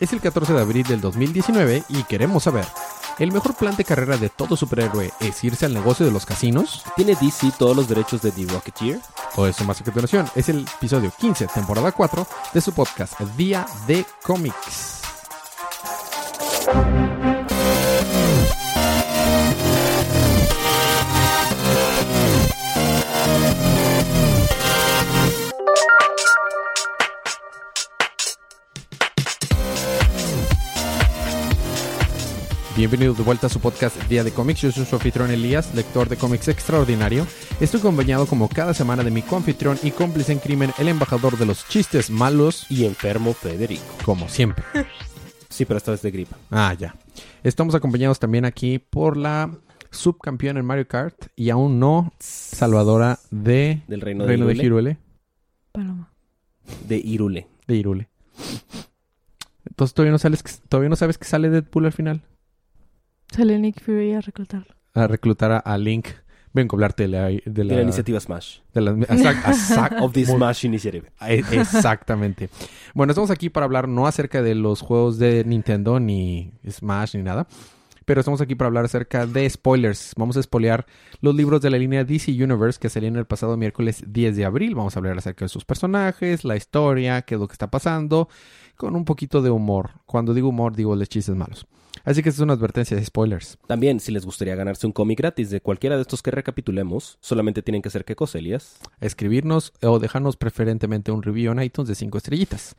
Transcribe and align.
Es 0.00 0.12
el 0.12 0.20
14 0.20 0.52
de 0.52 0.60
abril 0.60 0.86
del 0.86 1.00
2019 1.00 1.82
y 1.88 2.04
queremos 2.04 2.44
saber, 2.44 2.64
¿el 3.18 3.32
mejor 3.32 3.54
plan 3.54 3.74
de 3.74 3.84
carrera 3.84 4.16
de 4.16 4.28
todo 4.28 4.56
superhéroe 4.56 5.10
es 5.18 5.42
irse 5.42 5.66
al 5.66 5.74
negocio 5.74 6.06
de 6.06 6.12
los 6.12 6.24
casinos? 6.24 6.84
¿Tiene 6.94 7.16
DC 7.16 7.50
todos 7.58 7.76
los 7.76 7.88
derechos 7.88 8.22
de 8.22 8.30
The 8.30 8.46
Rocketeer? 8.46 9.00
O 9.34 9.46
eso 9.46 9.64
más 9.64 9.80
a 9.80 9.84
continuación, 9.84 10.28
es 10.36 10.48
el 10.50 10.60
episodio 10.76 11.12
15, 11.18 11.48
temporada 11.48 11.90
4 11.90 12.26
de 12.54 12.60
su 12.60 12.72
podcast 12.72 13.18
Día 13.36 13.66
de 13.88 14.06
Cómics. 14.22 14.97
Bienvenidos 32.78 33.18
de 33.18 33.24
vuelta 33.24 33.48
a 33.48 33.50
su 33.50 33.58
podcast 33.58 34.00
Día 34.04 34.22
de 34.22 34.30
Cómics. 34.30 34.60
Yo 34.60 34.70
soy 34.70 34.84
su 34.84 34.94
anfitrión 34.94 35.32
Elías, 35.32 35.74
lector 35.74 36.08
de 36.08 36.16
cómics 36.16 36.46
extraordinario. 36.46 37.26
Estoy 37.58 37.80
acompañado 37.80 38.24
como 38.26 38.48
cada 38.48 38.72
semana 38.72 39.02
de 39.02 39.10
mi 39.10 39.20
coanfitrión 39.20 39.76
y 39.82 39.90
cómplice 39.90 40.30
en 40.30 40.38
crimen, 40.38 40.70
el 40.78 40.86
embajador 40.86 41.36
de 41.36 41.44
los 41.44 41.66
chistes 41.66 42.08
malos, 42.08 42.66
Y 42.70 42.84
enfermo 42.84 43.34
Federico. 43.34 43.84
como 44.04 44.28
siempre. 44.28 44.64
Sí, 45.48 45.64
pero 45.64 45.78
esta 45.78 45.90
vez 45.90 46.02
de 46.02 46.12
gripa. 46.12 46.36
Ah, 46.52 46.72
ya. 46.78 46.94
Estamos 47.42 47.74
acompañados 47.74 48.20
también 48.20 48.44
aquí 48.44 48.78
por 48.78 49.16
la 49.16 49.50
subcampeona 49.90 50.60
en 50.60 50.66
Mario 50.66 50.86
Kart 50.86 51.16
y 51.34 51.50
aún 51.50 51.80
no 51.80 52.12
salvadora 52.20 53.18
de 53.32 53.82
Del 53.88 54.00
reino, 54.02 54.24
Reino 54.24 54.46
de, 54.46 54.54
de 54.54 54.62
Irule. 54.62 54.90
Hirule. 54.90 54.98
Paloma. 55.72 56.12
De 56.86 56.96
Irule. 56.98 57.48
De 57.66 57.74
Hirule. 57.74 58.08
Entonces 59.68 59.94
todavía 59.94 60.12
no, 60.12 60.18
sales, 60.18 60.44
todavía 60.68 60.90
no 60.90 60.96
sabes 60.96 61.18
que 61.18 61.24
sale 61.24 61.50
Deadpool 61.50 61.86
al 61.86 61.92
final. 61.92 62.22
Sale 63.34 63.58
Nick 63.58 63.80
Fury 63.82 64.14
a 64.14 64.20
reclutarlo. 64.20 64.74
A 64.94 65.06
reclutar 65.06 65.52
a, 65.52 65.58
a 65.58 65.78
Link. 65.78 66.08
Vengo 66.54 66.74
a 66.74 66.76
hablarte 66.76 67.02
de 67.04 67.08
la... 67.08 67.24
De 67.26 67.42
De 67.44 67.64
la, 67.64 67.74
la 67.76 67.82
iniciativa 67.82 68.18
Smash. 68.18 68.60
de 68.72 68.80
la- 68.80 68.92
exact- 68.92 69.44
exact- 69.46 69.96
Of 70.00 70.12
the 70.12 70.24
Smash 70.24 70.64
Initiative. 70.64 71.12
E- 71.20 71.44
Exactamente. 71.52 72.48
Bueno, 72.94 73.12
estamos 73.12 73.30
aquí 73.30 73.50
para 73.50 73.64
hablar 73.64 73.86
no 73.86 74.06
acerca 74.06 74.42
de 74.42 74.54
los 74.54 74.80
juegos 74.80 75.18
de 75.18 75.44
Nintendo, 75.44 76.00
ni 76.00 76.52
Smash, 76.68 77.14
ni 77.16 77.22
nada. 77.22 77.46
Pero 78.06 78.20
estamos 78.20 78.40
aquí 78.40 78.54
para 78.54 78.68
hablar 78.68 78.86
acerca 78.86 79.26
de 79.26 79.48
spoilers. 79.48 80.14
Vamos 80.16 80.38
a 80.38 80.42
spoilear 80.42 80.86
los 81.20 81.34
libros 81.34 81.60
de 81.60 81.68
la 81.68 81.76
línea 81.76 82.04
DC 82.04 82.32
Universe 82.42 82.80
que 82.80 82.88
salieron 82.88 83.18
el 83.18 83.26
pasado 83.26 83.54
miércoles 83.58 84.02
10 84.08 84.34
de 84.34 84.46
abril. 84.46 84.74
Vamos 84.74 84.96
a 84.96 85.00
hablar 85.00 85.18
acerca 85.18 85.44
de 85.44 85.50
sus 85.50 85.66
personajes, 85.66 86.42
la 86.44 86.56
historia, 86.56 87.20
qué 87.22 87.34
es 87.34 87.40
lo 87.40 87.46
que 87.46 87.52
está 87.52 87.70
pasando, 87.70 88.30
con 88.76 88.96
un 88.96 89.04
poquito 89.04 89.42
de 89.42 89.50
humor. 89.50 89.90
Cuando 90.06 90.32
digo 90.32 90.48
humor, 90.48 90.74
digo 90.74 90.96
de 90.96 91.06
chistes 91.06 91.36
malos. 91.36 91.66
Así 92.08 92.22
que 92.22 92.30
es 92.30 92.38
una 92.38 92.54
advertencia 92.54 92.96
de 92.96 93.04
spoilers. 93.04 93.58
También, 93.66 94.00
si 94.00 94.12
les 94.12 94.24
gustaría 94.24 94.54
ganarse 94.54 94.86
un 94.86 94.94
cómic 94.94 95.18
gratis 95.18 95.50
de 95.50 95.60
cualquiera 95.60 95.96
de 95.96 96.00
estos 96.00 96.22
que 96.22 96.30
recapitulemos, 96.30 97.18
solamente 97.20 97.60
tienen 97.60 97.82
que 97.82 97.88
hacer 97.88 98.06
qué 98.06 98.16
cosa, 98.16 98.38
Elías. 98.38 98.78
escribirnos 99.02 99.74
o 99.82 99.98
dejarnos 99.98 100.38
preferentemente 100.38 101.12
un 101.12 101.22
review 101.22 101.52
en 101.52 101.62
iTunes 101.62 101.86
de 101.86 101.94
5 101.94 102.16
estrellitas. 102.16 102.76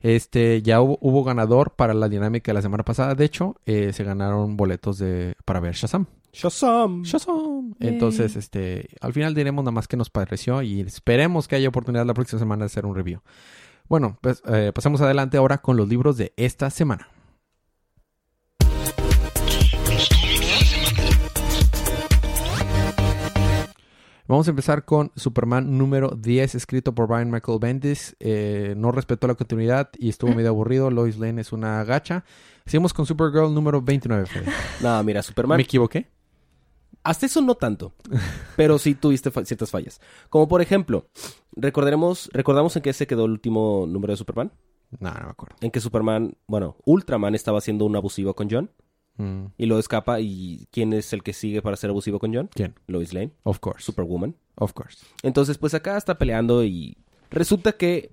Este, 0.00 0.62
ya 0.62 0.80
hubo, 0.80 0.98
hubo 1.00 1.22
ganador 1.22 1.76
para 1.76 1.94
la 1.94 2.08
dinámica 2.08 2.50
de 2.50 2.54
la 2.54 2.62
semana 2.62 2.82
pasada. 2.82 3.14
De 3.14 3.24
hecho, 3.24 3.54
eh, 3.66 3.92
se 3.92 4.02
ganaron 4.02 4.56
boletos 4.56 4.98
de, 4.98 5.36
para 5.44 5.60
ver 5.60 5.74
Shazam. 5.74 6.06
Shazam. 6.32 7.04
Shazam. 7.04 7.76
Yay. 7.78 7.88
Entonces, 7.88 8.34
este, 8.34 8.88
al 9.00 9.12
final 9.12 9.32
diremos 9.32 9.62
nada 9.62 9.70
más 9.70 9.86
que 9.86 9.96
nos 9.96 10.10
pareció 10.10 10.60
y 10.60 10.80
esperemos 10.80 11.46
que 11.46 11.54
haya 11.54 11.68
oportunidad 11.68 12.04
la 12.04 12.14
próxima 12.14 12.40
semana 12.40 12.64
de 12.64 12.66
hacer 12.66 12.84
un 12.84 12.96
review. 12.96 13.20
Bueno, 13.88 14.18
pues 14.20 14.42
eh, 14.48 14.72
pasamos 14.74 15.00
adelante 15.02 15.36
ahora 15.36 15.58
con 15.58 15.76
los 15.76 15.88
libros 15.88 16.16
de 16.16 16.32
esta 16.36 16.68
semana. 16.70 17.11
Vamos 24.32 24.46
a 24.48 24.50
empezar 24.52 24.86
con 24.86 25.12
Superman 25.14 25.76
número 25.76 26.08
10, 26.16 26.54
escrito 26.54 26.94
por 26.94 27.06
Brian 27.06 27.30
Michael 27.30 27.58
Bendis. 27.60 28.16
Eh, 28.18 28.72
no 28.78 28.90
respetó 28.90 29.26
la 29.28 29.34
continuidad 29.34 29.90
y 29.98 30.08
estuvo 30.08 30.32
medio 30.34 30.48
aburrido. 30.48 30.90
Lois 30.90 31.18
Lane 31.18 31.42
es 31.42 31.52
una 31.52 31.84
gacha. 31.84 32.24
Seguimos 32.64 32.94
con 32.94 33.04
Supergirl 33.04 33.52
número 33.52 33.82
29. 33.82 34.24
Fede. 34.24 34.46
No, 34.80 35.04
mira, 35.04 35.22
Superman. 35.22 35.58
¿Me 35.58 35.64
equivoqué? 35.64 36.08
Hasta 37.02 37.26
eso 37.26 37.42
no 37.42 37.56
tanto, 37.56 37.92
pero 38.56 38.78
sí 38.78 38.94
tuviste 38.94 39.30
fa- 39.30 39.44
ciertas 39.44 39.70
fallas. 39.70 40.00
Como 40.30 40.48
por 40.48 40.62
ejemplo, 40.62 41.08
recordaremos, 41.54 42.30
recordamos 42.32 42.74
en 42.76 42.82
qué 42.82 42.94
se 42.94 43.06
quedó 43.06 43.26
el 43.26 43.32
último 43.32 43.84
número 43.86 44.14
de 44.14 44.16
Superman. 44.16 44.50
No, 44.98 45.10
no 45.12 45.24
me 45.24 45.30
acuerdo. 45.30 45.56
En 45.60 45.70
que 45.70 45.80
Superman, 45.80 46.38
bueno, 46.46 46.78
Ultraman 46.86 47.34
estaba 47.34 47.60
siendo 47.60 47.84
un 47.84 47.96
abusivo 47.96 48.32
con 48.32 48.48
John 48.50 48.70
Mm, 49.16 49.46
y 49.58 49.66
lo 49.66 49.78
escapa. 49.78 50.20
¿Y 50.20 50.66
quién 50.70 50.92
es 50.92 51.12
el 51.12 51.22
que 51.22 51.32
sigue 51.32 51.62
para 51.62 51.76
ser 51.76 51.90
abusivo 51.90 52.18
con 52.18 52.34
John? 52.34 52.48
¿Quién? 52.54 52.74
Lois 52.86 53.12
Lane, 53.12 53.32
Of 53.44 53.58
course. 53.60 53.82
Superwoman. 53.84 54.34
Of 54.56 54.72
course. 54.72 55.04
Entonces, 55.22 55.58
pues 55.58 55.74
acá 55.74 55.96
está 55.96 56.18
peleando 56.18 56.64
y 56.64 56.96
resulta 57.30 57.72
que 57.72 58.10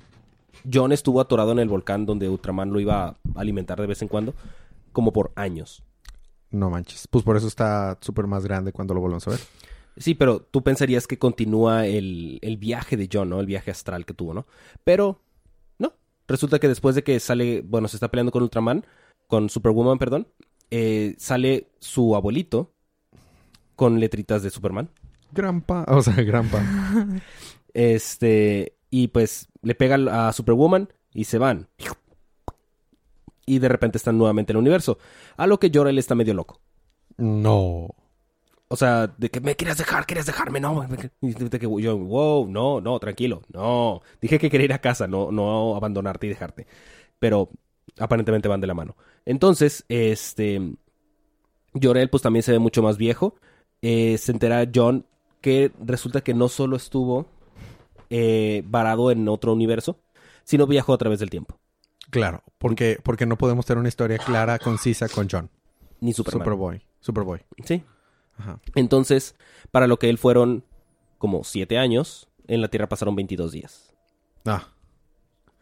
John 0.71 0.91
estuvo 0.91 1.21
atorado 1.21 1.51
en 1.51 1.59
el 1.59 1.69
volcán 1.69 2.05
donde 2.05 2.29
Ultraman 2.29 2.71
lo 2.71 2.79
iba 2.79 3.07
a 3.07 3.15
alimentar 3.35 3.79
de 3.79 3.87
vez 3.87 4.01
en 4.01 4.07
cuando, 4.07 4.33
como 4.91 5.13
por 5.13 5.31
años. 5.35 5.83
No 6.51 6.69
manches. 6.69 7.07
Pues 7.07 7.23
por 7.23 7.37
eso 7.37 7.47
está 7.47 7.97
súper 8.01 8.27
más 8.27 8.43
grande 8.43 8.71
cuando 8.73 8.93
lo 8.93 9.01
volvemos 9.01 9.27
a 9.27 9.31
ver. 9.31 9.39
Sí, 9.97 10.15
pero 10.15 10.39
tú 10.41 10.63
pensarías 10.63 11.07
que 11.07 11.19
continúa 11.19 11.85
el, 11.85 12.39
el 12.41 12.57
viaje 12.57 12.95
de 12.97 13.09
John, 13.11 13.29
¿no? 13.29 13.39
El 13.39 13.45
viaje 13.45 13.69
astral 13.71 14.05
que 14.05 14.13
tuvo, 14.13 14.33
¿no? 14.33 14.47
Pero 14.83 15.19
no. 15.77 15.93
Resulta 16.27 16.59
que 16.59 16.67
después 16.69 16.95
de 16.95 17.03
que 17.03 17.19
sale, 17.19 17.61
bueno, 17.61 17.87
se 17.87 17.97
está 17.97 18.09
peleando 18.09 18.31
con 18.31 18.43
Ultraman, 18.43 18.85
con 19.27 19.49
Superwoman, 19.49 19.99
perdón, 19.99 20.27
eh, 20.71 21.15
sale 21.17 21.67
su 21.79 22.15
abuelito 22.15 22.73
con 23.75 23.99
letritas 23.99 24.43
de 24.43 24.49
Superman. 24.49 24.89
Grampa. 25.31 25.85
O 25.89 26.01
sea, 26.01 26.15
Grampa. 26.15 26.61
Este, 27.73 28.77
y 28.89 29.07
pues 29.09 29.47
le 29.61 29.75
pega 29.75 30.27
a 30.27 30.33
Superwoman 30.33 30.89
y 31.13 31.25
se 31.25 31.37
van. 31.37 31.67
Y 33.45 33.59
de 33.59 33.69
repente 33.69 33.97
están 33.97 34.17
nuevamente 34.17 34.51
en 34.51 34.57
el 34.57 34.61
universo. 34.61 34.99
A 35.37 35.47
lo 35.47 35.59
que 35.59 35.71
Jor-El 35.73 35.97
está 35.97 36.15
medio 36.15 36.33
loco. 36.33 36.61
No. 37.17 37.89
O 38.71 38.75
sea, 38.75 39.07
de 39.07 39.29
que 39.29 39.41
me 39.41 39.55
querías 39.55 39.77
dejar, 39.77 40.05
querías 40.05 40.27
dejarme, 40.27 40.59
no. 40.59 40.87
Y 41.21 41.33
de 41.33 41.59
que 41.59 41.67
yo, 41.81 41.97
wow, 41.97 42.47
no, 42.47 42.79
no, 42.79 42.99
tranquilo, 42.99 43.41
no. 43.51 44.01
Dije 44.21 44.37
que 44.37 44.49
quería 44.51 44.65
ir 44.65 44.73
a 44.73 44.81
casa, 44.81 45.07
no, 45.07 45.31
no 45.31 45.75
abandonarte 45.75 46.27
y 46.27 46.29
dejarte. 46.29 46.67
Pero 47.17 47.49
aparentemente 47.97 48.47
van 48.47 48.61
de 48.61 48.67
la 48.67 48.75
mano. 48.75 48.95
Entonces, 49.29 49.85
este. 49.89 50.59
Jor-El, 51.79 52.09
pues 52.09 52.23
también 52.23 52.41
se 52.41 52.51
ve 52.51 52.57
mucho 52.57 52.81
más 52.81 52.97
viejo. 52.97 53.35
Eh, 53.83 54.17
se 54.17 54.31
entera 54.31 54.67
John 54.73 55.05
que 55.39 55.71
resulta 55.85 56.21
que 56.21 56.33
no 56.33 56.49
solo 56.49 56.75
estuvo 56.75 57.27
eh, 58.09 58.63
varado 58.65 59.11
en 59.11 59.27
otro 59.27 59.53
universo, 59.53 59.99
sino 60.43 60.65
viajó 60.65 60.93
a 60.93 60.97
través 60.97 61.19
del 61.19 61.29
tiempo. 61.29 61.59
Claro. 62.09 62.41
Porque, 62.57 62.97
porque 63.03 63.27
no 63.27 63.37
podemos 63.37 63.67
tener 63.67 63.77
una 63.77 63.87
historia 63.87 64.17
clara, 64.17 64.57
concisa 64.57 65.07
con 65.07 65.27
John. 65.29 65.47
Ni 66.01 66.11
Superman. 66.11 66.41
Superboy. 66.45 66.81
Superboy. 66.99 67.41
Sí. 67.65 67.83
Ajá. 68.35 68.59
Entonces, 68.73 69.35
para 69.69 69.85
lo 69.85 69.99
que 69.99 70.09
él 70.09 70.17
fueron 70.17 70.63
como 71.19 71.43
siete 71.43 71.77
años, 71.77 72.27
en 72.47 72.61
la 72.61 72.69
Tierra 72.69 72.89
pasaron 72.89 73.15
22 73.15 73.51
días. 73.51 73.93
Ah. 74.45 74.69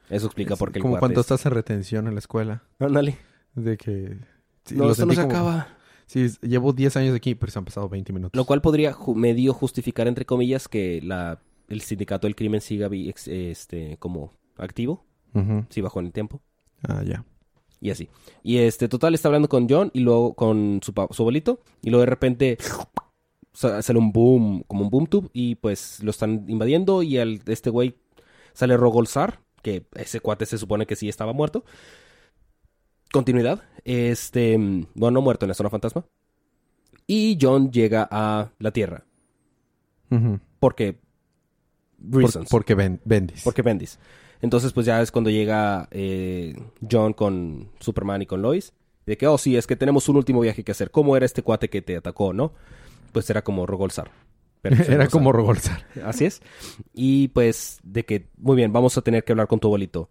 Eso 0.10 0.28
explica 0.28 0.54
Es 0.54 0.60
por 0.60 0.72
qué 0.72 0.80
el 0.80 0.84
Como 0.84 1.00
cuando 1.00 1.20
es- 1.20 1.26
estás 1.26 1.46
en 1.46 1.52
retención 1.52 2.08
en 2.08 2.14
la 2.16 2.20
escuela. 2.20 2.64
Ándale. 2.80 3.18
De 3.58 3.76
que... 3.78 4.18
sí, 4.66 4.76
no, 4.76 4.86
lo 4.86 4.92
esto 4.92 5.06
no 5.06 5.14
se 5.14 5.22
como- 5.22 5.32
acaba. 5.34 5.68
Sí, 6.06 6.26
llevo 6.42 6.72
10 6.72 6.96
años 6.96 7.16
aquí, 7.16 7.36
pero 7.36 7.52
se 7.52 7.60
han 7.60 7.66
pasado 7.66 7.90
20 7.90 8.14
minutos. 8.14 8.38
Lo 8.38 8.46
cual 8.46 8.62
podría 8.62 8.94
ju- 8.94 9.14
medio 9.16 9.54
justificar, 9.54 10.08
entre 10.08 10.26
comillas, 10.26 10.70
que 10.70 11.02
la, 11.04 11.42
el 11.68 11.82
sindicato 11.82 12.28
del 12.28 12.36
crimen 12.36 12.62
siga 12.62 12.90
este, 12.94 13.98
como 14.00 14.32
activo, 14.58 15.04
Ujú. 15.34 15.66
si 15.70 15.82
bajó 15.82 16.00
en 16.00 16.06
el 16.06 16.12
tiempo, 16.14 16.42
Ah, 16.88 17.04
ya. 17.04 17.26
y 17.82 17.90
así. 17.90 18.08
Y 18.42 18.60
este, 18.60 18.88
total, 18.88 19.16
está 19.16 19.28
hablando 19.28 19.50
con 19.50 19.68
John 19.70 19.90
y 19.94 20.00
luego 20.00 20.34
con 20.34 20.80
su, 20.82 20.94
su 21.12 21.22
abuelito, 21.24 21.60
y 21.82 21.90
luego 21.90 22.02
de 22.02 22.10
repente 22.10 22.58
sa- 23.54 23.82
sale 23.82 24.00
un 24.00 24.12
boom, 24.14 24.64
como 24.68 24.84
un 24.84 24.90
boom 24.90 25.08
tube, 25.08 25.30
y 25.34 25.56
pues 25.56 26.02
lo 26.04 26.12
están 26.12 26.46
invadiendo, 26.48 27.04
y 27.04 27.18
al, 27.18 27.42
este 27.48 27.70
güey 27.70 27.96
sale 28.54 28.78
Rogolzar, 28.78 29.42
que 29.62 29.86
ese 29.96 30.22
cuate 30.22 30.46
se 30.46 30.58
supone 30.58 30.86
que 30.86 30.96
sí 30.96 31.10
estaba 31.10 31.34
muerto. 31.34 31.66
Continuidad. 33.12 33.64
Este, 33.84 34.58
bueno, 34.96 35.12
no 35.16 35.22
muerto 35.22 35.46
en 35.46 35.50
la 35.50 35.54
zona 35.56 35.70
fantasma. 35.70 36.06
Y 37.06 37.38
John 37.42 37.72
llega 37.72 38.08
a 38.10 38.52
la 38.60 38.72
Tierra. 38.72 39.06
Porque. 40.60 40.94
Por- 42.12 42.22
Reasons. 42.22 42.50
porque 42.50 42.76
ben, 42.76 43.00
Bendis. 43.06 43.44
Porque 43.44 43.62
Bendis. 43.62 43.98
Entonces, 44.42 44.72
pues 44.72 44.86
ya 44.86 45.02
es 45.02 45.12
cuando 45.12 45.30
llega 45.30 45.88
eh, 45.92 46.56
John 46.90 47.14
con 47.14 47.70
Superman 47.80 48.22
y 48.22 48.26
con 48.26 48.42
Lois. 48.42 48.74
De 49.06 49.18
que, 49.18 49.26
oh, 49.26 49.38
sí, 49.38 49.56
es 49.56 49.66
que 49.68 49.76
tenemos 49.78 50.10
un 50.10 50.18
último 50.18 50.42
viaje 50.42 50.64
que 50.64 50.72
hacer. 50.74 50.92
¿Cómo 50.92 51.16
era 51.16 51.26
este 51.26 51.42
cuate 51.42 51.70
que 51.70 51.82
te 51.82 51.96
atacó, 51.98 52.34
no? 52.34 52.54
Pues 53.14 53.30
era 53.30 53.42
como 53.42 53.66
Rogolzar. 53.66 54.12
Pero 54.62 54.76
Era 54.88 55.08
como 55.08 55.32
Rogolzar. 55.32 55.86
Así 56.04 56.26
es. 56.26 56.42
Y 56.94 57.30
pues, 57.30 57.80
de 57.84 58.06
que, 58.06 58.28
muy 58.38 58.56
bien, 58.58 58.74
vamos 58.74 58.98
a 58.98 59.02
tener 59.02 59.24
que 59.24 59.32
hablar 59.32 59.48
con 59.48 59.60
tu 59.60 59.68
abuelito. 59.70 60.10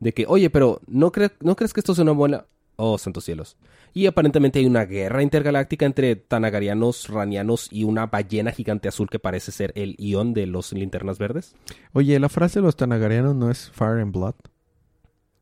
De 0.00 0.12
que, 0.12 0.24
oye, 0.28 0.50
pero 0.50 0.80
¿no, 0.86 1.12
cre- 1.12 1.32
¿no 1.40 1.54
crees 1.56 1.72
que 1.72 1.80
esto 1.80 1.92
es 1.92 1.98
una 1.98 2.12
buena...? 2.12 2.46
Oh, 2.76 2.96
santos 2.96 3.24
cielos. 3.24 3.56
Y 3.92 4.06
aparentemente 4.06 4.58
hay 4.58 4.64
una 4.66 4.86
guerra 4.86 5.22
intergaláctica 5.22 5.84
entre 5.84 6.16
tanagarianos, 6.16 7.08
ranianos 7.08 7.68
y 7.70 7.84
una 7.84 8.06
ballena 8.06 8.52
gigante 8.52 8.88
azul 8.88 9.08
que 9.10 9.18
parece 9.18 9.52
ser 9.52 9.72
el 9.74 9.96
ion 9.98 10.32
de 10.32 10.46
los 10.46 10.72
linternas 10.72 11.18
verdes. 11.18 11.54
Oye, 11.92 12.18
la 12.18 12.28
frase 12.30 12.60
de 12.60 12.64
los 12.64 12.76
tanagarianos 12.76 13.34
no 13.34 13.50
es 13.50 13.70
Fire 13.70 14.00
and 14.00 14.12
Blood. 14.14 14.34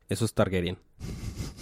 Eso 0.08 0.24
es 0.24 0.34
Targaryen. 0.34 0.78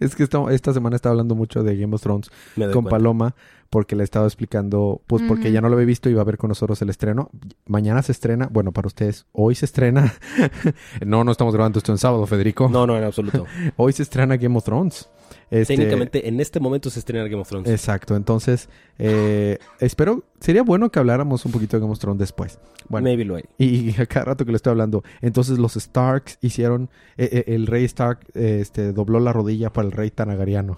Es 0.00 0.14
que 0.14 0.22
esta, 0.24 0.38
esta 0.52 0.72
semana 0.72 0.96
estaba 0.96 1.12
hablando 1.12 1.34
mucho 1.34 1.62
de 1.62 1.76
Game 1.76 1.94
of 1.94 2.02
Thrones 2.02 2.30
con 2.56 2.70
cuenta. 2.72 2.90
Paloma 2.90 3.34
porque 3.72 3.96
le 3.96 4.04
estaba 4.04 4.26
explicando, 4.26 5.00
pues 5.06 5.22
porque 5.26 5.50
ya 5.50 5.62
no 5.62 5.70
lo 5.70 5.76
había 5.76 5.86
visto 5.86 6.10
y 6.10 6.12
va 6.12 6.20
a 6.20 6.24
ver 6.26 6.36
con 6.36 6.48
nosotros 6.48 6.82
el 6.82 6.90
estreno. 6.90 7.30
Mañana 7.64 8.02
se 8.02 8.12
estrena, 8.12 8.46
bueno, 8.52 8.70
para 8.70 8.86
ustedes, 8.86 9.24
hoy 9.32 9.54
se 9.54 9.64
estrena. 9.64 10.12
no, 11.06 11.24
no 11.24 11.32
estamos 11.32 11.54
grabando 11.54 11.78
esto 11.78 11.90
en 11.90 11.96
sábado, 11.96 12.26
Federico. 12.26 12.68
No, 12.68 12.86
no, 12.86 12.98
en 12.98 13.04
absoluto. 13.04 13.46
Hoy 13.76 13.94
se 13.94 14.02
estrena 14.02 14.36
Game 14.36 14.54
of 14.58 14.64
Thrones. 14.64 15.08
Este, 15.50 15.74
Técnicamente, 15.74 16.28
en 16.28 16.38
este 16.40 16.60
momento 16.60 16.90
se 16.90 16.98
estrena 16.98 17.24
Game 17.24 17.40
of 17.40 17.48
Thrones. 17.48 17.70
Exacto, 17.70 18.14
entonces, 18.14 18.68
eh, 18.98 19.56
espero, 19.80 20.22
sería 20.38 20.62
bueno 20.62 20.90
que 20.90 20.98
habláramos 20.98 21.46
un 21.46 21.52
poquito 21.52 21.78
de 21.78 21.80
Game 21.80 21.92
of 21.92 21.98
Thrones 21.98 22.18
después. 22.18 22.58
Bueno, 22.90 23.06
Maybe 23.06 23.24
lo 23.24 23.36
hay. 23.36 23.44
y 23.56 23.98
a 23.98 24.04
cada 24.04 24.26
rato 24.26 24.44
que 24.44 24.52
le 24.52 24.56
estoy 24.56 24.72
hablando, 24.72 25.02
entonces 25.22 25.58
los 25.58 25.76
Starks 25.76 26.36
hicieron, 26.42 26.90
eh, 27.16 27.30
eh, 27.32 27.44
el 27.54 27.66
rey 27.66 27.84
Stark 27.84 28.20
eh, 28.34 28.58
este, 28.60 28.92
dobló 28.92 29.18
la 29.18 29.32
rodilla 29.32 29.72
para 29.72 29.86
el 29.86 29.92
rey 29.92 30.10
Tanagariano. 30.10 30.76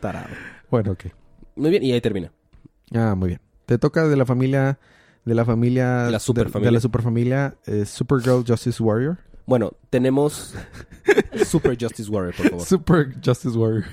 Tarado. 0.00 0.53
Bueno, 0.74 0.92
ok. 0.92 1.04
Muy 1.56 1.70
bien, 1.70 1.82
y 1.84 1.92
ahí 1.92 2.00
termina. 2.00 2.32
Ah, 2.92 3.14
muy 3.14 3.28
bien. 3.28 3.40
Te 3.66 3.78
toca 3.78 4.08
de 4.08 4.16
la 4.16 4.26
familia, 4.26 4.78
de 5.24 5.34
la 5.34 5.44
familia, 5.44 6.04
La 6.06 6.10
de- 6.12 6.18
superfamilia. 6.20 6.68
de, 6.68 6.72
la 6.72 6.80
superfamilia, 6.80 7.56
eh, 7.66 7.84
Supergirl 7.86 8.44
Justice 8.46 8.82
Warrior. 8.82 9.18
Bueno, 9.46 9.72
tenemos 9.90 10.54
Super 11.46 11.76
Justice 11.80 12.10
Warrior, 12.10 12.34
por 12.34 12.48
favor. 12.50 12.66
Super 12.66 13.14
Justice 13.24 13.56
Warrior. 13.56 13.84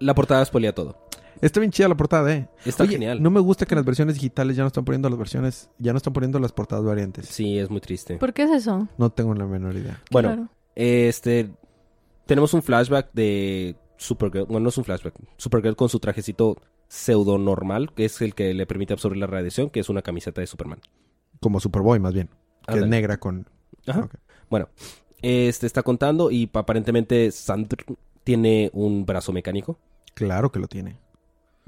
La 0.00 0.14
portada 0.14 0.44
spoilea 0.44 0.74
todo. 0.74 1.06
Está 1.40 1.60
bien 1.60 1.72
chida 1.72 1.88
la 1.88 1.96
portada, 1.96 2.30
eh. 2.34 2.48
Está 2.66 2.82
Oye, 2.82 2.92
genial. 2.92 3.22
No 3.22 3.30
me 3.30 3.40
gusta 3.40 3.64
que 3.64 3.72
en 3.74 3.76
las 3.76 3.86
versiones 3.86 4.16
digitales 4.16 4.56
ya 4.56 4.62
no 4.62 4.66
están 4.66 4.84
poniendo 4.84 5.08
las 5.08 5.18
versiones, 5.18 5.70
ya 5.78 5.92
no 5.92 5.96
están 5.96 6.12
poniendo 6.12 6.38
las 6.38 6.52
portadas 6.52 6.84
variantes. 6.84 7.26
Sí, 7.26 7.58
es 7.58 7.70
muy 7.70 7.80
triste. 7.80 8.18
¿Por 8.18 8.34
qué 8.34 8.42
es 8.42 8.50
eso? 8.50 8.86
No 8.98 9.08
tengo 9.10 9.34
la 9.34 9.46
menor 9.46 9.74
idea. 9.76 10.02
Bueno, 10.10 10.28
Claro. 10.28 10.48
este. 10.74 11.50
Tenemos 12.26 12.52
un 12.54 12.62
flashback 12.62 13.10
de 13.12 13.74
Supergirl. 14.00 14.46
Bueno, 14.46 14.60
no 14.60 14.68
es 14.70 14.78
un 14.78 14.84
flashback. 14.84 15.14
Supergirl 15.36 15.76
con 15.76 15.90
su 15.90 16.00
trajecito 16.00 16.56
pseudo 16.88 17.36
normal, 17.36 17.92
que 17.94 18.06
es 18.06 18.20
el 18.22 18.34
que 18.34 18.54
le 18.54 18.66
permite 18.66 18.94
absorber 18.94 19.18
la 19.18 19.26
radiación, 19.26 19.68
que 19.68 19.80
es 19.80 19.90
una 19.90 20.00
camiseta 20.00 20.40
de 20.40 20.46
Superman. 20.46 20.80
Como 21.38 21.60
Superboy, 21.60 22.00
más 22.00 22.14
bien. 22.14 22.30
Que 22.66 22.78
es 22.78 22.86
negra 22.86 23.18
con... 23.18 23.46
Ajá. 23.86 24.08
Bueno, 24.48 24.70
este 25.20 25.66
está 25.66 25.82
contando 25.82 26.30
y 26.30 26.48
aparentemente 26.52 27.30
Sandr 27.30 27.76
tiene 28.24 28.70
un 28.72 29.04
brazo 29.04 29.32
mecánico. 29.32 29.78
Claro 30.14 30.50
que 30.50 30.60
lo 30.60 30.66
tiene. 30.66 30.96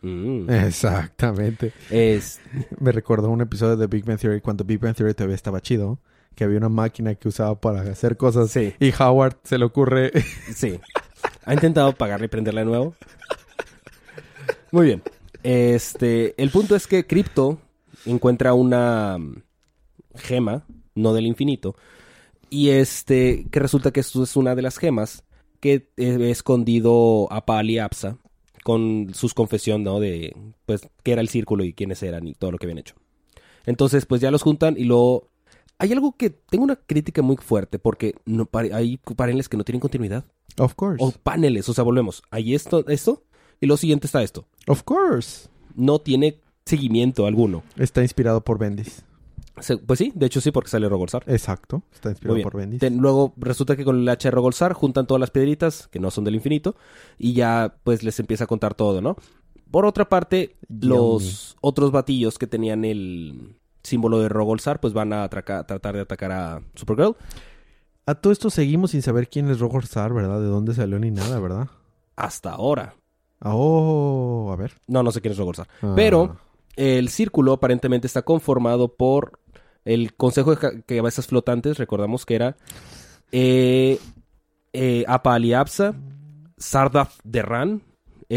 Mm. 0.00 0.48
Exactamente. 0.50 1.72
Es, 1.90 2.40
Me 2.80 2.92
recordó 2.92 3.28
un 3.28 3.42
episodio 3.42 3.76
de 3.76 3.86
Big 3.86 4.06
Bang 4.06 4.18
Theory 4.18 4.40
cuando 4.40 4.64
Big 4.64 4.80
Bang 4.80 4.94
Theory 4.96 5.12
todavía 5.12 5.36
estaba 5.36 5.60
chido. 5.60 5.98
Que 6.34 6.44
había 6.44 6.56
una 6.56 6.70
máquina 6.70 7.14
que 7.14 7.28
usaba 7.28 7.60
para 7.60 7.82
hacer 7.82 8.16
cosas. 8.16 8.50
sí, 8.50 8.72
Y 8.80 8.90
Howard 8.98 9.36
se 9.44 9.58
le 9.58 9.66
ocurre... 9.66 10.12
sí. 10.54 10.80
¿Ha 11.44 11.54
intentado 11.54 11.92
pagarle 11.92 12.26
y 12.26 12.28
prenderla 12.28 12.60
de 12.60 12.66
nuevo? 12.66 12.94
Muy 14.70 14.86
bien. 14.86 15.02
Este, 15.42 16.40
el 16.40 16.50
punto 16.50 16.76
es 16.76 16.86
que 16.86 17.06
Crypto 17.06 17.58
encuentra 18.06 18.54
una 18.54 19.18
mm, 19.18 19.42
gema, 20.14 20.64
no 20.94 21.12
del 21.12 21.26
infinito, 21.26 21.74
y 22.48 22.70
este, 22.70 23.46
que 23.50 23.60
resulta 23.60 23.90
que 23.90 24.00
esto 24.00 24.22
es 24.22 24.36
una 24.36 24.54
de 24.54 24.62
las 24.62 24.78
gemas 24.78 25.24
que 25.60 25.88
he 25.96 26.30
escondido 26.30 27.32
a 27.32 27.46
Pali 27.46 27.78
Apsa 27.78 28.18
con 28.62 29.12
sus 29.14 29.34
confesión, 29.34 29.82
¿no? 29.82 30.00
De, 30.00 30.36
pues, 30.66 30.88
qué 31.02 31.12
era 31.12 31.20
el 31.20 31.28
círculo 31.28 31.64
y 31.64 31.72
quiénes 31.72 32.02
eran 32.02 32.26
y 32.26 32.34
todo 32.34 32.52
lo 32.52 32.58
que 32.58 32.66
habían 32.66 32.78
hecho. 32.78 32.94
Entonces, 33.66 34.06
pues 34.06 34.20
ya 34.20 34.30
los 34.30 34.42
juntan 34.42 34.74
y 34.76 34.84
luego... 34.84 35.28
Hay 35.78 35.92
algo 35.92 36.16
que 36.16 36.30
tengo 36.30 36.62
una 36.62 36.76
crítica 36.76 37.22
muy 37.22 37.36
fuerte 37.36 37.80
porque 37.80 38.14
no, 38.24 38.48
hay 38.52 38.98
paneles 39.16 39.48
que 39.48 39.56
no 39.56 39.64
tienen 39.64 39.80
continuidad. 39.80 40.24
Of 40.58 40.74
course. 40.74 41.02
O 41.04 41.12
paneles, 41.12 41.68
o 41.68 41.74
sea, 41.74 41.84
volvemos. 41.84 42.22
Hay 42.30 42.54
esto, 42.54 42.84
esto, 42.88 43.22
y 43.60 43.66
lo 43.66 43.76
siguiente 43.76 44.06
está 44.06 44.22
esto. 44.22 44.46
Of 44.66 44.82
course. 44.82 45.48
No 45.74 45.98
tiene 45.98 46.38
seguimiento 46.64 47.26
alguno. 47.26 47.62
Está 47.76 48.02
inspirado 48.02 48.42
por 48.42 48.58
Bendis. 48.58 49.04
Se- 49.60 49.76
Pues 49.76 49.98
sí, 49.98 50.12
de 50.14 50.26
hecho 50.26 50.40
sí, 50.40 50.50
porque 50.50 50.70
sale 50.70 50.88
Rogolzar. 50.88 51.24
Exacto. 51.26 51.82
Está 51.92 52.10
inspirado 52.10 52.40
por 52.42 52.56
Bendis. 52.56 52.80
Luego 52.92 53.34
resulta 53.36 53.76
que 53.76 53.84
con 53.84 53.98
el 54.00 54.08
H 54.08 54.26
de 54.28 54.30
Rogolzar 54.30 54.72
juntan 54.72 55.06
todas 55.06 55.20
las 55.20 55.30
piedritas, 55.30 55.88
que 55.88 55.98
no 56.00 56.10
son 56.10 56.24
del 56.24 56.34
infinito, 56.34 56.74
y 57.18 57.34
ya 57.34 57.76
pues 57.84 58.02
les 58.02 58.18
empieza 58.20 58.44
a 58.44 58.46
contar 58.46 58.74
todo, 58.74 59.00
¿no? 59.02 59.16
Por 59.70 59.86
otra 59.86 60.08
parte, 60.08 60.56
Yummy. 60.68 60.86
los 60.94 61.56
otros 61.60 61.92
batillos 61.92 62.38
que 62.38 62.46
tenían 62.46 62.84
el 62.84 63.56
símbolo 63.82 64.20
de 64.20 64.28
Rogolzar, 64.28 64.80
pues 64.80 64.92
van 64.92 65.12
a 65.12 65.24
atraca- 65.24 65.66
tratar 65.66 65.94
de 65.94 66.00
atacar 66.02 66.30
a 66.32 66.62
Supergirl. 66.74 67.16
A 68.06 68.14
todo 68.16 68.32
esto 68.32 68.50
seguimos 68.50 68.90
sin 68.92 69.02
saber 69.02 69.28
quién 69.28 69.48
es 69.50 69.60
Rogorzar, 69.60 70.12
¿verdad? 70.12 70.40
De 70.40 70.46
dónde 70.46 70.74
salió 70.74 70.98
ni 70.98 71.10
nada, 71.10 71.38
¿verdad? 71.38 71.68
Hasta 72.16 72.50
ahora. 72.50 72.94
Ah, 73.40 73.52
Oh, 73.54 74.50
a 74.52 74.56
ver. 74.56 74.72
No, 74.86 75.02
no 75.02 75.10
sé 75.12 75.20
quién 75.20 75.32
es 75.32 75.38
Rogolzar. 75.38 75.68
Ah. 75.82 75.92
Pero 75.96 76.36
el 76.76 77.08
círculo 77.08 77.52
aparentemente 77.52 78.06
está 78.06 78.22
conformado 78.22 78.94
por 78.94 79.38
el 79.84 80.14
Consejo 80.14 80.50
de 80.52 80.56
Ca- 80.56 80.72
Cabezas 80.86 81.26
Flotantes, 81.26 81.78
recordamos 81.78 82.24
que 82.26 82.34
era 82.36 82.56
eh, 83.32 83.98
eh, 84.72 85.04
Apaliapsa, 85.08 85.94
Sardaf 86.56 87.18
Derran, 87.24 87.82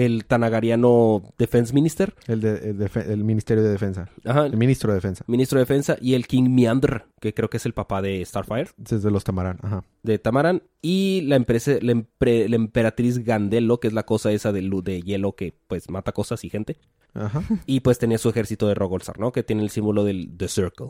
el 0.03 0.25
Tanagariano 0.25 1.23
Defense 1.37 1.73
Minister, 1.73 2.13
El, 2.27 2.41
de, 2.41 2.89
el, 3.07 3.23
Ministerio 3.23 3.63
de 3.63 3.69
Defensa. 3.69 4.09
ajá, 4.25 4.45
El 4.47 4.57
Ministro 4.57 4.91
de 4.91 4.95
Defensa. 4.95 5.23
Ministro 5.27 5.57
de 5.57 5.61
Defensa, 5.63 5.97
y 6.01 6.15
el 6.15 6.27
King 6.27 6.49
Meander, 6.49 7.05
que 7.21 7.33
creo 7.33 7.49
que 7.49 7.57
es 7.57 7.65
el 7.65 7.73
papá 7.73 8.01
de 8.01 8.23
Starfire, 8.25 8.69
Desde 8.77 9.09
los 9.09 9.23
Tamarán. 9.23 9.57
Ajá. 9.61 9.83
de 10.03 10.19
Tamaran, 10.19 10.63
y 10.81 11.21
la, 11.21 11.37
empresa, 11.37 11.71
la, 11.81 11.93
empre- 11.93 12.47
la 12.49 12.55
emperatriz 12.57 13.19
Gandelo, 13.23 13.79
que 13.79 13.87
es 13.87 13.93
la 13.93 14.03
cosa 14.05 14.31
esa 14.33 14.51
de, 14.51 14.61
lu- 14.63 14.81
de 14.83 15.01
hielo 15.01 15.35
que 15.35 15.53
pues 15.67 15.89
mata 15.89 16.11
cosas 16.11 16.43
y 16.43 16.49
gente, 16.49 16.77
Ajá. 17.13 17.41
y 17.65 17.79
pues 17.79 17.97
tenía 17.97 18.17
su 18.17 18.27
ejército 18.29 18.67
de 18.67 18.73
Rogolzar, 18.75 19.17
¿no? 19.19 19.31
Que 19.31 19.43
tiene 19.43 19.63
el 19.63 19.69
símbolo 19.69 20.03
del 20.03 20.35
The 20.35 20.47
Circle. 20.49 20.89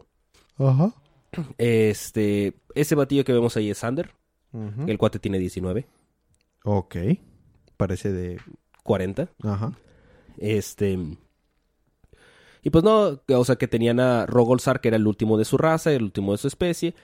Ajá. 0.58 0.94
Este, 1.58 2.56
ese 2.74 2.96
batillo 2.96 3.24
que 3.26 3.34
vemos 3.34 3.56
ahí 3.58 3.70
es 3.70 3.78
Sander. 3.80 4.12
El 4.88 4.98
cuate 4.98 5.20
tiene 5.20 5.38
19, 5.38 5.86
Ok. 6.64 6.96
Parece 7.78 8.14
de... 8.14 8.40
40. 8.86 9.28
Ajá. 9.44 9.74
Este. 10.38 10.98
Y 12.62 12.70
pues 12.72 12.84
no, 12.84 13.20
o 13.28 13.46
sea 13.46 13.58
que 13.58 13.68
tenían 13.68 14.00
a 14.00 14.26
Rogolzar, 14.26 14.80
que 14.82 14.88
era 14.88 14.98
el 14.98 15.06
último 15.06 15.38
de 15.38 15.46
su 15.46 15.58
raza, 15.58 15.92
el 15.92 16.04
último 16.04 16.32
de 16.32 16.38
su 16.38 16.48
especie. 16.48 16.96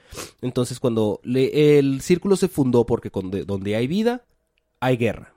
Entonces, 0.41 0.79
cuando 0.79 1.19
le- 1.23 1.77
el 1.77 2.01
círculo 2.01 2.35
se 2.35 2.47
fundó, 2.47 2.85
porque 2.85 3.11
con- 3.11 3.29
de- 3.29 3.45
donde 3.45 3.75
hay 3.75 3.85
vida, 3.87 4.23
hay 4.79 4.97
guerra. 4.97 5.33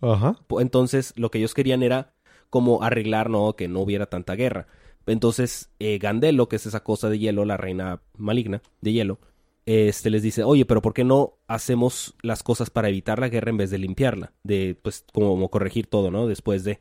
Ajá. 0.00 0.36
Entonces, 0.60 1.12
lo 1.16 1.30
que 1.30 1.38
ellos 1.38 1.54
querían 1.54 1.82
era 1.82 2.12
como 2.50 2.82
arreglar, 2.82 3.28
¿no? 3.30 3.54
Que 3.56 3.66
no 3.66 3.80
hubiera 3.80 4.06
tanta 4.06 4.34
guerra. 4.36 4.68
Entonces, 5.06 5.70
eh, 5.80 5.98
Gandelo, 5.98 6.48
que 6.48 6.56
es 6.56 6.66
esa 6.66 6.84
cosa 6.84 7.08
de 7.08 7.18
hielo, 7.18 7.44
la 7.44 7.56
reina 7.56 8.02
maligna 8.16 8.62
de 8.80 8.92
hielo, 8.92 9.18
este 9.66 10.10
les 10.10 10.22
dice, 10.22 10.44
oye, 10.44 10.64
pero 10.64 10.80
¿por 10.80 10.94
qué 10.94 11.04
no 11.04 11.34
hacemos 11.48 12.14
las 12.22 12.42
cosas 12.42 12.70
para 12.70 12.88
evitar 12.88 13.18
la 13.18 13.28
guerra 13.28 13.50
en 13.50 13.56
vez 13.56 13.70
de 13.70 13.78
limpiarla? 13.78 14.32
De, 14.44 14.78
pues, 14.80 15.04
como 15.12 15.50
corregir 15.50 15.86
todo, 15.88 16.10
¿no? 16.10 16.26
Después 16.26 16.62
de... 16.64 16.78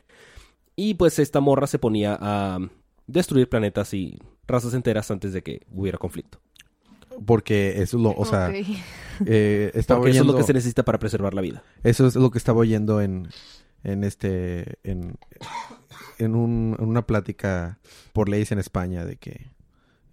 Y 0.75 0.93
pues 0.95 1.19
esta 1.19 1.39
morra 1.39 1.67
se 1.67 1.79
ponía 1.79 2.17
a 2.19 2.59
destruir 3.07 3.49
planetas 3.49 3.93
y 3.93 4.19
razas 4.47 4.73
enteras 4.73 5.09
antes 5.09 5.33
de 5.33 5.41
que 5.41 5.61
hubiera 5.71 5.97
conflicto. 5.97 6.39
Porque 7.25 7.81
eso 7.81 7.97
es 7.97 8.03
lo... 8.03 8.11
O 8.11 8.25
sea, 8.25 8.51
eh, 9.25 9.71
estaba 9.73 10.01
Porque 10.01 10.11
eso 10.11 10.21
es 10.21 10.27
lo 10.27 10.35
que 10.35 10.43
se 10.43 10.53
necesita 10.53 10.83
para 10.83 10.99
preservar 10.99 11.33
la 11.33 11.41
vida. 11.41 11.63
Eso 11.83 12.05
es 12.07 12.15
lo 12.15 12.29
que 12.29 12.37
estaba 12.37 12.59
oyendo 12.59 12.99
en, 13.01 13.29
en 13.83 14.03
este, 14.03 14.77
en, 14.83 15.15
en, 16.19 16.35
un- 16.35 16.75
en 16.77 16.85
una 16.85 17.07
plática 17.07 17.79
por 18.11 18.27
leyes 18.27 18.51
en 18.51 18.59
España 18.59 19.05
de 19.05 19.15
que, 19.15 19.49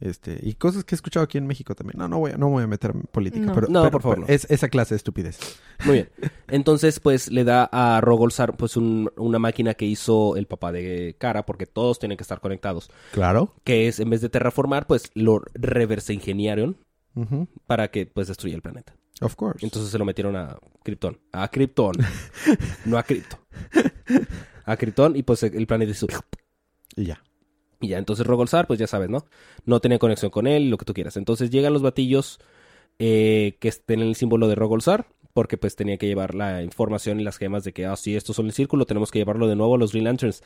este, 0.02 0.38
y 0.42 0.54
cosas 0.54 0.84
que 0.84 0.94
he 0.94 0.96
escuchado 0.96 1.24
aquí 1.24 1.38
en 1.38 1.46
México 1.46 1.74
también. 1.74 1.98
No, 1.98 2.08
no 2.08 2.18
voy 2.18 2.32
a, 2.32 2.36
no 2.36 2.48
voy 2.50 2.64
a 2.64 2.66
meter 2.66 2.90
en 2.94 3.02
política, 3.02 3.46
No. 3.46 3.54
pero, 3.54 3.68
No, 3.68 3.80
pero- 3.82 3.90
por 3.92 4.02
favor, 4.02 4.16
pero 4.16 4.26
no. 4.28 4.34
es 4.34 4.46
esa 4.50 4.68
clase 4.68 4.94
de 4.94 4.96
estupidez. 4.96 5.38
Muy 5.84 5.94
bien. 5.94 6.08
Entonces, 6.48 7.00
pues 7.00 7.30
le 7.30 7.44
da 7.44 7.68
a 7.72 8.00
Rogolzar 8.00 8.56
pues 8.56 8.76
un- 8.76 9.10
una 9.16 9.38
máquina 9.38 9.74
que 9.74 9.84
hizo 9.86 10.36
el 10.36 10.46
papá 10.46 10.72
de 10.72 11.16
Cara, 11.18 11.46
porque 11.46 11.66
todos 11.66 11.98
tienen 11.98 12.16
que 12.18 12.22
estar 12.22 12.40
conectados. 12.40 12.90
Claro. 13.12 13.54
Que 13.64 13.88
es, 13.88 14.00
en 14.00 14.10
vez 14.10 14.20
de 14.20 14.28
terraformar, 14.28 14.86
pues 14.86 15.10
lo 15.14 15.40
reverse 15.54 16.12
ingeniaron 16.14 16.76
para 17.66 17.88
que 17.90 18.06
pues 18.06 18.28
destruya 18.28 18.54
el 18.56 18.62
planeta. 18.62 18.94
Of 19.20 19.36
course. 19.36 19.64
Entonces 19.64 19.90
se 19.92 19.98
lo 19.98 20.04
metieron 20.04 20.34
a 20.34 20.56
Krypton. 20.82 21.18
A 21.30 21.46
Krypton. 21.48 21.92
no 22.86 22.98
a 22.98 23.02
Krypto. 23.04 23.38
A 24.64 24.76
Krypton 24.76 25.14
y 25.16 25.22
pues 25.22 25.42
el 25.42 25.66
planeta 25.66 25.90
hizo... 25.92 26.06
y 26.96 27.04
ya. 27.04 27.22
Y 27.82 27.88
ya, 27.88 27.98
entonces 27.98 28.24
Rogolzar, 28.24 28.66
pues 28.68 28.78
ya 28.78 28.86
sabes, 28.86 29.10
¿no? 29.10 29.26
No 29.66 29.80
tenía 29.80 29.98
conexión 29.98 30.30
con 30.30 30.46
él, 30.46 30.70
lo 30.70 30.78
que 30.78 30.84
tú 30.84 30.94
quieras. 30.94 31.16
Entonces 31.16 31.50
llegan 31.50 31.72
los 31.72 31.82
batillos 31.82 32.38
eh, 33.00 33.56
que 33.58 33.72
tienen 33.72 34.08
el 34.08 34.14
símbolo 34.14 34.46
de 34.46 34.54
Rogolzar, 34.54 35.06
porque 35.34 35.58
pues 35.58 35.74
tenía 35.74 35.98
que 35.98 36.06
llevar 36.06 36.36
la 36.36 36.62
información 36.62 37.18
y 37.18 37.24
las 37.24 37.38
gemas 37.38 37.64
de 37.64 37.72
que, 37.72 37.84
ah, 37.84 37.96
sí, 37.96 38.14
estos 38.14 38.36
son 38.36 38.46
el 38.46 38.52
círculo, 38.52 38.86
tenemos 38.86 39.10
que 39.10 39.18
llevarlo 39.18 39.48
de 39.48 39.56
nuevo 39.56 39.74
a 39.74 39.78
los 39.78 39.90
Green 39.90 40.04
Lanterns. 40.04 40.44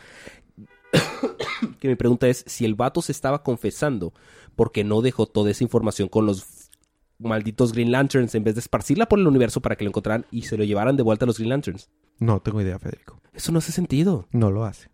que 1.78 1.88
mi 1.88 1.94
pregunta 1.94 2.26
es 2.26 2.42
si 2.46 2.64
el 2.64 2.74
vato 2.74 3.02
se 3.02 3.12
estaba 3.12 3.42
confesando 3.42 4.14
porque 4.54 4.82
no 4.82 5.02
dejó 5.02 5.26
toda 5.26 5.50
esa 5.50 5.62
información 5.62 6.08
con 6.08 6.24
los 6.24 6.70
malditos 7.18 7.72
Green 7.72 7.92
Lanterns 7.92 8.34
en 8.34 8.44
vez 8.44 8.54
de 8.54 8.60
esparcirla 8.60 9.08
por 9.10 9.18
el 9.18 9.26
universo 9.26 9.60
para 9.60 9.76
que 9.76 9.84
lo 9.84 9.90
encontraran 9.90 10.24
y 10.30 10.42
se 10.42 10.56
lo 10.56 10.64
llevaran 10.64 10.96
de 10.96 11.02
vuelta 11.02 11.26
a 11.26 11.28
los 11.28 11.36
Green 11.36 11.50
Lanterns. 11.50 11.90
No 12.18 12.40
tengo 12.40 12.62
idea, 12.62 12.78
Federico. 12.78 13.20
Eso 13.34 13.52
no 13.52 13.58
hace 13.58 13.72
sentido. 13.72 14.26
No 14.32 14.50
lo 14.50 14.64
hace. 14.64 14.88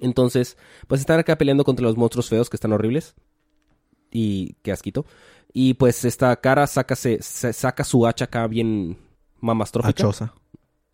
Entonces, 0.00 0.56
pues 0.86 1.00
están 1.00 1.18
acá 1.20 1.36
peleando 1.38 1.64
contra 1.64 1.84
los 1.84 1.96
monstruos 1.96 2.28
feos 2.28 2.50
que 2.50 2.56
están 2.56 2.72
horribles. 2.72 3.14
Y 4.10 4.54
qué 4.62 4.72
asquito. 4.72 5.06
Y 5.52 5.74
pues 5.74 6.04
esta 6.04 6.34
cara 6.40 6.66
saca, 6.66 6.96
se, 6.96 7.20
se- 7.22 7.52
saca 7.52 7.84
su 7.84 8.06
hacha 8.06 8.26
acá 8.26 8.46
bien 8.46 8.98
mamastrófica. 9.40 10.02
Hachosa. 10.04 10.34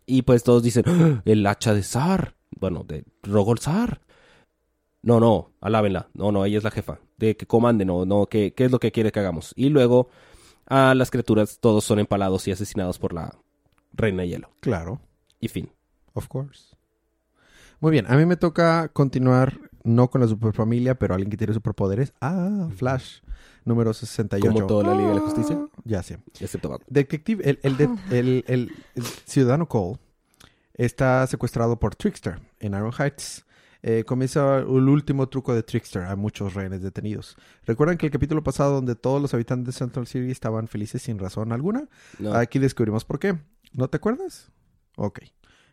Y 0.05 0.23
pues 0.23 0.43
todos 0.43 0.63
dicen, 0.63 0.83
"¡Ah! 0.87 1.21
el 1.25 1.45
hacha 1.45 1.73
de 1.73 1.83
Zar. 1.83 2.35
Bueno, 2.59 2.83
de 2.83 3.05
Rogol 3.23 3.59
Zar. 3.59 4.01
No, 5.03 5.19
no, 5.19 5.51
alábenla. 5.61 6.09
No, 6.13 6.31
no, 6.31 6.45
ella 6.45 6.57
es 6.57 6.63
la 6.63 6.71
jefa. 6.71 6.99
De 7.17 7.35
que 7.37 7.45
comande, 7.47 7.85
no, 7.85 8.05
no, 8.05 8.27
¿qué, 8.27 8.53
qué 8.53 8.65
es 8.65 8.71
lo 8.71 8.79
que 8.79 8.91
quiere 8.91 9.11
que 9.11 9.19
hagamos? 9.19 9.53
Y 9.55 9.69
luego 9.69 10.09
a 10.67 10.93
las 10.95 11.09
criaturas 11.11 11.59
todos 11.59 11.83
son 11.83 11.99
empalados 11.99 12.47
y 12.47 12.51
asesinados 12.51 12.99
por 12.99 13.13
la 13.13 13.35
reina 13.93 14.23
de 14.23 14.29
hielo. 14.29 14.49
Claro. 14.59 15.01
Y 15.39 15.47
fin. 15.47 15.71
Of 16.13 16.27
course. 16.27 16.70
Muy 17.81 17.91
bien, 17.91 18.05
a 18.09 18.15
mí 18.15 18.25
me 18.25 18.37
toca 18.37 18.87
continuar 18.89 19.59
no 19.83 20.09
con 20.09 20.21
la 20.21 20.27
superfamilia, 20.27 20.97
pero 20.97 21.13
alguien 21.15 21.29
que 21.31 21.37
tiene 21.37 21.53
superpoderes. 21.53 22.13
Ah, 22.21 22.69
Flash, 22.75 23.21
número 23.65 23.93
68. 23.93 24.53
Como 24.53 24.67
toda 24.67 24.83
la 24.83 24.95
Liga 24.95 25.09
de 25.09 25.15
la 25.15 25.21
Justicia. 25.21 25.57
Ah, 25.59 25.67
Ya 25.83 26.03
sé. 26.03 26.19
Excepto 26.39 26.69
Batman. 26.69 26.87
Detective, 26.89 27.49
el, 27.49 27.59
el, 27.63 27.77
de- 27.77 27.89
el- 28.11 28.45
el- 28.47 28.71
el 28.95 29.03
ciudadano 29.03 29.67
Cole 29.67 29.97
está 30.75 31.25
secuestrado 31.27 31.79
por 31.79 31.95
Trickster 31.95 32.39
en 32.59 32.73
Iron 32.73 32.91
Heights. 32.97 33.45
Eh, 33.83 34.03
comienza 34.05 34.59
el 34.59 34.67
último 34.67 35.27
truco 35.27 35.55
de 35.55 35.63
Trickster. 35.63 36.03
Hay 36.03 36.15
muchos 36.15 36.53
rehenes 36.53 36.83
detenidos. 36.83 37.35
¿Recuerdan 37.65 37.97
que 37.97 38.05
el 38.05 38.11
capítulo 38.11 38.43
pasado 38.43 38.73
donde 38.75 38.93
todos 38.93 39.19
los 39.19 39.33
habitantes 39.33 39.73
de 39.73 39.79
Central 39.79 40.05
City 40.05 40.29
estaban 40.29 40.67
felices 40.67 41.01
sin 41.01 41.17
razón 41.17 41.51
alguna? 41.51 41.87
No. 42.19 42.31
Aquí 42.35 42.59
descubrimos 42.59 43.05
por 43.05 43.17
qué. 43.17 43.39
¿No 43.73 43.87
te 43.87 43.97
acuerdas? 43.97 44.51
Ok. 44.97 45.21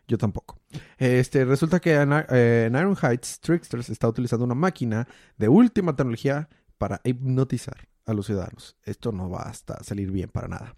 Yo 0.09 0.17
tampoco. 0.17 0.59
Este, 0.97 1.45
resulta 1.45 1.79
que 1.79 1.93
en, 1.93 2.11
eh, 2.11 2.65
en 2.67 2.75
Iron 2.75 2.97
Heights, 3.01 3.39
Trickster 3.39 3.79
está 3.79 4.09
utilizando 4.09 4.43
una 4.43 4.55
máquina 4.55 5.07
de 5.37 5.47
última 5.47 5.95
tecnología 5.95 6.49
para 6.77 6.99
hipnotizar 7.03 7.87
a 8.07 8.13
los 8.13 8.25
ciudadanos. 8.25 8.75
Esto 8.83 9.11
no 9.11 9.29
va 9.29 9.43
hasta 9.43 9.81
salir 9.83 10.11
bien 10.11 10.29
para 10.29 10.47
nada. 10.47 10.75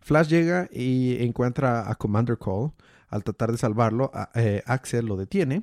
Flash 0.00 0.26
llega 0.28 0.68
y 0.72 1.22
encuentra 1.24 1.88
a 1.88 1.94
Commander 1.94 2.36
Cole. 2.36 2.72
Al 3.08 3.22
tratar 3.22 3.52
de 3.52 3.58
salvarlo, 3.58 4.10
a- 4.12 4.30
eh, 4.34 4.62
Axel 4.66 5.06
lo 5.06 5.16
detiene. 5.16 5.62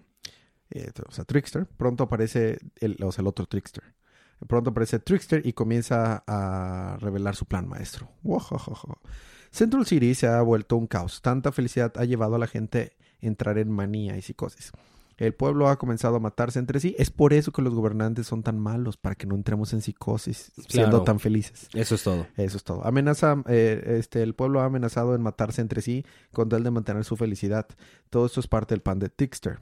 O 1.06 1.12
sea, 1.12 1.26
Trickster. 1.26 1.66
Pronto 1.66 2.06
aparece 2.06 2.60
el, 2.80 2.96
el 2.98 3.28
otro 3.28 3.46
Trickster. 3.46 3.84
Pronto 4.48 4.70
aparece 4.70 5.00
Trickster 5.00 5.46
y 5.46 5.52
comienza 5.52 6.24
a 6.26 6.98
revelar 7.02 7.36
su 7.36 7.46
plan 7.46 7.68
maestro. 7.68 8.10
Central 9.52 9.86
City 9.86 10.16
se 10.16 10.28
ha 10.28 10.42
vuelto 10.42 10.78
un 10.78 10.88
caos. 10.88 11.22
Tanta 11.22 11.52
felicidad 11.52 11.92
ha 11.98 12.06
llevado 12.06 12.36
a 12.36 12.40
la 12.40 12.48
gente 12.48 12.94
a 13.00 13.01
entrar 13.22 13.58
en 13.58 13.72
manía 13.72 14.18
y 14.18 14.22
psicosis. 14.22 14.72
El 15.18 15.36
pueblo 15.36 15.70
ha 15.70 15.78
comenzado 15.78 16.16
a 16.16 16.20
matarse 16.20 16.58
entre 16.58 16.80
sí. 16.80 16.96
Es 16.98 17.12
por 17.12 17.34
eso 17.34 17.52
que 17.52 17.62
los 17.62 17.76
gobernantes 17.76 18.26
son 18.26 18.42
tan 18.42 18.58
malos, 18.58 18.98
para 18.98 19.14
que 19.14 19.28
no 19.28 19.36
entremos 19.36 19.72
en 19.74 19.82
psicosis 19.82 20.52
siendo 20.68 20.90
Claro. 20.90 21.04
tan 21.04 21.20
felices. 21.20 21.68
Eso 21.76 21.94
es 21.94 22.04
todo. 22.04 22.26
Eso 22.38 22.58
es 22.58 22.64
todo. 22.64 22.84
Amenaza, 22.86 23.36
eh, 23.48 23.98
este, 24.00 24.24
el 24.24 24.34
pueblo 24.34 24.62
ha 24.62 24.66
amenazado 24.66 25.14
en 25.14 25.22
matarse 25.22 25.62
entre 25.62 25.84
sí 25.84 26.04
con 26.32 26.50
tal 26.50 26.64
de 26.64 26.72
mantener 26.72 27.04
su 27.04 27.18
felicidad. 27.18 27.68
Todo 28.10 28.26
esto 28.26 28.40
es 28.40 28.48
parte 28.48 28.74
del 28.74 28.82
plan 28.82 28.98
de 28.98 29.10
Trickster, 29.10 29.60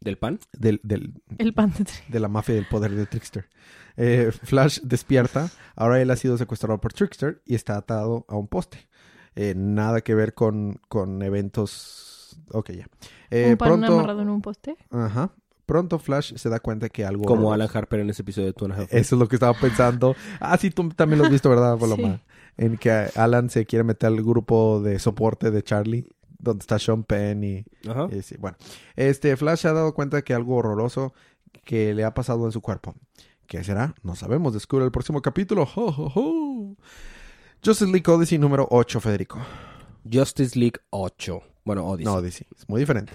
¿Del 0.00 0.16
pan? 0.16 0.38
del, 0.52 0.80
del, 0.84 1.12
El 1.38 1.54
pan 1.54 1.72
de 1.76 1.86
de 2.08 2.20
la 2.20 2.28
mafia 2.28 2.54
del 2.54 2.66
poder 2.68 2.92
de 2.94 3.06
Trickster. 3.06 3.48
Eh, 3.96 4.30
Flash 4.44 4.80
despierta. 4.82 5.50
Ahora 5.74 6.00
él 6.00 6.10
ha 6.12 6.16
sido 6.16 6.38
secuestrado 6.38 6.80
por 6.80 6.92
Trickster 6.92 7.42
y 7.44 7.56
está 7.56 7.76
atado 7.76 8.24
a 8.28 8.36
un 8.36 8.46
poste. 8.46 8.88
Eh, 9.34 9.54
nada 9.56 10.02
que 10.02 10.14
ver 10.14 10.34
con, 10.34 10.80
con 10.88 11.20
eventos. 11.22 12.16
Ok, 12.52 12.70
ya. 12.72 12.86
Eh, 13.30 13.50
un 13.52 13.56
pan 13.56 13.68
pronto, 13.68 13.92
amarrado 13.94 14.22
en 14.22 14.28
un 14.28 14.42
poste. 14.42 14.76
ajá. 14.90 15.30
Pronto 15.66 16.00
Flash 16.00 16.34
se 16.34 16.48
da 16.48 16.58
cuenta 16.58 16.88
que 16.88 17.04
algo. 17.04 17.24
Como 17.26 17.52
Alan 17.52 17.68
Harper 17.72 18.00
en 18.00 18.10
ese 18.10 18.22
episodio 18.22 18.48
de 18.48 18.52
Two 18.54 18.64
and 18.64 18.74
a 18.74 18.76
Half 18.78 18.92
Men. 18.92 19.00
Eso 19.00 19.14
es 19.14 19.20
lo 19.20 19.28
que 19.28 19.36
estaba 19.36 19.54
pensando. 19.56 20.16
Ah, 20.40 20.56
sí, 20.58 20.70
tú 20.70 20.88
también 20.88 21.20
lo 21.20 21.26
has 21.26 21.30
visto, 21.30 21.48
¿verdad, 21.48 21.78
Paloma? 21.78 22.16
Sí. 22.16 22.20
En 22.56 22.76
que 22.76 22.90
Alan 23.14 23.48
se 23.50 23.64
quiere 23.66 23.84
meter 23.84 24.08
al 24.08 24.16
grupo 24.16 24.80
de 24.82 24.98
soporte 24.98 25.52
de 25.52 25.62
Charlie, 25.62 26.08
donde 26.40 26.62
está 26.62 26.76
Sean 26.80 27.04
Penn 27.04 27.44
y, 27.44 27.64
Ajá. 27.88 28.08
y 28.10 28.20
sí, 28.22 28.34
bueno. 28.40 28.56
Este 28.96 29.36
Flash 29.36 29.60
se 29.60 29.68
ha 29.68 29.72
dado 29.72 29.94
cuenta 29.94 30.22
que 30.22 30.34
algo 30.34 30.56
horroroso 30.56 31.14
que 31.64 31.94
le 31.94 32.02
ha 32.02 32.14
pasado 32.14 32.46
en 32.46 32.52
su 32.52 32.60
cuerpo. 32.60 32.96
¿Qué 33.46 33.62
será? 33.62 33.94
No 34.02 34.16
sabemos. 34.16 34.52
Descubre 34.52 34.84
el 34.84 34.90
próximo 34.90 35.22
capítulo. 35.22 35.68
Justice 37.64 37.90
League 37.90 38.10
Odyssey 38.10 38.38
número 38.38 38.66
8, 38.70 39.00
Federico. 39.00 39.38
Justice 40.10 40.58
League 40.58 40.80
8. 40.90 41.42
Bueno, 41.70 41.86
Odyssey. 41.86 42.04
No, 42.12 42.14
Odyssey. 42.18 42.46
Es 42.56 42.68
muy 42.68 42.80
diferente. 42.80 43.12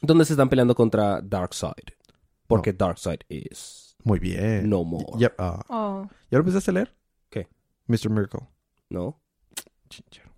Donde 0.00 0.24
se 0.24 0.34
están 0.34 0.48
peleando 0.48 0.72
contra 0.76 1.20
Darkseid. 1.20 1.72
Porque 2.46 2.72
Darkseid 2.72 3.22
is 3.28 3.96
Muy 4.04 4.20
bien. 4.20 4.70
no 4.70 4.84
more. 4.84 5.04
Ya, 5.18 5.32
Oh. 5.68 6.06
¿Ya 6.30 6.38
lo 6.38 6.44
empezaste 6.44 6.70
a 6.70 6.74
leer? 6.74 6.94
¿Qué? 7.28 7.48
Mr. 7.88 8.08
Miracle. 8.08 8.46
¿No? 8.88 9.20
Chinchero. 9.88 10.30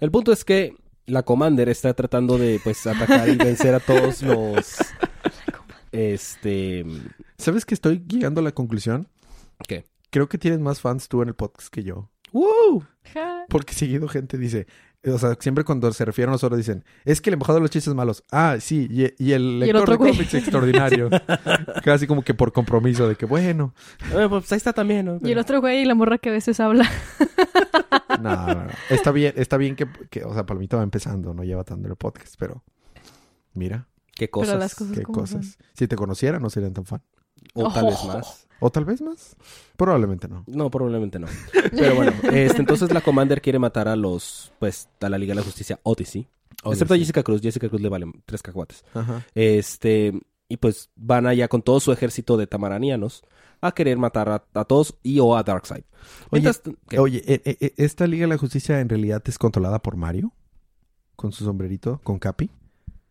El 0.00 0.10
punto 0.10 0.32
es 0.32 0.44
que 0.44 0.74
la 1.06 1.22
Commander 1.22 1.68
está 1.68 1.94
tratando 1.94 2.36
de 2.36 2.60
pues 2.64 2.84
atacar 2.88 3.28
y 3.28 3.36
vencer 3.36 3.72
a 3.76 3.78
todos 3.80 4.22
los 4.22 4.78
este 5.92 6.84
¿Sabes 7.38 7.64
que 7.64 7.74
estoy 7.74 8.04
llegando 8.08 8.40
a 8.40 8.44
la 8.44 8.50
conclusión? 8.50 9.06
¿qué? 9.68 9.84
Creo 10.10 10.28
que 10.28 10.38
tienes 10.38 10.58
más 10.58 10.80
fans 10.80 11.06
tú 11.08 11.22
en 11.22 11.28
el 11.28 11.36
podcast 11.36 11.68
que 11.68 11.84
yo. 11.84 12.10
¡Woo! 12.32 12.84
Ja. 13.14 13.46
Porque 13.48 13.72
seguido 13.74 14.08
gente 14.08 14.36
dice, 14.38 14.66
o 15.06 15.18
sea, 15.18 15.36
siempre 15.40 15.64
cuando 15.64 15.92
se 15.92 16.04
refieren 16.04 16.30
a 16.30 16.32
nosotros 16.32 16.58
dicen, 16.58 16.84
es 17.04 17.20
que 17.20 17.30
el 17.30 17.34
embajador 17.34 17.60
de 17.60 17.64
los 17.64 17.70
chistes 17.70 17.94
malos. 17.94 18.24
Ah, 18.32 18.56
sí, 18.60 18.88
y, 18.90 19.12
y 19.24 19.32
el 19.32 19.60
lector 19.60 19.82
otro 19.82 19.92
de 19.92 19.98
güey. 19.98 20.12
cómics 20.12 20.34
extraordinario. 20.34 21.08
Casi 21.84 22.06
como 22.06 22.22
que 22.22 22.34
por 22.34 22.52
compromiso 22.52 23.08
de 23.08 23.14
que, 23.16 23.26
bueno. 23.26 23.74
Eh, 24.12 24.26
pues 24.28 24.50
ahí 24.52 24.56
está 24.56 24.72
también, 24.72 25.06
¿no? 25.06 25.18
Y 25.22 25.32
el 25.32 25.38
otro 25.38 25.60
güey 25.60 25.82
y 25.82 25.84
la 25.84 25.94
morra 25.94 26.18
que 26.18 26.28
a 26.30 26.32
veces 26.32 26.58
habla. 26.60 26.88
No, 28.20 28.34
no, 28.48 28.54
no. 28.64 28.70
Está 28.90 29.12
bien, 29.12 29.32
está 29.36 29.56
bien 29.56 29.76
que, 29.76 29.86
que, 30.10 30.24
o 30.24 30.34
sea, 30.34 30.44
Palomita 30.44 30.76
va 30.76 30.82
empezando, 30.82 31.34
no 31.34 31.44
lleva 31.44 31.62
tanto 31.62 31.86
el 31.88 31.94
podcast, 31.94 32.34
pero 32.38 32.64
mira, 33.54 33.86
¿Qué 34.14 34.28
cosas? 34.28 34.48
Pero 34.48 34.58
las 34.58 34.74
cosas 34.74 34.96
qué 34.96 35.02
cosas. 35.04 35.46
son. 35.46 35.64
Si 35.74 35.86
te 35.86 35.94
conociera, 35.94 36.40
no 36.40 36.50
serían 36.50 36.72
tan 36.72 36.84
fan. 36.84 37.00
O 37.54 37.72
tal 37.72 37.86
vez 37.86 37.98
Oh. 38.02 38.08
más. 38.08 38.47
O 38.60 38.70
tal 38.70 38.84
vez 38.84 39.00
más. 39.00 39.36
Probablemente 39.76 40.28
no. 40.28 40.44
No, 40.46 40.70
probablemente 40.70 41.18
no. 41.18 41.28
Pero 41.70 41.94
bueno, 41.94 42.12
este, 42.32 42.58
entonces 42.58 42.92
la 42.92 43.00
Commander 43.00 43.40
quiere 43.40 43.58
matar 43.58 43.88
a 43.88 43.96
los, 43.96 44.52
pues, 44.58 44.88
a 45.00 45.08
la 45.08 45.18
Liga 45.18 45.32
de 45.32 45.40
la 45.40 45.44
Justicia 45.44 45.78
Odyssey. 45.82 46.26
Excepto 46.64 46.94
a. 46.94 46.98
Jessica 46.98 47.22
Cruz. 47.22 47.40
Jessica 47.40 47.68
Cruz 47.68 47.80
le 47.80 47.88
valen 47.88 48.12
tres 48.26 48.42
cacahuates. 48.42 48.84
Ajá. 48.94 49.24
Este, 49.34 50.12
y 50.48 50.56
pues 50.56 50.90
van 50.96 51.26
allá 51.26 51.48
con 51.48 51.62
todo 51.62 51.78
su 51.78 51.92
ejército 51.92 52.36
de 52.36 52.46
tamaranianos 52.46 53.22
a 53.60 53.72
querer 53.72 53.98
matar 53.98 54.28
a, 54.28 54.44
a 54.54 54.64
todos 54.64 54.96
y 55.02 55.20
o 55.20 55.36
a 55.36 55.42
Darkseid. 55.42 55.84
Oye. 56.30 56.50
Oye, 56.98 57.22
eh, 57.26 57.42
eh, 57.44 57.56
eh, 57.60 57.74
¿esta 57.76 58.06
Liga 58.06 58.22
de 58.22 58.28
la 58.28 58.38
Justicia 58.38 58.80
en 58.80 58.88
realidad 58.88 59.22
es 59.26 59.38
controlada 59.38 59.80
por 59.80 59.96
Mario? 59.96 60.32
Con 61.16 61.32
su 61.32 61.44
sombrerito, 61.44 62.00
con 62.04 62.18
Capi. 62.18 62.50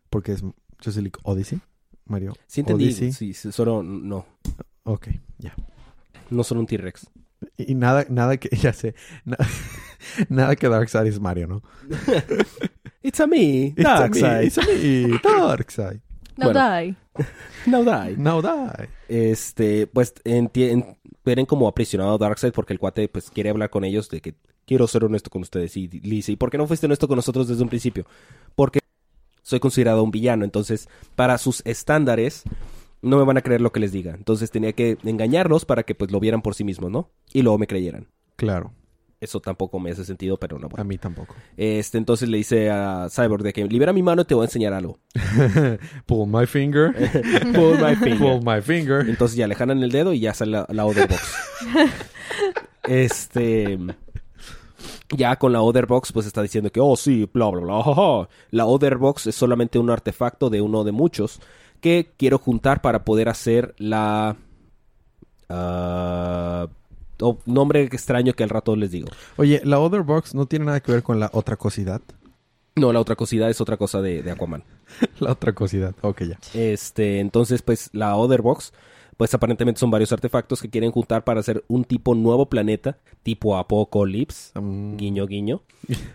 Porque 0.10 0.32
es 0.32 0.42
Justice 0.78 1.02
League 1.02 1.20
Odyssey. 1.24 1.60
Mario. 2.06 2.34
sí 2.48 2.62
entendí. 2.62 2.86
Odyssey. 2.86 3.12
Sí, 3.12 3.34
solo 3.34 3.84
no. 3.84 4.26
Ok, 4.88 5.08
ya. 5.38 5.54
No 6.30 6.44
son 6.44 6.60
un 6.60 6.66
T-Rex. 6.68 7.08
Y, 7.58 7.72
y 7.72 7.76
nada, 7.76 8.06
nada 8.10 8.38
que, 8.38 8.50
ya 8.56 8.74
sé, 8.74 8.96
na- 9.26 9.38
nada 10.30 10.56
que 10.56 10.68
Darkseid 10.70 11.08
es 11.08 11.20
Mario, 11.20 11.48
¿no? 11.48 11.62
It's 13.04 13.20
a 13.20 13.28
me, 13.28 13.74
It's 13.76 13.86
a 13.86 13.94
me, 13.94 14.00
Darkseid. 14.00 14.44
it's 14.46 14.58
a 14.58 14.62
me, 14.62 15.20
Darkseid. 15.24 16.02
No 16.38 16.52
Bueno. 16.52 16.60
die. 16.82 16.96
No 17.66 17.84
die. 17.84 18.16
No 18.18 18.42
die. 18.42 18.90
Este, 19.08 19.88
pues 19.88 20.14
enti- 20.24 20.70
en- 20.72 20.98
ven 21.26 21.46
como 21.46 21.68
aprisionado 21.68 22.16
a 22.16 22.18
Darkseid 22.18 22.52
porque 22.54 22.74
el 22.74 22.80
cuate 22.80 23.08
pues 23.10 23.30
quiere 23.32 23.50
hablar 23.50 23.70
con 23.70 23.84
ellos 23.84 24.10
de 24.10 24.22
que 24.22 24.36
quiero 24.66 24.88
ser 24.88 25.04
honesto 25.06 25.30
con 25.30 25.42
ustedes 25.42 25.76
y 25.78 25.88
dice, 25.88 26.34
¿y 26.34 26.36
por 26.36 26.50
qué 26.52 26.58
no 26.58 26.68
fuiste 26.68 26.86
honesto 26.86 27.08
con 27.08 27.16
nosotros 27.16 27.48
desde 27.48 27.64
un 27.64 27.70
principio? 27.70 28.06
Porque 28.56 28.80
soy 29.42 29.60
considerado 29.60 30.04
un 30.04 30.12
villano, 30.12 30.44
entonces 30.46 30.88
para 31.16 31.38
sus 31.38 31.62
estándares 31.66 32.44
no 33.08 33.18
me 33.18 33.24
van 33.26 33.38
a 33.38 33.42
creer 33.42 33.62
lo 33.62 33.72
que 33.72 33.80
les 33.80 33.92
diga. 33.92 34.14
Entonces 34.14 34.52
tenía 34.52 34.74
que 34.74 34.98
engañarlos 35.04 35.66
para 35.66 35.84
que 35.84 35.96
pues 35.96 36.12
lo 36.12 36.20
vieran 36.20 36.42
por 36.42 36.54
sí 36.56 36.64
mismos, 36.64 36.92
¿no? 36.92 37.10
Y 37.34 37.42
luego 37.42 37.58
me 37.58 37.68
creyeran. 37.68 38.08
Claro, 38.36 38.72
Eso 39.20 39.40
tampoco 39.40 39.80
me 39.80 39.90
hace 39.90 40.06
sentido, 40.06 40.38
pero 40.38 40.60
no. 40.60 40.68
a 40.68 40.70
Bueno. 40.70 40.86
mí 40.86 40.98
tampoco. 41.00 41.34
Este, 41.58 41.98
entonces 41.98 42.30
le 42.30 42.38
dice 42.38 42.70
a 42.70 43.08
Cyborg 43.10 43.42
de 43.42 43.52
que 43.52 43.66
libera 43.66 43.92
mi 43.92 44.04
mano 44.04 44.22
y 44.22 44.26
te 44.26 44.36
voy 44.36 44.44
a 44.44 44.46
enseñar 44.46 44.74
algo. 44.74 45.00
Pull 46.06 46.28
my 46.28 46.46
finger. 46.46 46.94
Pull 47.56 47.80
my 47.80 47.96
finger. 47.96 48.20
Pull 48.20 48.42
my 48.44 48.62
finger. 48.62 49.10
Entonces 49.10 49.36
ya 49.36 49.48
le 49.48 49.56
jalan 49.56 49.82
el 49.82 49.92
dedo 49.92 50.14
y 50.14 50.20
ya 50.20 50.36
sale 50.36 50.52
la, 50.52 50.68
la 50.70 50.86
other 50.86 51.08
box. 51.08 51.36
este. 52.84 53.78
Ya 55.16 55.38
con 55.38 55.54
la 55.54 55.62
Other 55.62 55.86
Box, 55.86 56.12
pues 56.12 56.26
está 56.28 56.42
diciendo 56.42 56.70
que, 56.70 56.82
oh, 56.82 56.96
sí, 56.98 57.30
bla, 57.34 57.50
bla, 57.50 57.62
bla, 57.62 57.82
jaja. 57.82 58.28
La 58.52 58.66
Other 58.66 58.98
Box 58.98 59.28
es 59.28 59.36
solamente 59.36 59.80
un 59.80 59.90
artefacto 59.90 60.50
de 60.50 60.62
uno 60.62 60.84
de 60.84 60.92
muchos 60.92 61.40
que 61.82 62.12
quiero 62.18 62.38
juntar 62.38 62.82
para 62.82 63.04
poder 63.04 63.30
hacer 63.30 63.76
la... 63.78 64.36
oh, 65.50 67.38
nombre 67.46 67.84
extraño 67.84 68.34
que 68.34 68.44
al 68.44 68.50
rato 68.50 68.76
les 68.76 68.92
digo. 68.92 69.10
Oye, 69.38 69.62
la 69.64 69.80
Other 69.80 70.02
Box 70.02 70.36
no 70.36 70.46
tiene 70.46 70.66
nada 70.66 70.80
que 70.80 70.92
ver 70.92 71.04
con 71.04 71.20
la 71.20 71.30
otra 71.34 71.56
cosidad. 71.58 72.02
No, 72.76 72.94
la 72.94 73.00
otra 73.00 73.16
cosida 73.16 73.50
es 73.50 73.60
otra 73.60 73.78
cosa 73.78 74.02
de, 74.02 74.22
de 74.22 74.32
Aquaman. 74.32 74.64
la 75.20 75.32
otra 75.32 75.54
cosidad. 75.54 75.96
Ok, 76.02 76.24
ya. 76.24 76.40
Este, 76.54 77.20
entonces, 77.20 77.64
pues, 77.64 77.90
la 77.92 78.16
Other 78.16 78.44
Box, 78.44 78.72
pues 79.18 79.34
aparentemente 79.34 79.80
son 79.80 79.90
varios 79.90 80.12
artefactos 80.12 80.62
que 80.62 80.70
quieren 80.70 80.92
juntar 80.92 81.24
para 81.24 81.40
hacer 81.40 81.64
un 81.68 81.86
tipo 81.86 82.14
nuevo 82.14 82.48
planeta, 82.48 83.00
tipo 83.24 83.58
Apocalypse, 83.58 84.52
Mm, 84.60 84.96
guiño, 84.96 85.26
guiño. 85.26 85.64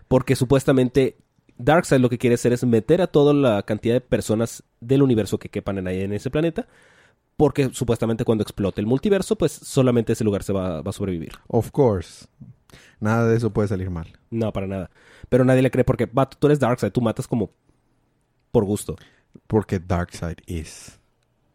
Porque 0.07 0.37
supuestamente 0.37 1.17
Darkseid 1.59 2.01
lo 2.01 2.09
que 2.09 2.19
quiere 2.19 2.35
hacer 2.35 2.53
es 2.53 2.65
meter 2.65 3.01
a 3.03 3.07
toda 3.07 3.33
la 3.35 3.63
cantidad 3.63 3.95
de 3.95 4.01
personas 4.01 4.63
del 4.81 5.03
universo 5.03 5.39
que 5.39 5.49
quepan 5.49 5.79
en, 5.79 5.87
ahí 5.89 6.01
en 6.01 6.13
ese 6.13 6.31
planeta. 6.31 6.67
Porque 7.37 7.71
supuestamente 7.73 8.25
cuando 8.25 8.43
explote 8.43 8.81
el 8.81 8.87
multiverso, 8.87 9.37
pues 9.37 9.53
solamente 9.53 10.13
ese 10.13 10.25
lugar 10.25 10.43
se 10.43 10.53
va, 10.53 10.83
va 10.83 10.91
a 10.91 10.93
sobrevivir. 10.93 11.33
Of 11.49 11.71
course. 11.71 12.27
Nada 13.01 13.27
de 13.27 13.37
eso 13.37 13.53
puede 13.53 13.69
salir 13.69 13.91
mal. 13.91 14.07
No, 14.31 14.53
para 14.53 14.67
nada. 14.67 14.91
Pero 15.29 15.45
nadie 15.45 15.63
le 15.63 15.71
cree 15.71 15.85
porque, 15.85 16.07
vato, 16.07 16.37
tú 16.39 16.47
eres 16.47 16.61
Darkseid, 16.61 16.93
tú 16.93 17.01
matas 17.01 17.27
como 17.27 17.51
por 18.51 18.65
gusto. 18.65 18.97
Porque 19.47 19.81
Darkseid 19.81 20.39
is. 20.47 21.01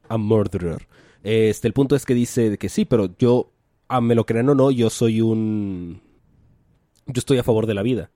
a 0.09 0.17
murderer. 0.17 0.87
Este, 1.23 1.67
el 1.67 1.73
punto 1.73 1.95
es 1.95 2.05
que 2.05 2.13
dice 2.13 2.57
que 2.57 2.69
sí, 2.69 2.85
pero 2.85 3.15
yo, 3.17 3.51
ah, 3.87 4.01
me 4.01 4.15
lo 4.15 4.25
crean 4.25 4.49
o 4.49 4.55
no, 4.55 4.71
yo 4.71 4.89
soy 4.89 5.21
un... 5.21 6.01
Yo 7.05 7.19
estoy 7.19 7.37
a 7.37 7.43
favor 7.43 7.65
de 7.67 7.73
la 7.73 7.83
vida. 7.83 8.11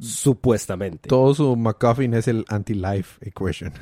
Supuestamente. 0.00 1.08
Todo 1.08 1.34
su 1.34 1.56
MacGuffin 1.56 2.14
es 2.14 2.28
el 2.28 2.44
anti-life 2.48 3.18
equation. 3.26 3.72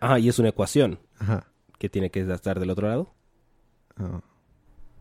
Ah, 0.00 0.18
y 0.18 0.28
es 0.28 0.38
una 0.38 0.48
ecuación 0.48 0.98
Ajá. 1.18 1.46
que 1.78 1.88
tiene 1.88 2.10
que 2.10 2.20
estar 2.20 2.58
del 2.58 2.70
otro 2.70 2.88
lado. 2.88 3.14
Ah. 3.96 4.20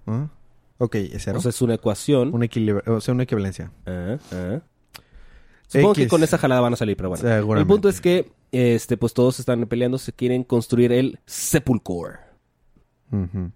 Ah. 0.07 0.29
Ok, 0.77 0.95
es 0.95 1.23
cero. 1.23 1.37
O 1.39 1.41
sea, 1.41 1.49
es 1.49 1.61
una 1.61 1.75
ecuación. 1.75 2.33
un 2.33 2.43
equilibrio, 2.43 2.83
o 2.95 3.01
sea, 3.01 3.13
una 3.13 3.23
equivalencia. 3.23 3.71
Ah, 3.85 4.17
ah. 4.31 4.61
Supongo 5.67 5.93
que 5.93 6.07
con 6.07 6.21
esa 6.21 6.37
jalada 6.37 6.59
van 6.61 6.73
a 6.73 6.75
salir, 6.75 6.97
pero 6.97 7.09
bueno. 7.09 7.57
El 7.57 7.65
punto 7.65 7.87
es 7.87 8.01
que, 8.01 8.31
este, 8.51 8.97
pues 8.97 9.13
todos 9.13 9.39
están 9.39 9.65
peleando, 9.67 9.97
se 9.97 10.11
quieren 10.11 10.43
construir 10.43 10.91
el 10.91 11.19
Sepulchre. 11.25 12.19
Ujú. 13.11 13.51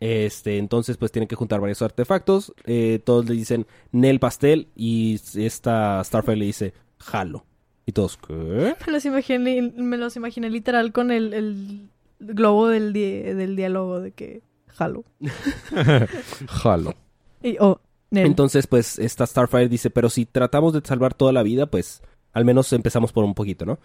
Este, 0.00 0.56
entonces 0.58 0.96
pues 0.96 1.12
tienen 1.12 1.28
que 1.28 1.36
juntar 1.36 1.60
varios 1.60 1.82
artefactos. 1.82 2.52
Eh, 2.64 3.00
todos 3.04 3.28
le 3.28 3.34
dicen 3.34 3.66
Nel 3.92 4.18
pastel 4.18 4.68
y 4.74 5.20
esta 5.36 6.02
Starfire 6.02 6.36
le 6.38 6.46
dice 6.46 6.72
jalo. 6.98 7.44
Y 7.86 7.92
todos, 7.92 8.16
¿qué? 8.16 8.74
Me 8.86 8.92
los 8.92 9.04
imaginé, 9.04 9.62
me 9.76 9.96
los 9.98 10.16
imaginé 10.16 10.48
literal 10.50 10.92
con 10.92 11.10
el, 11.10 11.34
el 11.34 11.88
globo 12.18 12.68
del, 12.68 12.92
di- 12.92 13.20
del 13.22 13.56
diálogo 13.56 14.00
de 14.00 14.12
que 14.12 14.42
jalo. 14.68 15.04
Jalo. 16.48 16.94
Y, 17.42 17.56
oh, 17.60 17.80
Nel. 18.10 18.26
Entonces 18.26 18.66
pues 18.66 18.98
esta 18.98 19.26
Starfire 19.26 19.68
dice, 19.68 19.90
pero 19.90 20.08
si 20.10 20.26
tratamos 20.26 20.72
de 20.72 20.80
salvar 20.84 21.14
toda 21.14 21.32
la 21.32 21.42
vida, 21.42 21.66
pues 21.66 22.02
al 22.32 22.44
menos 22.44 22.72
empezamos 22.72 23.12
por 23.12 23.24
un 23.24 23.34
poquito, 23.34 23.64
¿no? 23.66 23.78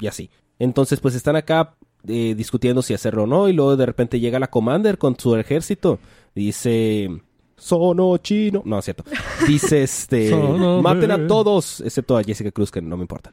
Y 0.00 0.06
así. 0.06 0.30
Entonces 0.58 1.00
pues 1.00 1.14
están 1.14 1.36
acá 1.36 1.74
eh, 2.06 2.34
discutiendo 2.36 2.82
si 2.82 2.94
hacerlo 2.94 3.24
o 3.24 3.26
no 3.26 3.48
y 3.48 3.52
luego 3.52 3.76
de 3.76 3.86
repente 3.86 4.20
llega 4.20 4.38
la 4.38 4.48
Commander 4.48 4.98
con 4.98 5.18
su 5.18 5.36
ejército. 5.36 5.98
Dice... 6.34 7.10
Sono 7.56 8.16
chino. 8.18 8.62
No, 8.64 8.80
es 8.80 8.84
cierto. 8.84 9.04
Dice 9.46 9.84
este. 9.84 10.28
Sono 10.28 10.82
maten 10.82 11.12
a 11.12 11.26
todos. 11.26 11.80
Excepto 11.80 12.16
a 12.16 12.24
Jessica 12.24 12.50
Cruz, 12.50 12.70
que 12.70 12.82
no 12.82 12.96
me 12.96 13.02
importa. 13.02 13.32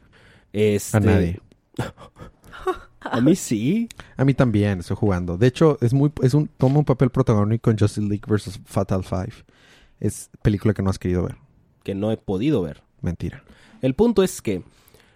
Este, 0.53 0.95
A 0.95 0.99
nadie. 0.99 1.39
A 3.01 3.19
mí 3.19 3.35
sí. 3.35 3.89
A 4.15 4.23
mí 4.23 4.33
también, 4.33 4.79
estoy 4.79 4.95
jugando. 4.95 5.37
De 5.37 5.47
hecho, 5.47 5.77
es 5.81 5.91
muy, 5.93 6.11
es 6.21 6.35
un, 6.35 6.47
toma 6.47 6.79
un 6.79 6.85
papel 6.85 7.09
protagónico 7.09 7.71
en 7.71 7.77
Justice 7.77 8.07
League 8.07 8.23
vs. 8.27 8.59
Fatal 8.65 9.03
Five. 9.03 9.33
Es 9.99 10.29
película 10.41 10.73
que 10.73 10.83
no 10.83 10.91
has 10.91 10.99
querido 10.99 11.23
ver. 11.23 11.35
Que 11.83 11.95
no 11.95 12.11
he 12.11 12.17
podido 12.17 12.61
ver. 12.61 12.83
Mentira. 13.01 13.43
El 13.81 13.95
punto 13.95 14.21
es 14.21 14.41
que 14.41 14.63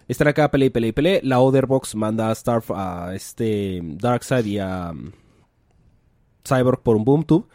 están 0.08 0.28
acá, 0.28 0.50
pelea 0.50 0.66
y 0.66 0.70
pelea 0.70 0.88
y 0.88 0.92
pelea. 0.92 1.20
La 1.22 1.40
Otherbox 1.40 1.94
manda 1.94 2.28
a 2.28 2.32
Star 2.32 2.62
a 2.70 3.12
este 3.14 3.80
Darkseid 3.82 4.46
y 4.46 4.58
a 4.58 4.92
um, 4.92 5.10
Cyborg 6.46 6.82
por 6.82 6.96
un 6.96 7.04
boom 7.04 7.24
tube. 7.24 7.46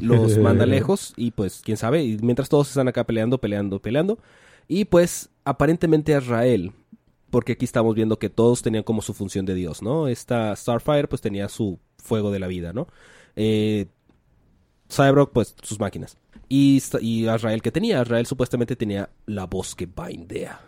Los 0.00 0.38
manda 0.38 0.66
lejos 0.66 1.12
y 1.16 1.32
pues 1.32 1.60
quién 1.64 1.76
sabe. 1.76 2.04
Y 2.04 2.18
mientras 2.18 2.48
todos 2.48 2.68
están 2.68 2.88
acá 2.88 3.04
peleando, 3.04 3.38
peleando, 3.38 3.80
peleando. 3.80 4.18
Y 4.68 4.84
pues 4.84 5.30
aparentemente 5.44 6.14
Azrael. 6.14 6.72
Porque 7.30 7.52
aquí 7.52 7.66
estamos 7.66 7.94
viendo 7.94 8.18
que 8.18 8.30
todos 8.30 8.62
tenían 8.62 8.84
como 8.84 9.02
su 9.02 9.12
función 9.12 9.44
de 9.44 9.54
Dios, 9.54 9.82
¿no? 9.82 10.08
Esta 10.08 10.56
Starfire 10.56 11.08
pues 11.08 11.20
tenía 11.20 11.48
su 11.50 11.78
fuego 11.98 12.30
de 12.30 12.38
la 12.38 12.46
vida, 12.46 12.72
¿no? 12.72 12.86
Eh, 13.36 13.86
Cyborg 14.90 15.32
pues 15.32 15.54
sus 15.62 15.78
máquinas. 15.78 16.16
Y, 16.48 16.82
y 17.02 17.26
Azrael 17.26 17.60
que 17.60 17.70
tenía, 17.70 18.00
Azrael 18.00 18.24
supuestamente 18.24 18.76
tenía 18.76 19.10
la 19.26 19.44
voz 19.44 19.74
que 19.74 19.86
bindea. 19.86 20.67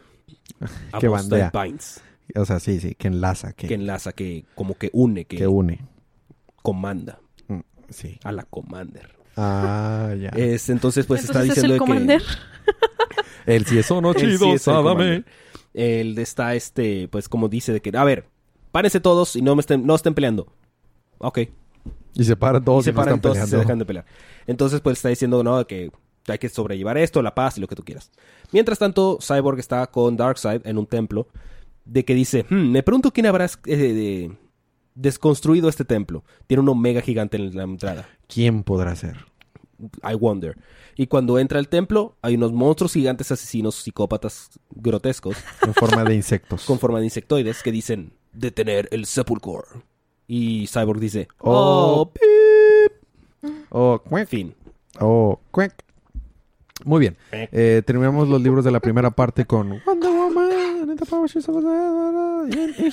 A 0.92 0.98
Que 0.98 1.08
bandea. 1.08 1.50
binds, 1.52 2.00
O 2.36 2.44
sea, 2.44 2.60
sí, 2.60 2.78
sí, 2.80 2.94
que 2.94 3.08
enlaza, 3.08 3.52
que, 3.52 3.66
que 3.68 3.74
enlaza, 3.74 4.12
que 4.12 4.44
como 4.54 4.74
que 4.74 4.90
une, 4.92 5.24
que, 5.24 5.36
que 5.38 5.46
une. 5.46 5.80
comanda 6.62 7.18
Mm, 7.48 7.60
Sí. 7.88 8.18
a 8.24 8.32
la 8.32 8.44
Commander. 8.44 9.16
Ah, 9.36 10.14
ya. 10.20 10.28
Es, 10.30 10.68
entonces 10.70 11.06
pues 11.06 11.22
está 11.24 11.40
Entonces 11.42 11.50
es 11.50 11.54
diciendo 11.64 11.74
el 11.74 11.80
de 11.80 11.86
commander. 11.86 12.22
que 13.46 13.54
El 13.56 13.64
si 13.66 13.78
es 13.78 13.90
o 13.90 14.00
no 14.00 14.10
Él 14.12 14.16
sí 14.20 14.26
chido, 14.26 14.46
es 14.48 14.52
el 14.54 14.60
sábame. 14.60 14.94
Commander. 14.94 15.24
Él 15.72 16.18
está 16.18 16.54
este, 16.54 17.08
pues 17.08 17.28
como 17.28 17.48
dice 17.48 17.72
de 17.72 17.80
que, 17.80 17.96
a 17.96 18.04
ver, 18.04 18.26
párense 18.72 19.00
todos 19.00 19.36
y 19.36 19.42
no 19.42 19.54
me 19.56 19.60
estén, 19.60 19.86
no 19.86 19.94
estén 19.94 20.14
peleando. 20.14 20.52
Ok. 21.18 21.38
Y 22.14 22.24
se 22.24 22.36
paran 22.36 22.64
todos 22.64 22.82
y 22.82 22.84
se 22.86 22.90
y, 22.90 22.92
no 22.92 22.96
paran 22.96 23.14
están 23.14 23.20
todos 23.22 23.36
y 23.36 23.40
se 23.40 23.46
peleando. 23.46 23.60
dejan 23.66 23.78
de 23.78 23.84
pelear. 23.86 24.04
Entonces, 24.46 24.80
pues 24.80 24.98
está 24.98 25.08
diciendo, 25.10 25.42
no, 25.44 25.64
que 25.66 25.90
hay 26.28 26.38
que 26.38 26.48
sobrellevar 26.48 26.96
esto, 26.98 27.22
la 27.22 27.34
paz 27.34 27.58
y 27.58 27.60
lo 27.60 27.66
que 27.68 27.76
tú 27.76 27.82
quieras. 27.84 28.10
Mientras 28.52 28.78
tanto, 28.78 29.18
Cyborg 29.20 29.58
está 29.58 29.86
con 29.88 30.16
Darkseid 30.16 30.66
en 30.66 30.78
un 30.78 30.86
templo, 30.86 31.28
de 31.84 32.04
que 32.04 32.14
dice, 32.14 32.44
"Hmm, 32.48 32.70
me 32.70 32.82
pregunto 32.82 33.10
quién 33.10 33.26
habrá 33.26 33.46
eh, 33.46 33.76
de- 33.76 34.36
desconstruido 34.94 35.68
este 35.68 35.84
templo. 35.84 36.24
Tiene 36.46 36.60
un 36.62 36.68
omega 36.68 37.00
gigante 37.00 37.36
en 37.36 37.54
la 37.56 37.62
entrada. 37.64 38.08
¿Quién 38.28 38.62
podrá 38.62 38.94
ser? 38.96 39.16
I 40.02 40.14
wonder. 40.14 40.58
Y 40.94 41.06
cuando 41.06 41.38
entra 41.38 41.58
al 41.58 41.68
templo, 41.68 42.16
hay 42.20 42.34
unos 42.34 42.52
monstruos 42.52 42.92
gigantes 42.92 43.32
asesinos 43.32 43.76
psicópatas 43.76 44.50
grotescos 44.70 45.36
En 45.62 45.72
forma 45.72 46.04
de 46.04 46.14
insectos. 46.14 46.64
con 46.66 46.78
forma 46.78 46.98
de 46.98 47.06
insectoides 47.06 47.62
que 47.62 47.72
dicen 47.72 48.12
detener 48.32 48.88
el 48.92 49.06
sepulcro. 49.06 49.64
Y 50.28 50.66
Cyborg 50.68 51.00
dice, 51.00 51.28
Oh, 51.38 52.02
oh, 52.02 52.10
pip. 52.12 53.52
Oh, 53.70 53.98
cuec. 54.04 54.28
Fin. 54.28 54.54
Oh, 55.00 55.40
cuec. 55.50 55.72
Muy 56.84 57.00
bien. 57.00 57.16
Eh, 57.32 57.82
terminamos 57.84 58.28
los 58.28 58.40
libros 58.40 58.64
de 58.64 58.70
la 58.70 58.80
primera 58.80 59.10
parte 59.10 59.44
con 59.44 59.80
Wonder 59.86 60.10
Woman, 60.10 60.50
en- 60.50 60.80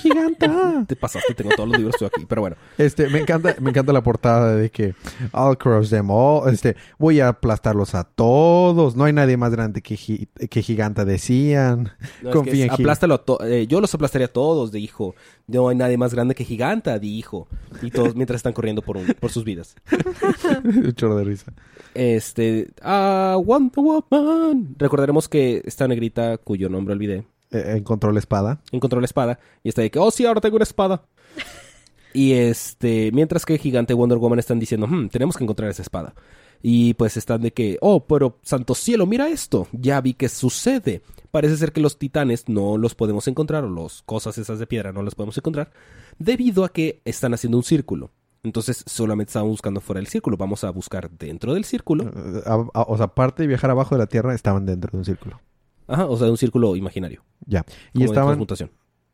giganta. 0.00 0.84
Te 0.86 0.96
pasaste, 0.96 1.34
tengo 1.34 1.50
todos 1.56 1.68
los 1.68 1.78
libros 1.78 1.94
estoy 1.94 2.08
aquí, 2.14 2.26
pero 2.28 2.42
bueno. 2.42 2.56
Este, 2.76 3.08
me 3.08 3.20
encanta, 3.20 3.54
me 3.60 3.70
encanta 3.70 3.92
la 3.92 4.02
portada 4.02 4.54
de 4.54 4.70
que 4.70 4.94
I'll 5.34 5.56
crush 5.58 5.88
them 5.90 6.10
all. 6.10 6.52
Este, 6.52 6.76
voy 6.98 7.20
a 7.20 7.28
aplastarlos 7.28 7.94
a 7.94 8.04
todos. 8.04 8.96
No 8.96 9.04
hay 9.04 9.12
nadie 9.12 9.36
más 9.36 9.52
grande 9.52 9.82
que, 9.82 9.96
gi- 9.96 10.28
que 10.48 10.62
giganta, 10.62 11.04
decían. 11.04 11.82
No, 11.84 11.88
es 11.88 12.22
que 12.22 12.30
Confía 12.30 12.52
es, 12.66 12.68
en 12.68 12.70
aplástalo 12.72 13.14
a 13.14 13.24
to- 13.24 13.44
eh, 13.44 13.66
yo 13.66 13.80
los 13.80 13.94
aplastaría 13.94 14.26
a 14.26 14.32
todos, 14.32 14.72
dijo. 14.72 15.14
No 15.46 15.68
hay 15.70 15.76
nadie 15.76 15.96
más 15.96 16.12
grande 16.12 16.34
que 16.34 16.44
Giganta, 16.44 16.98
dijo. 16.98 17.48
Y 17.80 17.90
todos 17.90 18.14
mientras 18.14 18.36
están 18.36 18.52
corriendo 18.52 18.82
por, 18.82 18.98
un- 18.98 19.06
por 19.18 19.30
sus 19.30 19.44
vidas. 19.44 19.74
Un 20.64 20.92
chorro 20.92 21.16
de 21.16 21.24
risa. 21.24 21.52
Este, 21.94 22.68
ah, 22.82 23.38
Wonder 23.42 23.72
Woman. 23.82 24.74
Recordaremos 24.78 25.28
que 25.28 25.62
esta 25.64 25.86
negrita, 25.88 26.38
cuyo 26.38 26.68
nombre 26.68 26.94
olvidé, 26.94 27.24
Eh, 27.50 27.74
encontró 27.76 28.12
la 28.12 28.18
espada. 28.18 28.60
encontró 28.72 29.00
la 29.00 29.06
espada 29.06 29.38
y 29.62 29.68
está 29.70 29.82
de 29.82 29.90
que, 29.90 29.98
oh 29.98 30.10
sí, 30.10 30.26
ahora 30.26 30.40
tengo 30.40 30.56
una 30.56 30.64
espada. 30.64 31.02
Y 32.14 32.32
este, 32.32 33.10
mientras 33.12 33.44
que 33.44 33.58
Gigante 33.58 33.92
Wonder 33.94 34.16
Woman 34.18 34.38
están 34.38 34.58
diciendo, 34.58 34.86
"Hmm, 34.86 35.08
tenemos 35.08 35.36
que 35.36 35.44
encontrar 35.44 35.70
esa 35.70 35.82
espada. 35.82 36.14
Y 36.62 36.94
pues 36.94 37.16
están 37.18 37.42
de 37.42 37.52
que, 37.52 37.76
oh, 37.82 38.06
pero 38.06 38.38
santo 38.42 38.74
cielo, 38.74 39.06
mira 39.06 39.28
esto, 39.28 39.68
ya 39.72 40.00
vi 40.00 40.14
que 40.14 40.28
sucede. 40.30 41.02
Parece 41.30 41.56
ser 41.58 41.70
que 41.72 41.80
los 41.82 41.98
titanes 41.98 42.48
no 42.48 42.78
los 42.78 42.94
podemos 42.94 43.28
encontrar, 43.28 43.62
o 43.64 43.70
las 43.70 44.02
cosas 44.02 44.38
esas 44.38 44.58
de 44.58 44.66
piedra 44.66 44.90
no 44.92 45.02
las 45.02 45.14
podemos 45.14 45.36
encontrar, 45.36 45.70
debido 46.18 46.64
a 46.64 46.70
que 46.72 47.00
están 47.04 47.34
haciendo 47.34 47.58
un 47.58 47.62
círculo. 47.64 48.10
Entonces 48.42 48.84
solamente 48.86 49.30
estaban 49.30 49.48
buscando 49.48 49.80
fuera 49.80 49.98
del 49.98 50.06
círculo, 50.06 50.36
vamos 50.36 50.62
a 50.64 50.70
buscar 50.70 51.10
dentro 51.10 51.54
del 51.54 51.64
círculo. 51.64 52.04
Eh, 52.04 52.42
a- 52.46 52.54
a- 52.80 52.82
o 52.82 52.96
sea, 52.96 53.06
aparte 53.06 53.42
de 53.42 53.46
viajar 53.48 53.70
abajo 53.70 53.94
de 53.94 53.98
la 54.00 54.06
tierra, 54.06 54.34
estaban 54.34 54.64
dentro 54.64 54.90
de 54.92 54.98
un 54.98 55.04
círculo. 55.04 55.40
Ajá, 55.86 56.06
o 56.06 56.16
sea, 56.16 56.30
un 56.30 56.36
círculo 56.36 56.76
imaginario. 56.76 57.24
Ya. 57.46 57.64
Y 57.92 58.00
de 58.00 58.04
estaban. 58.06 58.28
transmutación. 58.28 58.70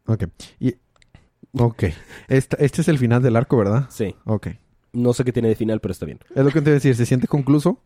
Ok. 0.07 0.25
Y... 0.61 0.75
Ok. 1.59 1.85
Esta- 2.29 2.57
este 2.59 2.81
es 2.83 2.89
el 2.89 2.99
final 2.99 3.23
del 3.23 3.37
arco, 3.37 3.57
¿verdad? 3.57 3.87
Sí, 3.91 4.15
Ok. 4.25 4.49
no 4.93 5.13
sé 5.13 5.25
qué 5.25 5.33
tiene 5.33 5.49
de 5.49 5.55
final, 5.55 5.81
pero 5.81 5.93
está 5.93 6.05
bien. 6.05 6.19
Es 6.35 6.45
lo 6.45 6.51
que 6.51 6.61
te 6.61 6.71
iba 6.71 6.73
a 6.73 6.75
decir. 6.75 6.97
¿Se 6.97 7.07
siente 7.07 7.29
concluso? 7.29 7.79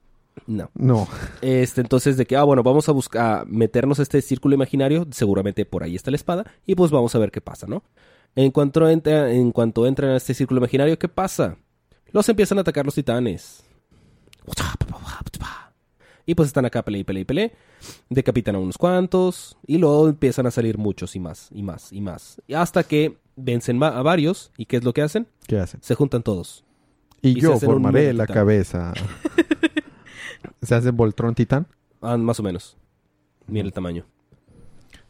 No. 0.47 0.71
No. 0.75 1.07
Este, 1.43 1.81
entonces, 1.83 2.17
de 2.17 2.25
que, 2.27 2.37
ah, 2.37 2.45
bueno, 2.45 2.63
vamos 2.63 2.89
a 2.89 2.93
buscar, 2.93 3.41
a 3.41 3.45
meternos 3.45 3.99
a 3.99 4.03
este 4.03 4.23
círculo 4.23 4.55
imaginario, 4.55 5.07
seguramente 5.11 5.65
por 5.67 5.83
ahí 5.83 5.95
está 5.97 6.11
la 6.11 6.17
espada, 6.17 6.47
y 6.65 6.75
pues 6.77 6.91
vamos 6.91 7.15
a 7.15 7.19
ver 7.19 7.31
qué 7.31 7.41
pasa, 7.41 7.67
¿no? 7.67 7.83
En 8.37 8.51
cuanto, 8.51 8.89
entra, 8.89 9.33
en 9.33 9.51
cuanto 9.53 9.87
entran 9.87 10.11
a 10.11 10.17
este 10.17 10.35
círculo 10.35 10.59
imaginario, 10.59 10.99
¿qué 10.99 11.09
pasa? 11.09 11.57
Los 12.13 12.29
empiezan 12.29 12.59
a 12.59 12.61
atacar 12.61 12.85
los 12.85 12.95
titanes. 12.95 13.65
Y 16.29 16.35
pues 16.35 16.49
están 16.49 16.67
acá, 16.67 16.85
pele 16.85 16.99
y 16.99 17.05
pele 17.05 17.21
y 17.21 17.25
pele. 17.25 17.53
Decapitan 18.11 18.55
a 18.55 18.59
unos 18.59 18.77
cuantos. 18.77 19.57
Y 19.67 19.79
luego 19.79 20.11
empiezan 20.11 20.47
a 20.47 20.51
salir 20.51 20.77
muchos 20.77 21.17
y 21.17 21.21
más, 21.21 21.49
y 21.51 21.63
más, 21.63 21.91
y 21.91 22.03
más. 22.03 22.43
Y 22.47 22.53
hasta 22.53 22.83
que 22.83 23.17
vencen 23.35 23.83
a 23.83 24.03
varios. 24.03 24.53
¿Y 24.59 24.67
qué 24.67 24.77
es 24.77 24.85
lo 24.85 24.93
que 24.93 25.01
hacen? 25.01 25.27
¿Qué 25.47 25.59
hacen? 25.59 25.83
Se 25.83 25.95
juntan 25.95 26.23
todos. 26.23 26.65
Y, 27.23 27.41
yo 27.41 27.59
formaré 27.59 28.13
la 28.13 28.25
titán. 28.25 28.35
cabeza. 28.35 28.93
¿Se 30.63 30.75
hace 30.75 30.91
Voltron 30.91 31.35
Titán? 31.35 31.67
Ah, 32.03 32.19
más 32.19 32.39
o 32.39 32.43
menos. 32.43 32.77
Mira 33.47 33.65
el 33.65 33.73
tamaño. 33.73 34.05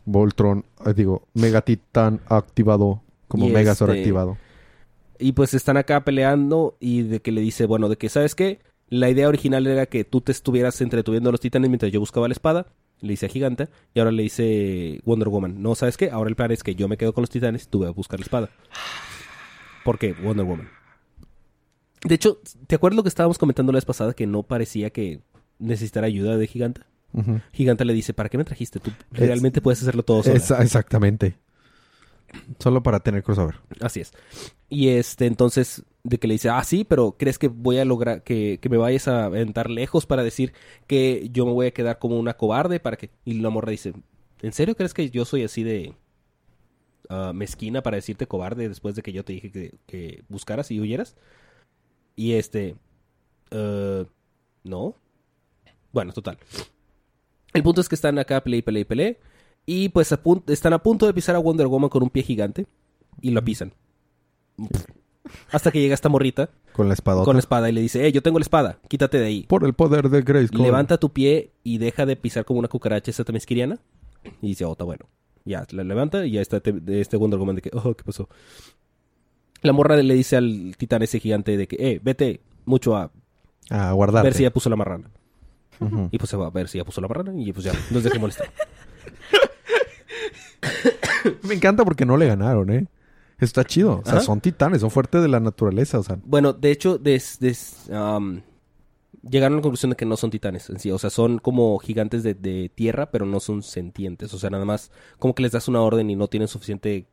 Voltron, 0.05 0.65
eh, 0.87 0.95
digo, 0.95 1.27
Mega 1.35 1.63
Titán 1.63 2.21
activado. 2.29 3.03
Como 3.29 3.47
Y 3.47 3.51
Megazord 3.53 3.91
este- 3.91 4.01
activado. 4.01 4.37
Y 5.21 5.33
pues 5.33 5.53
están 5.55 5.77
acá 5.77 6.05
peleando 6.05 6.77
y 6.81 7.03
de 7.03 7.21
que 7.21 7.33
le 7.33 7.41
dice, 7.41 7.67
bueno, 7.67 7.89
de 7.89 7.97
que, 7.97 8.09
¿sabes 8.09 8.35
qué? 8.35 8.61
La 8.89 9.11
idea 9.11 9.29
original 9.29 9.67
era 9.67 9.87
que 9.87 10.05
tú 10.05 10.21
te 10.21 10.33
estuvieras 10.33 10.81
entretuviendo 10.81 11.29
a 11.29 11.33
los 11.33 11.41
titanes 11.41 11.69
mientras 11.69 11.93
yo 11.93 12.01
buscaba 12.01 12.29
la 12.29 12.33
espada. 12.33 12.67
Le 13.01 13.11
dice 13.11 13.27
a 13.27 13.29
Giganta. 13.29 13.69
Y 13.95 13.99
ahora 14.01 14.13
le 14.13 14.23
dice 14.23 15.01
Wonder 15.05 15.29
Woman. 15.29 15.61
No, 15.63 15.75
¿sabes 15.75 15.97
qué? 15.97 16.11
Ahora 16.11 16.31
el 16.31 16.37
plan 16.37 16.51
es 16.53 16.63
que 16.63 16.75
yo 16.75 16.89
me 16.89 16.97
quedo 16.97 17.13
con 17.13 17.23
los 17.23 17.31
titanes 17.31 17.65
y 17.65 17.67
tú 17.67 17.81
ve 17.81 17.89
a 17.89 17.91
buscar 17.91 18.19
la 18.19 18.25
espada. 18.25 18.51
¿Por 19.85 19.99
qué? 19.99 20.13
Wonder 20.15 20.45
Woman. 20.47 20.69
De 22.05 22.15
hecho, 22.15 22.41
¿te 22.67 22.77
acuerdas 22.77 22.97
lo 22.97 23.03
que 23.03 23.09
estábamos 23.09 23.39
comentando 23.39 23.73
la 23.73 23.77
vez 23.79 23.85
pasada? 23.85 24.15
Que 24.15 24.27
no 24.27 24.43
parecía 24.45 24.91
que 24.91 25.21
necesitara 25.59 26.07
ayuda 26.07 26.37
de 26.37 26.47
Giganta. 26.47 26.87
Giganta 27.53 27.85
le 27.85 27.93
dice, 27.95 28.13
¿para 28.15 28.29
qué 28.29 28.39
me 28.39 28.45
trajiste? 28.45 28.79
Tú 28.81 28.91
Es- 29.13 29.19
realmente 29.21 29.61
puedes 29.61 29.83
hacerlo 29.83 30.03
todo 30.05 30.23
sola. 30.23 30.37
Esa- 30.37 30.63
exactamente. 30.63 31.37
Solo 32.59 32.83
para 32.83 33.01
tener 33.01 33.23
crossover. 33.23 33.57
Así 33.81 34.01
es. 34.01 34.13
Y 34.69 34.89
este, 34.89 35.27
entonces, 35.27 35.85
de 36.05 36.19
que 36.19 36.29
le 36.29 36.35
dice, 36.35 36.51
ah, 36.51 36.63
sí, 36.63 36.85
pero 36.85 37.17
¿crees 37.19 37.39
que 37.39 37.49
voy 37.49 37.79
a 37.79 37.85
lograr 37.85 38.23
que, 38.23 38.59
que 38.61 38.69
me 38.69 38.77
vayas 38.77 39.09
a 39.09 39.27
aventar 39.27 39.71
lejos 39.71 40.07
para 40.07 40.23
decir 40.23 40.53
que 40.87 41.29
yo 41.33 41.47
me 41.47 41.53
voy 41.53 41.67
a 41.67 41.71
quedar 41.73 41.99
como 41.99 42.19
una 42.19 42.35
cobarde 42.35 42.81
para 42.81 42.97
que... 42.97 43.11
Y 43.25 43.35
la 43.35 43.51
morra 43.51 43.71
dice, 43.71 43.95
¿en 44.43 44.53
serio 44.53 44.77
crees 44.77 44.95
que 44.95 45.09
yo 45.11 45.25
soy 45.25 45.45
así 45.45 45.63
de 45.63 45.95
ah, 47.09 47.33
mezquina 47.35 47.83
para 47.83 47.97
decirte 47.97 48.27
cobarde 48.27 48.69
después 48.69 48.95
de 48.95 49.03
que 49.03 49.13
yo 49.13 49.25
te 49.25 49.33
dije 49.33 49.79
que, 49.87 50.25
buscaras 50.29 50.71
y 50.71 50.81
huyeras? 50.81 51.17
Y 52.15 52.33
este, 52.33 52.77
eh, 53.51 54.05
no. 54.65 54.97
Bueno, 55.93 56.13
total. 56.13 56.39
El 57.55 57.63
punto 57.63 57.81
es 57.81 57.89
que 57.89 57.95
están 57.95 58.19
acá, 58.19 58.43
play, 58.43 58.61
play, 58.61 58.85
play. 58.85 59.17
Y 59.71 59.91
pues 59.91 60.11
a 60.13 60.21
están 60.47 60.73
a 60.73 60.83
punto 60.83 61.05
de 61.07 61.13
pisar 61.13 61.37
a 61.37 61.39
Wonder 61.41 61.67
Woman 61.67 61.91
con 61.91 62.03
un 62.03 62.09
pie 62.09 62.23
gigante. 62.23 62.67
Y 63.21 63.33
lo 63.33 63.45
pisan. 63.45 63.75
Hasta 65.53 65.71
que 65.71 65.79
llega 65.79 65.93
esta 65.93 66.09
morrita 66.09 66.49
Con 66.73 66.89
la 66.89 66.95
espada. 66.95 67.23
con 67.23 67.37
la 67.37 67.41
espada 67.41 67.69
y 67.69 67.73
le 67.73 67.83
dice, 67.83 68.07
eh, 68.07 68.11
yo 68.11 68.23
tengo 68.23 68.39
la 68.39 68.45
espada, 68.45 68.79
quítate 68.89 69.19
de 69.19 69.27
ahí. 69.27 69.43
Por 69.47 69.65
el 69.67 69.75
poder 69.75 70.09
de 70.09 70.23
Grace. 70.23 70.49
Levanta 70.57 70.97
tu 70.97 71.13
pie 71.13 71.53
y 71.65 71.77
deja 71.77 72.07
de 72.07 72.17
pisar 72.17 72.47
como 72.47 72.61
una 72.61 72.69
cucaracha 72.69 73.11
esa 73.11 73.25
temesquiriana. 73.25 73.79
Y 74.41 74.49
dice, 74.49 74.65
oh, 74.65 74.73
está 74.73 74.85
bueno. 74.85 75.05
Ya, 75.45 75.67
la 75.73 75.85
levanta 75.85 76.25
y 76.25 76.31
ya 76.33 76.41
está 76.41 76.63
este 76.87 77.17
Wonder 77.19 77.39
Woman 77.39 77.57
de 77.57 77.61
que, 77.63 77.71
oh, 77.75 77.95
¿qué 77.95 78.05
pasó? 78.05 78.27
La 79.61 79.75
morra 79.75 79.97
le 79.99 80.15
dice 80.15 80.37
al 80.37 80.77
titán 80.79 81.03
ese 81.03 81.21
gigante 81.21 81.59
de 81.59 81.69
que, 81.69 81.77
eh, 81.79 82.01
vete 82.03 82.41
mucho 82.65 82.97
a 82.97 83.11
A 83.69 83.93
guardar. 83.93 84.25
ver 84.25 84.33
si 84.33 84.45
ya 84.45 84.51
puso 84.51 84.71
la 84.71 84.77
marrana. 84.77 85.11
Y 86.11 86.17
pues 86.19 86.31
se 86.31 86.37
va 86.39 86.47
a 86.47 86.51
ver 86.51 86.69
si 86.69 86.79
ya 86.79 86.85
puso 86.85 87.01
la 87.03 87.09
marrana 87.09 87.33
y 87.39 87.53
pues 87.53 87.65
ya, 87.67 87.73
no 87.91 87.99
es 87.99 88.05
de 88.05 88.11
qué 88.11 88.19
molestar. 88.19 88.49
Me 91.43 91.55
encanta 91.55 91.85
porque 91.85 92.07
no 92.07 92.17
le 92.17 92.27
ganaron, 92.27 92.71
¿eh? 92.71 92.87
Está 93.39 93.65
chido. 93.65 94.01
O 94.01 94.05
sea, 94.05 94.15
Ajá. 94.15 94.21
son 94.23 94.41
titanes, 94.41 94.81
son 94.81 94.91
fuertes 94.91 95.23
de 95.23 95.29
la 95.29 95.41
naturaleza. 95.41 95.99
O 95.99 96.03
sea, 96.03 96.19
Bueno, 96.25 96.53
de 96.53 96.71
hecho, 96.73 96.99
des- 96.99 97.39
llegaron 97.39 98.43
a 99.55 99.57
la 99.57 99.63
conclusión 99.63 99.91
de 99.91 99.97
que 99.97 100.07
no 100.07 100.17
son 100.17 100.31
titanes 100.31 100.69
en 100.71 100.79
sí. 100.79 100.91
O 100.91 100.99
sea, 100.99 101.11
son 101.11 101.39
como 101.39 101.79
gigantes 101.79 102.23
de, 102.23 102.35
de 102.35 102.71
tierra, 102.75 103.11
pero 103.11 103.27
no 103.27 103.41
son 103.41 103.63
sentientes. 103.63 104.33
O 104.35 104.39
sea, 104.39 104.51
nada 104.51 104.65
más 104.65 104.91
como 105.19 105.35
que 105.35 105.43
les 105.43 105.53
das 105.53 105.69
una 105.69 105.81
orden 105.83 106.11
y 106.11 106.17
no 106.17 106.29
tienen 106.29 106.49
suficiente 106.49 107.07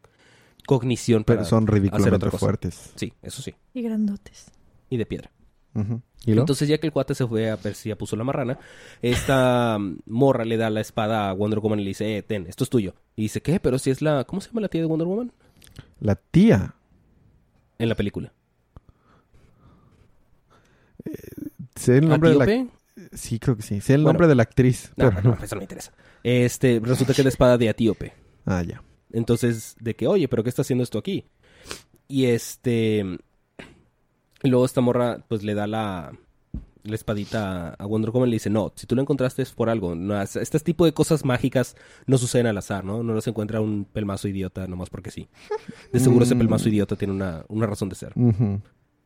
cognición 0.68 1.24
pero 1.24 1.40
para 1.40 1.50
son 1.50 1.64
hacer 1.66 1.74
ridículamente 1.76 2.16
otra 2.16 2.32
cosa. 2.32 2.46
fuertes. 2.46 2.92
Sí, 2.96 3.14
eso 3.22 3.42
sí. 3.42 3.54
Y 3.74 3.82
grandotes. 3.84 4.48
Y 4.90 4.98
de 4.98 5.06
piedra. 5.06 5.30
¿Y? 6.26 6.32
Entonces, 6.32 6.68
ya 6.68 6.78
que 6.78 6.88
el 6.88 6.94
cuate 6.94 7.14
se 7.14 7.28
fue 7.28 7.50
a 7.50 7.56
ver 7.58 7.76
si 7.76 7.90
ya 7.90 7.98
puso 7.98 8.16
la 8.16 8.24
marrana, 8.24 8.58
esta 9.02 9.78
mm, 9.80 10.00
morra 10.08 10.46
le 10.46 10.58
da 10.58 10.70
la 10.70 10.82
espada 10.82 11.30
a 11.30 11.34
Wonder 11.34 11.60
Woman 11.60 11.80
y 11.80 11.84
le 11.84 11.90
dice, 11.90 12.18
eh, 12.18 12.24
ten, 12.24 12.48
esto 12.48 12.64
es 12.64 12.70
tuyo. 12.70 12.96
Y 13.16 13.24
dice, 13.24 13.42
¿qué? 13.42 13.60
Pero 13.60 13.78
si 13.78 13.92
es 13.92 14.02
la... 14.02 14.24
¿Cómo 14.24 14.42
se 14.42 14.50
llama 14.50 14.62
la 14.62 14.70
tía 14.70 14.82
de 14.82 14.88
Wonder 14.88 15.08
Woman? 15.08 15.32
La 16.00 16.16
tía. 16.16 16.76
En 17.78 17.90
la 17.90 17.96
película. 17.96 18.32
Sé 21.76 21.98
el 21.98 22.08
nombre 22.10 22.32
de 22.32 22.36
la... 22.36 22.68
Sí, 23.14 23.40
creo 23.40 23.56
que 23.58 23.62
sí. 23.62 23.82
Sé 23.82 23.94
el 23.96 24.02
Bueno. 24.02 24.14
nombre 24.14 24.28
de 24.28 24.36
la 24.36 24.44
actriz. 24.44 24.92
No, 24.96 25.10
pero 25.10 25.22
no, 25.22 25.36
no. 25.36 25.44
eso 25.44 25.56
no 25.56 25.60
me 25.60 25.66
interesa. 25.66 25.92
Este, 26.24 26.80
resulta 26.82 27.14
que 27.14 27.22
es 27.22 27.26
la 27.26 27.30
espada 27.30 27.58
de 27.58 27.70
Atíope. 27.70 28.14
Ah, 28.46 28.64
ya. 28.64 28.82
Entonces, 29.12 29.76
de 29.80 29.96
que, 29.96 30.08
oye, 30.08 30.28
pero 30.28 30.44
¿qué 30.44 30.50
está 30.50 30.62
haciendo 30.62 30.84
esto 30.84 30.98
aquí? 30.98 31.26
Y 32.08 32.26
este. 32.26 33.20
Y 34.46 34.50
luego 34.50 34.66
esta 34.66 34.80
morra, 34.82 35.20
pues 35.28 35.44
le 35.44 35.54
da 35.56 35.68
la, 35.68 36.14
la 36.84 36.96
espadita 36.96 37.70
a- 37.74 37.86
Wonder 37.86 38.12
Woman 38.12 38.28
y 38.30 38.32
le 38.32 38.36
dice: 38.36 38.50
No, 38.50 38.72
si 38.76 38.86
tú 38.88 38.96
la 38.96 39.02
encontraste 39.02 39.42
es 39.42 39.52
por 39.52 39.70
algo. 39.70 39.96
No, 39.96 40.22
es- 40.22 40.36
este 40.36 40.60
tipo 40.60 40.86
de 40.86 40.94
cosas 40.94 41.26
mágicas 41.26 41.76
no 42.06 42.18
suceden 42.18 42.48
al 42.48 42.58
azar, 42.58 42.86
¿no? 42.86 43.04
No 43.04 43.14
los 43.14 43.28
encuentra 43.28 43.60
un 43.60 43.86
pelmazo 43.92 44.28
idiota 44.28 44.68
nomás 44.68 44.90
porque 44.90 45.12
sí. 45.12 45.28
De 45.92 46.00
seguro 46.00 46.24
ese 46.26 46.36
Mm. 46.36 46.40
pelmazo 46.40 46.70
idiota 46.70 46.96
tiene 46.96 47.14
una, 47.14 47.44
una 47.50 47.66
razón 47.66 47.90
de 47.90 47.96
ser. 47.96 48.14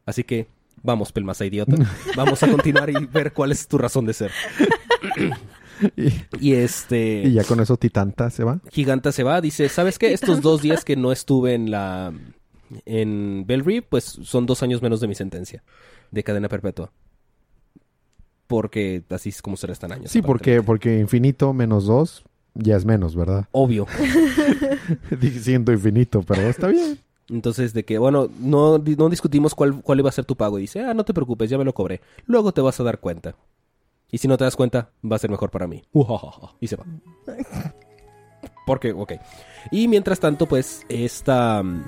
Así 0.06 0.24
que, 0.24 0.48
vamos, 0.84 1.12
pelmaza 1.12 1.46
idiota. 1.46 1.76
Vamos 2.16 2.42
a 2.44 2.48
continuar 2.52 2.90
y 2.90 3.06
ver 3.06 3.32
cuál 3.34 3.52
es 3.52 3.68
tu 3.68 3.78
razón 3.78 4.06
de 4.06 4.14
ser. 4.14 4.32
Y, 5.96 6.12
Y 6.42 6.54
este. 6.56 7.22
y 7.26 7.32
ya 7.32 7.46
con 7.46 7.62
eso 7.62 7.78
Titanta 7.78 8.30
se 8.32 8.44
va. 8.44 8.60
Giganta 8.70 9.14
se 9.14 9.24
va, 9.24 9.40
dice, 9.40 9.70
¿sabes 9.70 9.98
qué? 9.98 10.12
Estos 10.12 10.42
dos 10.42 10.62
días 10.62 10.84
que 10.84 10.98
no 10.98 11.14
estuve 11.14 11.54
en 11.54 11.72
la... 11.72 12.12
En 12.86 13.46
Bellry, 13.48 13.82
pues 13.82 14.04
son 14.04 14.46
dos 14.46 14.64
años 14.64 14.82
menos 14.82 15.00
de 15.00 15.08
mi 15.08 15.16
sentencia 15.16 15.64
de 16.12 16.24
cadena 16.24 16.50
perpetua. 16.50 16.92
Porque 18.48 19.04
así 19.10 19.30
es 19.30 19.42
como 19.42 19.58
se 19.58 19.68
restan 19.68 19.92
años. 19.92 20.12
Sí, 20.12 20.22
porque, 20.22 20.62
porque 20.64 21.00
infinito 21.00 21.54
menos 21.54 21.86
dos 21.86 22.24
ya 22.56 22.76
es 22.76 22.86
menos, 22.86 23.16
¿verdad? 23.16 23.48
Obvio. 23.52 23.88
Dije 25.20 25.40
siendo 25.40 25.72
infinito, 25.72 26.24
pero 26.24 26.42
está 26.44 26.68
bien. 26.68 27.00
Entonces, 27.30 27.74
de 27.74 27.86
que, 27.86 28.00
bueno, 28.00 28.28
no, 28.40 28.80
no 28.80 29.10
discutimos 29.10 29.54
cuál, 29.54 29.82
cuál 29.82 30.00
iba 30.00 30.10
a 30.10 30.14
ser 30.14 30.26
tu 30.26 30.36
pago. 30.36 30.58
Y 30.58 30.64
dice, 30.64 30.82
ah, 30.82 30.94
no 30.94 31.06
te 31.06 31.14
preocupes, 31.14 31.50
ya 31.50 31.58
me 31.58 31.64
lo 31.64 31.74
cobré. 31.74 32.02
Luego 32.26 32.52
te 32.52 32.62
vas 32.62 32.80
a 32.80 32.84
dar 32.84 33.00
cuenta. 33.00 33.36
Y 34.12 34.18
si 34.18 34.28
no 34.28 34.38
te 34.38 34.44
das 34.44 34.56
cuenta, 34.56 34.90
va 35.10 35.16
a 35.16 35.20
ser 35.20 35.30
mejor 35.30 35.52
para 35.52 35.68
mí. 35.68 35.84
Y 36.60 36.68
se 36.68 36.76
va. 36.76 36.86
Porque, 38.66 38.92
ok. 38.92 39.14
Y 39.72 39.88
mientras 39.88 40.20
tanto, 40.20 40.48
pues, 40.48 40.86
esta 40.90 41.62
mm, 41.62 41.84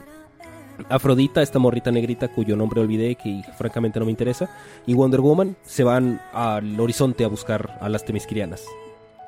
Afrodita, 0.90 1.42
esta 1.42 1.60
morrita 1.60 1.92
negrita 1.92 2.28
cuyo 2.28 2.56
nombre 2.56 2.82
olvidé, 2.82 3.16
que 3.16 3.44
francamente 3.58 4.00
no 4.00 4.06
me 4.06 4.12
interesa, 4.12 4.50
y 4.86 4.94
Wonder 4.94 5.22
Woman 5.22 5.56
se 5.64 5.84
van 5.84 6.22
al 6.34 6.80
horizonte 6.80 7.24
a 7.24 7.28
buscar 7.28 7.78
a 7.82 7.90
las 7.90 8.06
temisquirianas. 8.06 8.64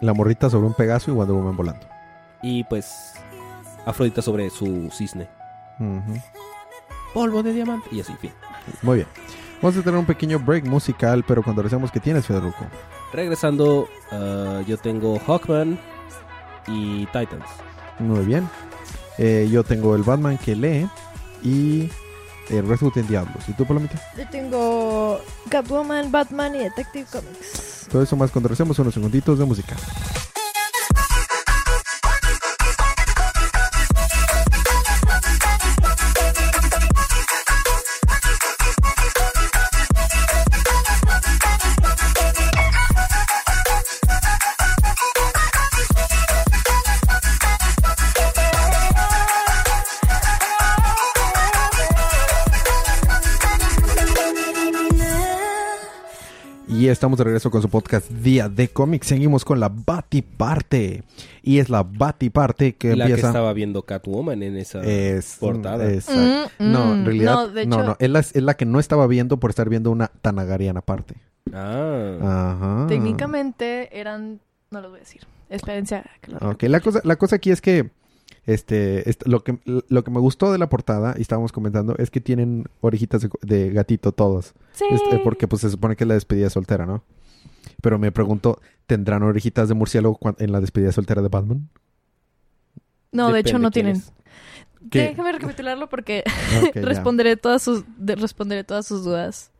La 0.01 0.13
morrita 0.13 0.49
sobre 0.49 0.67
un 0.67 0.73
Pegaso 0.73 1.11
y 1.11 1.13
Wonder 1.13 1.35
Woman 1.35 1.55
volando. 1.55 1.87
Y 2.41 2.63
pues, 2.65 3.13
Afrodita 3.85 4.21
sobre 4.21 4.49
su 4.49 4.89
cisne. 4.91 5.27
Polvo 7.13 7.43
de 7.43 7.53
diamante. 7.53 7.89
Y 7.91 8.01
así, 8.01 8.13
fin. 8.15 8.31
Muy 8.81 8.97
bien. 8.97 9.07
Vamos 9.61 9.77
a 9.77 9.81
tener 9.81 9.99
un 9.99 10.05
pequeño 10.05 10.39
break 10.39 10.65
musical, 10.65 11.23
pero 11.25 11.41
cuando 11.41 11.61
regresemos, 11.61 11.91
¿qué 11.91 11.99
tienes, 11.99 12.25
Federico? 12.25 12.65
Regresando, 13.13 13.87
ah, 14.11 14.61
yo 14.67 14.77
tengo 14.77 15.19
Hawkman 15.19 15.79
y 16.67 17.05
Titans. 17.07 17.45
Muy 17.99 18.25
bien. 18.25 18.49
Eh, 19.17 19.47
yo 19.51 19.63
tengo 19.63 19.95
el 19.95 20.03
Batman 20.03 20.37
que 20.37 20.55
lee 20.55 20.89
y 21.43 21.89
el 22.49 22.67
Resident 22.67 22.97
en 22.97 23.07
Diablos. 23.07 23.43
¿Y 23.47 23.53
tú, 23.53 23.65
Palomita? 23.65 23.99
Yo 24.17 24.27
tengo 24.29 25.19
Catwoman, 25.49 26.11
Batman 26.11 26.55
y 26.55 26.59
Detective 26.59 27.05
Comics. 27.11 27.87
Todo 27.91 28.01
eso 28.01 28.15
más 28.15 28.31
cuando 28.31 28.49
regresemos 28.49 28.77
unos 28.79 28.93
segunditos 28.93 29.37
de 29.39 29.45
música. 29.45 29.75
Y 56.83 56.89
estamos 56.89 57.17
de 57.17 57.23
regreso 57.23 57.49
con 57.49 57.61
su 57.61 57.69
podcast 57.69 58.11
Día 58.11 58.49
de 58.49 58.67
Cómics. 58.67 59.07
Seguimos 59.07 59.45
con 59.45 59.61
la 59.61 59.69
Batiparte. 59.69 61.03
Y 61.41 61.59
es 61.59 61.69
la 61.69 61.83
Batiparte 61.83 62.75
que 62.75 62.97
la 62.97 63.05
que 63.05 63.11
empieza... 63.11 63.29
estaba 63.29 63.53
viendo 63.53 63.83
Catwoman 63.83 64.43
en 64.43 64.57
esa 64.57 64.81
Es, 64.81 65.37
portada. 65.39 65.85
Mm, 65.87 66.71
no, 66.73 66.85
mm, 66.87 66.91
en 66.91 67.05
realidad, 67.05 67.33
no, 67.35 67.47
no, 67.47 67.53
de 67.53 67.65
no, 67.67 67.81
hecho- 67.83 67.95
es, 67.99 68.09
la, 68.09 68.19
es 68.19 68.35
la 68.35 68.55
que 68.55 68.65
no 68.65 68.81
estaba 68.81 69.07
viendo 69.07 69.37
por 69.37 69.49
estar 69.49 69.69
viendo 69.69 69.91
una 69.91 70.07
Tanagarian 70.21 70.75
aparte. 70.75 71.15
Ah. 71.53 72.57
Ajá. 72.59 72.87
Técnicamente 72.89 73.97
eran... 73.97 74.41
No 74.69 74.81
los 74.81 74.91
voy 74.91 74.97
a 74.97 75.03
decir. 75.03 75.21
Espérense 75.47 75.95
a 75.95 76.03
que 76.19 76.31
lo 76.31 76.49
Ok, 76.49 76.63
la 76.63 76.81
cosa, 76.81 76.99
la 77.05 77.15
cosa 77.15 77.37
aquí 77.37 77.51
es 77.51 77.61
que 77.61 77.91
este, 78.45 79.09
est- 79.09 79.25
lo 79.27 79.43
que 79.43 79.57
lo 79.65 80.03
que 80.03 80.11
me 80.11 80.19
gustó 80.19 80.51
de 80.51 80.57
la 80.57 80.67
portada 80.69 81.15
y 81.17 81.21
estábamos 81.21 81.51
comentando 81.51 81.95
es 81.97 82.09
que 82.11 82.19
tienen 82.21 82.65
orejitas 82.81 83.21
de, 83.21 83.29
de 83.41 83.69
gatito 83.71 84.11
todos. 84.11 84.53
Sí. 84.73 84.85
Este, 84.91 85.19
porque 85.19 85.47
pues 85.47 85.61
se 85.61 85.69
supone 85.69 85.95
que 85.95 86.03
es 86.03 86.07
la 86.07 86.13
despedida 86.15 86.49
soltera, 86.49 86.85
¿no? 86.85 87.03
Pero 87.81 87.97
me 87.99 88.11
pregunto, 88.11 88.59
¿tendrán 88.87 89.23
orejitas 89.23 89.67
de 89.69 89.73
murciélago 89.75 90.19
en 90.37 90.51
la 90.51 90.59
despedida 90.61 90.91
soltera 90.91 91.21
de 91.21 91.29
Batman? 91.29 91.69
No, 93.11 93.31
de 93.31 93.39
hecho 93.39 93.59
no 93.59 93.71
tienen. 93.71 93.97
es. 93.97 94.11
¿Qué? 94.91 94.99
Déjame 95.09 95.31
recapitularlo 95.31 95.87
porque 95.87 96.23
ya. 96.75 96.81
responderé 96.81 97.37
todas 97.37 97.61
sus 97.61 97.83
de- 97.97 98.15
responderé 98.15 98.63
todas 98.65 98.85
sus 98.85 99.03
dudas 99.05 99.51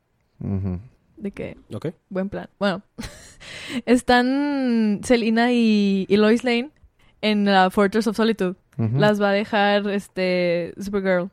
de 1.16 1.32
que 1.32 1.58
Ok. 1.74 1.88
buen 2.10 2.28
plan. 2.28 2.50
Bueno, 2.60 2.82
están 3.86 5.00
Selina 5.04 5.52
y, 5.54 6.06
y 6.10 6.18
Lois 6.18 6.44
Lane 6.44 6.72
en 7.24 7.46
la 7.46 7.72
Fortress 7.72 8.06
of 8.06 8.16
Solitude. 8.16 8.56
Las 8.78 9.22
va 9.22 9.30
a 9.30 9.34
dejar 9.34 9.90
este 9.90 10.74
Supergirl. 10.80 11.30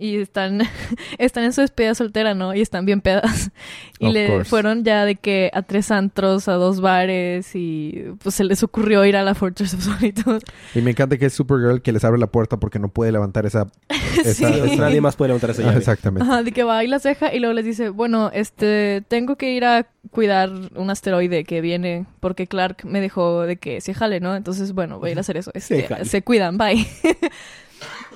Y 0.00 0.16
están, 0.18 0.62
están 1.18 1.42
en 1.44 1.52
su 1.52 1.60
despedida 1.60 1.92
soltera, 1.94 2.32
¿no? 2.34 2.54
Y 2.54 2.60
están 2.60 2.86
bien 2.86 3.00
pedas. 3.00 3.50
Y 3.98 4.06
Of 4.06 4.12
le 4.12 4.26
course. 4.28 4.48
fueron 4.48 4.84
ya 4.84 5.04
de 5.04 5.16
que 5.16 5.50
a 5.52 5.62
tres 5.62 5.90
antros, 5.90 6.46
a 6.46 6.52
dos 6.52 6.80
bares 6.80 7.50
y 7.56 8.04
pues 8.22 8.36
se 8.36 8.44
les 8.44 8.62
ocurrió 8.62 9.04
ir 9.04 9.16
a 9.16 9.24
la 9.24 9.34
Fortress 9.34 9.74
of 9.74 9.82
Solitude. 9.82 10.38
Y 10.76 10.82
me 10.82 10.92
encanta 10.92 11.18
que 11.18 11.26
es 11.26 11.32
Supergirl 11.34 11.82
que 11.82 11.90
les 11.90 12.04
abre 12.04 12.18
la 12.20 12.28
puerta 12.28 12.58
porque 12.58 12.78
no 12.78 12.88
puede 12.90 13.10
levantar 13.10 13.44
esa... 13.44 13.66
esa- 14.24 14.34
Sí. 14.34 14.44
esa- 14.44 14.76
Nadie 14.76 15.00
más 15.00 15.16
puede 15.16 15.30
levantar 15.30 15.50
esa 15.50 15.62
Ah, 15.62 15.66
llave. 15.66 15.78
exactamente. 15.78 16.28
Ajá, 16.30 16.42
de 16.44 16.52
que 16.52 16.62
va 16.62 16.84
y 16.84 16.86
las 16.86 17.02
deja 17.02 17.34
y 17.34 17.40
luego 17.40 17.54
les 17.54 17.64
dice, 17.64 17.88
bueno, 17.88 18.30
este, 18.32 19.02
tengo 19.08 19.34
que 19.34 19.52
ir 19.52 19.64
a 19.64 19.88
cuidar 20.12 20.50
un 20.76 20.90
asteroide 20.90 21.42
que 21.42 21.60
viene 21.60 22.06
porque 22.20 22.46
Clark 22.46 22.84
me 22.84 23.00
dejó 23.00 23.42
de 23.42 23.56
que 23.56 23.80
se 23.80 23.94
jale, 23.94 24.20
¿no? 24.20 24.36
Entonces, 24.36 24.72
bueno, 24.74 25.00
voy 25.00 25.08
a 25.08 25.12
ir 25.12 25.18
a 25.18 25.22
hacer 25.22 25.36
eso. 25.38 25.50
Este, 25.54 25.82
jale. 25.82 26.04
se 26.04 26.22
cuidan, 26.22 26.56
bye. 26.56 26.86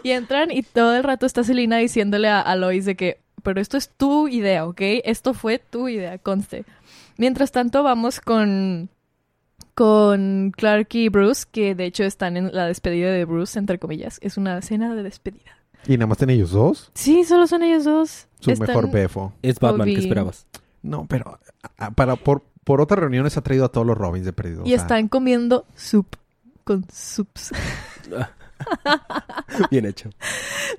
y 0.02 0.10
entran 0.10 0.50
y 0.50 0.62
todo 0.62 0.94
el 0.96 1.02
rato 1.04 1.26
está 1.26 1.44
Selina 1.44 1.78
diciéndole 1.78 2.28
a, 2.28 2.40
a 2.40 2.56
Lois 2.56 2.84
de 2.84 2.94
que, 2.96 3.20
pero 3.42 3.60
esto 3.60 3.76
es 3.76 3.88
tu 3.88 4.28
idea, 4.28 4.66
¿ok? 4.66 4.80
Esto 5.04 5.34
fue 5.34 5.58
tu 5.58 5.88
idea, 5.88 6.18
conste. 6.18 6.64
Mientras 7.18 7.52
tanto, 7.52 7.82
vamos 7.82 8.20
con 8.20 8.88
con 9.74 10.52
Clark 10.56 10.88
y 10.92 11.08
Bruce, 11.08 11.44
que 11.50 11.74
de 11.74 11.86
hecho 11.86 12.04
están 12.04 12.36
en 12.36 12.54
la 12.54 12.66
despedida 12.66 13.10
de 13.10 13.24
Bruce, 13.24 13.58
entre 13.58 13.78
comillas. 13.78 14.18
Es 14.20 14.36
una 14.36 14.60
cena 14.60 14.94
de 14.94 15.02
despedida. 15.02 15.52
¿Y 15.86 15.92
nada 15.96 16.06
más 16.08 16.18
tienen 16.18 16.36
ellos 16.36 16.50
dos? 16.52 16.90
Sí, 16.94 17.24
solo 17.24 17.46
son 17.46 17.62
ellos 17.62 17.84
dos. 17.84 18.26
Su 18.40 18.50
Están- 18.50 18.68
mejor 18.68 18.90
befo. 18.90 19.32
Es 19.42 19.58
Batman, 19.58 19.82
Obi. 19.88 19.94
¿qué 19.94 20.00
esperabas? 20.00 20.46
No, 20.82 21.06
pero 21.08 21.38
a- 21.78 21.86
a- 21.86 21.90
para, 21.90 22.16
por, 22.16 22.42
por 22.64 22.80
otras 22.80 23.00
reuniones 23.00 23.36
ha 23.36 23.40
traído 23.42 23.64
a 23.64 23.68
todos 23.70 23.86
los 23.86 23.96
Robins 23.96 24.26
de 24.26 24.32
perdido. 24.32 24.62
o 24.62 24.66
Y 24.66 24.70
sea, 24.70 24.76
están 24.78 25.08
comiendo 25.08 25.64
soup 25.74 26.16
con 26.64 26.84
soups. 26.92 27.52
Bien 29.70 29.86
hecho. 29.86 30.10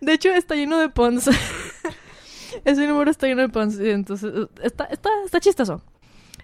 De 0.01 0.13
hecho, 0.13 0.29
está 0.29 0.55
lleno 0.55 0.79
de 0.79 0.89
puns. 0.89 1.29
Ese 2.65 2.87
número 2.87 3.09
está 3.11 3.27
lleno 3.27 3.41
de 3.41 3.49
puns. 3.49 3.79
y 3.79 3.89
Entonces, 3.89 4.31
está, 4.61 4.85
está, 4.85 5.09
está 5.25 5.39
chistoso. 5.39 5.81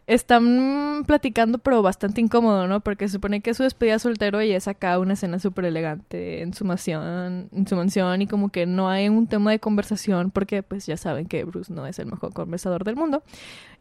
Están 0.08 1.04
platicando, 1.06 1.60
pero 1.60 1.84
bastante 1.84 2.20
incómodo, 2.20 2.66
¿no? 2.68 2.80
Porque 2.80 3.08
se 3.08 3.14
supone 3.14 3.42
que 3.42 3.52
es 3.52 3.58
su 3.58 3.62
despedida 3.64 4.00
soltero 4.00 4.42
y 4.42 4.52
es 4.52 4.68
acá 4.68 4.98
una 4.98 5.14
escena 5.14 5.38
súper 5.38 5.66
elegante 5.66 6.42
en 6.42 6.52
su 6.56 6.66
mansión, 6.66 7.48
en 7.52 7.68
su 7.68 7.76
mansión 7.76 8.20
y 8.24 8.26
como 8.26 8.50
que 8.50 8.66
no 8.66 8.90
hay 8.90 9.08
un 9.08 9.28
tema 9.28 9.52
de 9.52 9.60
conversación 9.60 10.32
porque 10.32 10.64
pues 10.64 10.88
ya 10.88 10.98
saben 10.98 11.28
que 11.28 11.44
Bruce 11.44 11.72
no 11.72 11.86
es 11.86 12.00
el 12.00 12.08
mejor 12.08 12.34
conversador 12.34 12.84
del 12.86 12.96
mundo. 12.96 13.22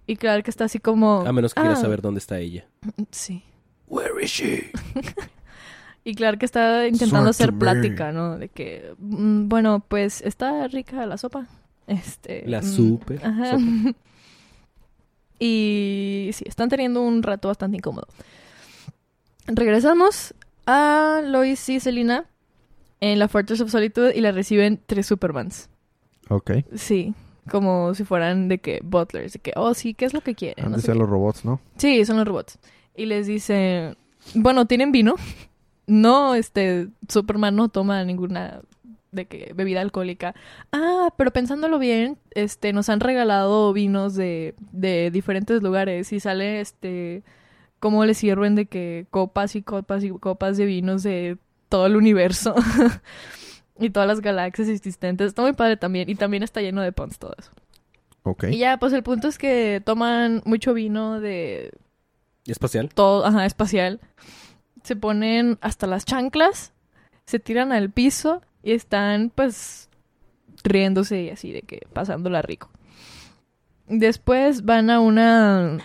Y 0.07 0.17
claro 0.17 0.43
que 0.43 0.51
está 0.51 0.65
así 0.65 0.79
como... 0.81 1.25
A 1.27 1.33
menos 1.33 1.55
que 1.55 1.61
"Ah, 1.63 1.77
saber 1.77 2.03
dónde 2.03 2.19
está 2.19 2.39
ella. 2.39 2.67
Sí. 3.11 3.43
Where 3.87 4.23
is 4.23 4.31
she? 4.31 4.71
Y 6.09 6.15
claro 6.15 6.39
que 6.39 6.47
está 6.47 6.87
intentando 6.89 7.29
hacer 7.29 7.53
plática, 7.53 8.13
¿no? 8.13 8.39
De 8.39 8.49
que, 8.49 8.95
mm, 8.97 9.47
bueno, 9.47 9.85
pues 9.87 10.23
está 10.23 10.67
rica 10.67 11.05
la 11.05 11.19
sopa. 11.19 11.47
Este. 11.87 12.45
La 12.47 12.63
mm, 12.63 12.65
super 12.65 13.27
Ajá. 13.27 13.51
sopa. 13.59 13.63
y 15.39 16.31
sí, 16.33 16.45
están 16.47 16.71
teniendo 16.71 17.03
un 17.03 17.23
rato 17.23 17.49
bastante 17.49 17.77
incómodo. 17.77 18.07
Regresamos 19.49 20.33
a 20.65 21.21
Lois 21.23 21.69
y 21.69 21.79
Selina 21.79 22.25
en 23.01 23.19
la 23.19 23.29
Fortress 23.29 23.61
of 23.61 23.71
Solitude 23.71 24.17
y 24.17 24.23
la 24.23 24.33
reciben 24.33 24.81
tres 24.87 25.05
Supermans. 25.05 25.69
Ok. 26.31 26.53
Sí, 26.75 27.13
como 27.51 27.93
si 27.93 28.05
fueran 28.05 28.49
de 28.49 28.61
que 28.61 28.81
butlers, 28.83 29.35
de 29.35 29.41
que, 29.41 29.53
oh, 29.57 29.75
sí, 29.75 29.93
¿qué 29.93 30.07
es 30.07 30.15
lo 30.15 30.23
que 30.23 30.35
quieren? 30.35 30.65
Han 30.65 30.71
No 30.71 30.77
de 30.79 30.81
sé 30.81 30.87
ser 30.87 30.95
qué. 30.95 31.01
los 31.01 31.11
robots, 31.11 31.45
¿no? 31.45 31.61
Sí, 31.77 32.03
son 32.07 32.17
los 32.17 32.27
robots. 32.27 32.59
Y 32.97 33.05
les 33.05 33.27
dice, 33.27 33.95
bueno, 34.35 34.65
¿tienen 34.65 34.91
vino? 34.91 35.15
No, 35.89 36.35
este, 36.37 36.89
Superman 37.09 37.57
no 37.57 37.69
toma 37.69 38.05
ninguna 38.05 38.61
de 39.11 39.27
que 39.27 39.53
bebida 39.55 39.81
alcohólica. 39.81 40.35
Ah, 40.71 41.13
pero 41.17 41.33
pensándolo 41.33 41.79
bien, 41.79 42.19
este, 42.33 42.73
nos 42.73 42.89
han 42.89 43.01
regalado 43.01 43.73
vinos 43.73 44.15
de, 44.15 44.55
de 44.71 45.11
diferentes 45.11 45.63
lugares 45.63 46.13
y 46.13 46.21
sale, 46.21 46.61
este, 46.61 47.25
cómo 47.81 48.05
les 48.05 48.19
sirven 48.19 48.55
de 48.55 48.67
que 48.67 49.07
copas 49.11 49.57
y 49.57 49.63
copas 49.63 50.05
y 50.05 50.11
copas 50.11 50.57
de 50.57 50.67
vinos 50.67 51.03
de 51.03 51.39
todo 51.69 51.87
el 51.87 51.97
universo. 51.97 52.55
y 53.81 53.91
todas 53.91 54.09
las 54.09 54.21
galaxias 54.21 54.69
existentes. 54.69 55.29
Está 55.29 55.43
muy 55.43 55.53
padre 55.53 55.77
también. 55.77 56.09
Y 56.09 56.15
también 56.15 56.43
está 56.43 56.61
lleno 56.61 56.83
de 56.83 56.93
puns 56.93 57.19
todo 57.19 57.35
eso. 57.39 57.51
Ok. 58.25 58.45
Y 58.51 58.59
ya, 58.59 58.79
pues 58.79 58.93
el 58.93 59.03
punto 59.03 59.29
es 59.29 59.39
que 59.39 59.81
toman 59.85 60.43
mucho 60.45 60.75
vino 60.75 61.21
de 61.21 61.73
¿Espacial? 62.47 62.89
todo, 62.95 63.25
ajá, 63.25 63.47
espacial. 63.47 64.01
Se 64.83 64.97
ponen 64.97 65.59
hasta 65.61 65.87
las 65.87 66.05
chanclas, 66.05 66.73
se 67.27 67.39
tiran 67.39 67.73
al 67.73 67.91
piso 67.91 68.43
y 68.63 68.73
están 68.73 69.31
pues 69.35 69.89
riéndose 70.65 71.23
y 71.23 71.31
así 71.31 71.53
de 71.53 71.63
que 71.63 71.87
pasándola 71.93 72.43
rico. 72.43 72.71
Después 73.87 74.65
van 74.65 74.91
a 74.91 75.01
una 75.01 75.79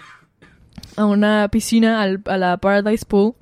a 0.96 1.06
una 1.06 1.48
piscina 1.50 2.02
al- 2.02 2.22
a 2.26 2.38
la 2.38 2.58
Paradise 2.58 3.06
Pool. 3.06 3.34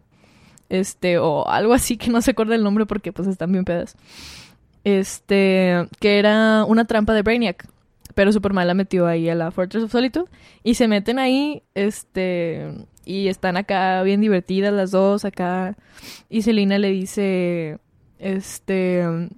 Este, 0.70 1.18
o 1.18 1.48
algo 1.50 1.74
así 1.74 1.98
que 1.98 2.10
no 2.10 2.22
se 2.22 2.32
acuerda 2.32 2.56
el 2.56 2.64
nombre 2.64 2.86
porque 2.86 3.12
pues 3.12 3.28
están 3.28 3.52
bien 3.52 3.66
pedas. 3.66 3.98
Este, 4.84 5.88
que 6.00 6.18
era 6.20 6.64
una 6.66 6.86
trampa 6.86 7.14
de 7.14 7.22
Brainiac. 7.24 7.68
Pero 8.16 8.32
Superman 8.32 8.68
la 8.68 8.74
metió 8.74 9.08
ahí 9.08 9.30
a 9.30 9.36
la 9.36 9.52
Fortress 9.52 9.84
of 9.86 9.92
Solitude. 9.92 10.30
Y 10.64 10.76
se 10.76 10.88
meten 10.88 11.20
ahí, 11.20 11.64
este, 11.76 12.74
y 13.06 13.28
están 13.28 13.58
acá 13.58 14.02
bien 14.04 14.22
divertidas 14.22 14.74
las 14.74 14.92
dos 14.92 15.26
acá. 15.26 15.76
Y 16.30 16.44
Selina 16.44 16.78
le 16.78 16.92
dice, 16.92 17.80
este, 18.20 19.30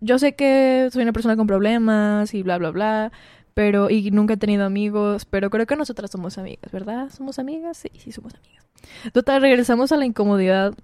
yo 0.00 0.18
sé 0.18 0.34
que 0.34 0.88
soy 0.92 1.02
una 1.02 1.12
persona 1.12 1.36
con 1.36 1.46
problemas 1.46 2.34
y 2.34 2.42
bla, 2.42 2.58
bla, 2.58 2.70
bla. 2.70 3.12
Pero, 3.54 3.90
y 3.90 4.10
nunca 4.10 4.34
he 4.34 4.38
tenido 4.38 4.64
amigos, 4.64 5.26
pero 5.26 5.50
creo 5.50 5.66
que 5.66 5.76
nosotras 5.76 6.10
somos 6.10 6.38
amigas, 6.38 6.72
¿verdad? 6.72 7.10
¿Somos 7.10 7.38
amigas? 7.38 7.76
Sí, 7.76 7.90
sí, 7.98 8.10
somos 8.10 8.34
amigas. 8.34 8.66
Total, 9.12 9.42
regresamos 9.42 9.92
a 9.92 9.96
la 9.96 10.06
incomodidad 10.06 10.74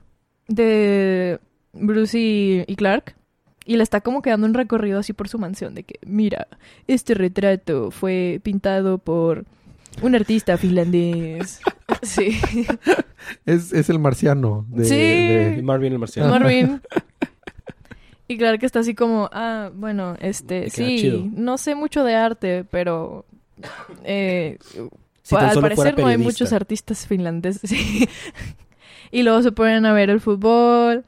de 0.49 1.41
Bruce 1.73 2.19
y, 2.19 2.65
y 2.67 2.77
Clark. 2.77 3.15
Y 3.65 3.77
le 3.77 3.83
está 3.83 4.01
como 4.01 4.23
quedando 4.23 4.47
un 4.47 4.55
recorrido 4.55 4.99
así 4.99 5.13
por 5.13 5.29
su 5.29 5.39
mansión 5.39 5.75
de 5.75 5.83
que, 5.83 5.99
mira, 6.07 6.49
este 6.87 7.15
retrato 7.15 7.91
fue 7.91 8.41
pintado 8.43 8.99
por 8.99 9.45
un 10.03 10.14
artista 10.14 10.57
finlandés. 10.57 11.61
Sí. 12.03 12.38
Es, 13.46 13.72
es 13.72 13.88
el 13.90 13.98
marciano. 13.98 14.66
De, 14.68 14.85
Sí. 14.85 14.94
de- 14.94 15.61
Marvin 15.64 15.92
el 15.94 15.98
marciano. 15.98 16.29
Marvin. 16.31 16.81
Y 18.31 18.37
Clark 18.37 18.62
está 18.62 18.81
así 18.81 18.94
como, 18.94 19.31
ah, 19.33 19.70
bueno, 19.74 20.14
este, 20.20 20.68
sí, 20.68 20.98
chido. 20.98 21.22
no 21.33 21.57
sé 21.57 21.74
mucho 21.74 22.05
de 22.05 22.14
arte, 22.14 22.64
pero 22.70 23.24
eh, 24.05 24.59
Si 25.22 25.35
al 25.35 25.59
parecer 25.62 25.98
no 25.98 26.07
hay 26.07 26.18
muchos 26.18 26.53
artistas 26.53 27.07
finlandeses. 27.07 27.70
sí. 27.70 28.07
y 29.11 29.22
luego 29.22 29.42
se 29.42 29.51
ponen 29.53 29.87
a 29.87 29.94
ver 29.94 30.11
el 30.11 30.20
fútbol, 30.20 31.07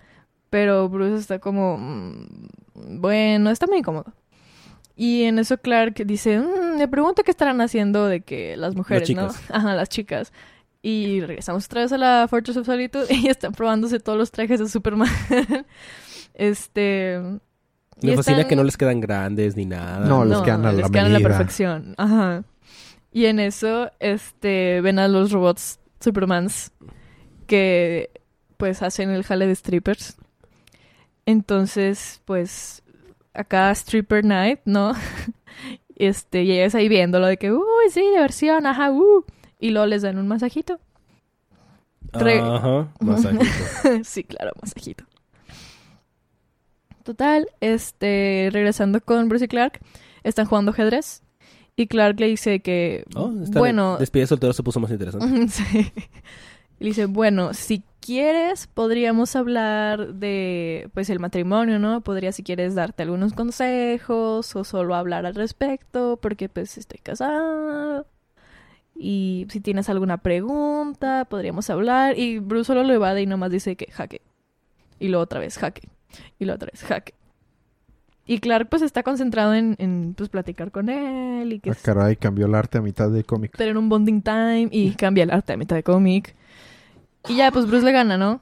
pero 0.48 0.88
Bruce 0.88 1.16
está 1.20 1.38
como, 1.40 1.76
mm, 1.76 3.00
bueno, 3.02 3.50
está 3.50 3.66
muy 3.66 3.78
incómodo. 3.80 4.14
Y 5.02 5.22
en 5.22 5.38
eso 5.38 5.56
Clark 5.56 5.94
dice, 6.04 6.38
"Mm, 6.40 6.76
me 6.76 6.86
pregunto 6.86 7.22
qué 7.22 7.30
estarán 7.30 7.62
haciendo 7.62 8.04
de 8.06 8.20
que 8.20 8.54
las 8.58 8.74
mujeres, 8.76 9.08
¿no? 9.16 9.28
Ajá, 9.48 9.74
las 9.74 9.88
chicas. 9.88 10.30
Y 10.82 11.22
regresamos 11.22 11.64
otra 11.64 11.80
vez 11.80 11.92
a 11.92 11.96
la 11.96 12.26
Fortress 12.28 12.58
of 12.58 12.66
Solitude 12.66 13.06
y 13.14 13.28
están 13.28 13.52
probándose 13.52 13.98
todos 13.98 14.18
los 14.18 14.30
trajes 14.30 14.60
de 14.60 14.68
Superman. 14.68 15.08
este... 16.34 17.18
Me 18.02 18.14
fascina 18.14 18.38
están- 18.40 18.48
que 18.48 18.56
no 18.56 18.64
les 18.64 18.76
quedan 18.76 19.00
grandes 19.00 19.56
ni 19.56 19.64
nada. 19.64 20.00
No, 20.06 20.22
les 20.26 20.38
quedan 20.42 20.66
a 20.66 20.72
la 20.72 20.88
quedan 20.90 21.06
a 21.06 21.18
la 21.18 21.20
perfección. 21.20 21.94
Ajá. 21.96 22.44
Y 23.10 23.24
en 23.24 23.40
eso, 23.40 23.90
este, 24.00 24.82
ven 24.82 24.98
a 24.98 25.08
los 25.08 25.32
robots 25.32 25.80
Supermans 26.00 26.72
que, 27.46 28.10
pues, 28.58 28.82
hacen 28.82 29.08
el 29.08 29.24
jale 29.24 29.46
de 29.46 29.54
strippers. 29.54 30.16
Entonces, 31.26 32.20
pues, 32.26 32.82
acá 33.34 33.70
Stripper 33.72 34.24
Night, 34.24 34.60
¿no? 34.64 34.92
este, 35.96 36.44
llegas 36.44 36.74
ahí 36.74 36.88
viéndolo 36.88 37.26
de 37.26 37.36
que, 37.36 37.52
uy, 37.52 37.64
sí, 37.90 38.00
diversión, 38.00 38.66
ajá, 38.66 38.90
uh. 38.90 39.24
Y 39.58 39.70
luego 39.70 39.86
les 39.86 40.02
dan 40.02 40.18
un 40.18 40.26
masajito. 40.28 40.80
Re- 42.12 42.40
Ajá, 42.40 42.92
masajito. 43.00 43.44
sí, 44.04 44.24
claro, 44.24 44.52
masajito. 44.60 45.04
Total, 47.04 47.48
este, 47.60 48.48
regresando 48.52 49.00
con 49.00 49.28
Bruce 49.28 49.44
y 49.46 49.48
Clark, 49.48 49.80
están 50.22 50.46
jugando 50.46 50.70
ajedrez. 50.72 51.22
Y 51.76 51.86
Clark 51.86 52.20
le 52.20 52.26
dice 52.26 52.60
que, 52.60 53.04
Oh, 53.14 53.28
bueno, 53.54 53.96
Despide 53.98 54.26
soltero 54.26 54.52
se 54.52 54.62
puso 54.62 54.80
más 54.80 54.90
interesante. 54.90 55.48
sí. 55.48 55.92
Le 56.80 56.88
dice, 56.88 57.06
bueno, 57.06 57.54
si 57.54 57.84
quieres, 58.00 58.66
podríamos 58.66 59.36
hablar 59.36 60.14
de, 60.14 60.90
pues, 60.94 61.10
el 61.10 61.20
matrimonio, 61.20 61.78
¿no? 61.78 62.00
Podría, 62.00 62.32
si 62.32 62.42
quieres, 62.42 62.74
darte 62.74 63.02
algunos 63.02 63.34
consejos 63.34 64.56
o 64.56 64.64
solo 64.64 64.94
hablar 64.94 65.26
al 65.26 65.34
respecto, 65.34 66.18
porque, 66.20 66.48
pues, 66.48 66.78
estoy 66.78 66.98
casada. 66.98 68.04
Y 68.96 69.46
si 69.50 69.60
tienes 69.60 69.88
alguna 69.88 70.18
pregunta, 70.18 71.26
podríamos 71.26 71.70
hablar. 71.70 72.18
Y 72.18 72.38
Bruce 72.38 72.66
solo 72.66 72.82
lo 72.82 72.92
evade 72.92 73.22
y 73.22 73.26
nomás 73.26 73.50
dice 73.50 73.76
que 73.76 73.90
jaque. 73.92 74.22
Y 74.98 75.08
luego 75.08 75.22
otra 75.24 75.40
vez 75.40 75.58
jaque. 75.58 75.88
Y 76.38 76.44
luego 76.44 76.56
otra 76.56 76.70
vez 76.72 76.82
jaque. 76.82 77.14
Y 78.26 78.38
Clark, 78.38 78.68
pues, 78.68 78.82
está 78.82 79.02
concentrado 79.02 79.54
en, 79.54 79.74
en 79.78 80.14
pues, 80.16 80.28
platicar 80.28 80.70
con 80.70 80.88
él 80.88 81.52
y 81.52 81.60
que 81.60 81.70
Ah, 81.70 81.76
caray, 81.80 82.16
cambió 82.16 82.46
el 82.46 82.54
arte 82.54 82.78
a 82.78 82.80
mitad 82.80 83.10
de 83.10 83.24
cómic. 83.24 83.56
tener 83.56 83.76
un 83.76 83.88
bonding 83.88 84.22
time 84.22 84.68
y 84.70 84.92
cambia 84.92 85.24
el 85.24 85.30
arte 85.30 85.52
a 85.52 85.56
mitad 85.56 85.76
de 85.76 85.82
cómic. 85.82 86.36
Y 87.28 87.36
ya, 87.36 87.50
pues 87.50 87.66
Bruce 87.66 87.84
le 87.84 87.92
gana, 87.92 88.16
¿no? 88.16 88.40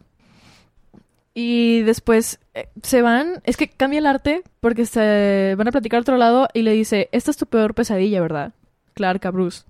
Y 1.35 1.83
después 1.83 2.41
eh, 2.55 2.69
se 2.83 3.01
van, 3.01 3.41
es 3.45 3.57
que 3.57 3.69
cambia 3.69 4.01
el 4.01 4.07
arte 4.07 4.43
porque 4.61 4.87
se 4.87 5.55
van 5.57 5.69
a 5.69 5.73
platicar 5.73 5.99
a 5.99 6.01
otro 6.01 6.17
lado 6.17 6.49
y 6.53 6.63
le 6.63 6.73
dice, 6.73 7.09
esta 7.13 7.31
es 7.31 7.37
tu 7.37 7.47
peor 7.47 7.75
pesadilla, 7.75 8.21
¿verdad? 8.21 8.55
Clark 8.95 9.25
a 9.27 9.31
Bruce. 9.31 9.63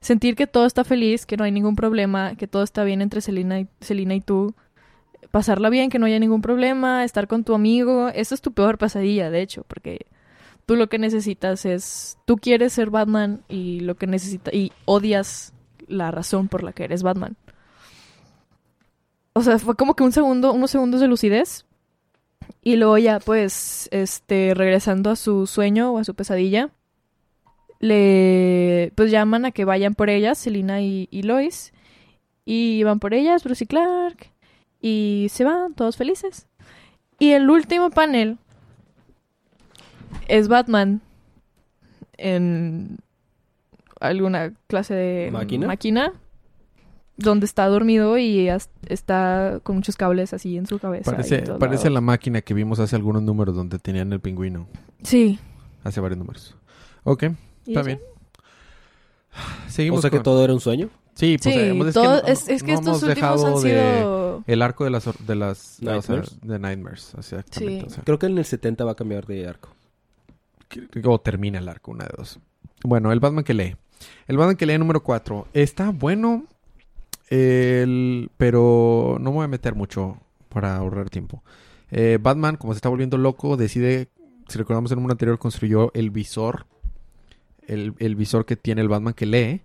Sentir 0.00 0.36
que 0.36 0.46
todo 0.46 0.66
está 0.66 0.84
feliz, 0.84 1.24
que 1.24 1.36
no 1.36 1.44
hay 1.44 1.50
ningún 1.50 1.76
problema, 1.76 2.36
que 2.36 2.46
todo 2.46 2.62
está 2.62 2.84
bien 2.84 3.00
entre 3.00 3.20
Selina 3.20 3.60
y, 3.60 3.68
Selina 3.80 4.14
y 4.14 4.20
tú. 4.20 4.54
Pasarla 5.30 5.70
bien, 5.70 5.90
que 5.90 5.98
no 5.98 6.06
haya 6.06 6.18
ningún 6.18 6.42
problema, 6.42 7.04
estar 7.04 7.26
con 7.26 7.42
tu 7.42 7.54
amigo. 7.54 8.08
Eso 8.08 8.34
es 8.34 8.40
tu 8.40 8.52
peor 8.52 8.78
pesadilla, 8.78 9.30
de 9.30 9.40
hecho, 9.40 9.64
porque 9.66 10.06
tú 10.66 10.76
lo 10.76 10.88
que 10.88 10.98
necesitas 10.98 11.64
es, 11.64 12.18
tú 12.26 12.36
quieres 12.36 12.74
ser 12.74 12.90
Batman 12.90 13.40
y 13.48 13.80
lo 13.80 13.96
que 13.96 14.06
necesitas, 14.06 14.52
y 14.52 14.72
odias 14.84 15.54
la 15.86 16.10
razón 16.10 16.48
por 16.48 16.62
la 16.62 16.72
que 16.72 16.84
eres 16.84 17.02
Batman. 17.02 17.36
O 19.32 19.42
sea, 19.42 19.58
fue 19.58 19.76
como 19.76 19.94
que 19.94 20.02
un 20.02 20.12
segundo, 20.12 20.52
unos 20.52 20.70
segundos 20.70 21.00
de 21.00 21.08
lucidez. 21.08 21.64
Y 22.62 22.76
luego 22.76 22.98
ya, 22.98 23.20
pues, 23.20 23.88
este, 23.92 24.52
regresando 24.54 25.10
a 25.10 25.16
su 25.16 25.46
sueño 25.46 25.92
o 25.92 25.98
a 25.98 26.04
su 26.04 26.14
pesadilla, 26.14 26.70
le, 27.80 28.92
pues 28.96 29.10
llaman 29.10 29.44
a 29.44 29.50
que 29.52 29.64
vayan 29.64 29.94
por 29.94 30.10
ellas, 30.10 30.38
Selina 30.38 30.80
y, 30.80 31.08
y 31.10 31.22
Lois. 31.22 31.72
Y 32.44 32.82
van 32.82 32.98
por 32.98 33.14
ellas, 33.14 33.44
Bruce 33.44 33.64
y 33.64 33.66
Clark. 33.66 34.30
Y 34.80 35.28
se 35.30 35.44
van, 35.44 35.74
todos 35.74 35.96
felices. 35.96 36.46
Y 37.18 37.30
el 37.30 37.50
último 37.50 37.90
panel 37.90 38.38
es 40.28 40.48
Batman 40.48 41.00
en 42.16 42.98
alguna 44.00 44.52
clase 44.66 44.94
de 44.94 45.30
¿Máquina? 45.66 46.12
Donde 47.18 47.44
está 47.46 47.66
dormido 47.66 48.16
y 48.16 48.48
está 48.86 49.60
con 49.64 49.76
muchos 49.76 49.96
cables 49.96 50.32
así 50.32 50.56
en 50.56 50.66
su 50.66 50.78
cabeza. 50.78 51.10
Parece, 51.10 51.42
parece 51.58 51.90
la 51.90 52.00
máquina 52.00 52.40
que 52.40 52.54
vimos 52.54 52.78
hace 52.80 52.96
algunos 52.96 53.22
números 53.22 53.54
donde 53.54 53.78
tenían 53.78 54.12
el 54.12 54.20
pingüino. 54.20 54.66
Sí. 55.02 55.38
Hace 55.84 56.00
varios 56.00 56.18
números. 56.18 56.56
Ok, 57.04 57.24
¿Y 57.66 57.72
está 57.72 57.82
bien. 57.82 58.00
Seguimos 59.68 59.98
O 59.98 60.02
sea 60.02 60.10
que 60.10 60.16
con- 60.18 60.24
todo 60.24 60.44
era 60.44 60.52
un 60.52 60.60
sueño. 60.60 60.90
Sí, 61.14 61.36
pues 61.42 61.52
Sí, 61.54 61.60
hemos- 61.60 61.88
es 61.88 61.94
todo- 61.94 62.22
que, 62.22 62.26
no- 62.26 62.32
es, 62.32 62.48
es 62.48 62.62
que 62.62 62.72
no 62.72 62.78
estos 62.78 63.02
hemos 63.02 63.02
últimos 63.02 63.14
dejado 63.16 63.46
han 63.56 63.62
de 63.62 63.70
sido... 63.70 64.44
el 64.46 64.62
arco 64.62 64.84
de 64.84 64.90
las 64.90 65.26
de 65.26 65.34
las 65.34 65.78
o 65.80 65.82
sea, 65.84 65.92
Nightmares. 65.92 66.38
de 66.42 66.58
Nightmares, 66.58 67.14
exactamente. 67.18 67.80
Sí. 67.80 67.86
o 67.86 67.90
sea, 67.90 68.04
Creo 68.04 68.18
que 68.18 68.26
en 68.26 68.38
el 68.38 68.44
70 68.44 68.84
va 68.84 68.92
a 68.92 68.94
cambiar 68.94 69.26
de 69.26 69.46
arco. 69.48 69.70
que- 70.68 70.86
o 71.04 71.20
termina 71.20 71.58
el 71.58 71.68
arco, 71.68 71.90
una 71.90 72.04
de 72.04 72.10
dos. 72.16 72.38
Bueno, 72.84 73.10
el 73.10 73.18
Batman 73.20 73.42
que 73.42 73.54
lee. 73.54 73.76
El 74.28 74.36
Batman 74.36 74.54
que 74.56 74.66
lee 74.66 74.78
número 74.78 75.02
4. 75.02 75.48
Está 75.52 75.90
bueno, 75.90 76.44
el- 77.30 78.30
pero 78.36 79.16
no 79.20 79.30
me 79.30 79.36
voy 79.36 79.44
a 79.44 79.48
meter 79.48 79.74
mucho 79.74 80.18
para 80.48 80.76
ahorrar 80.76 81.10
tiempo. 81.10 81.42
Eh, 81.90 82.18
Batman, 82.20 82.56
como 82.56 82.72
se 82.72 82.78
está 82.78 82.88
volviendo 82.88 83.18
loco, 83.18 83.56
decide, 83.56 84.08
si 84.48 84.58
recordamos 84.58 84.92
en 84.92 84.98
un 84.98 85.10
anterior, 85.10 85.38
construyó 85.38 85.90
el 85.94 86.10
visor. 86.10 86.66
El, 87.66 87.94
el 87.98 88.16
visor 88.16 88.46
que 88.46 88.56
tiene 88.56 88.80
el 88.80 88.88
Batman 88.88 89.14
que 89.14 89.26
lee. 89.26 89.62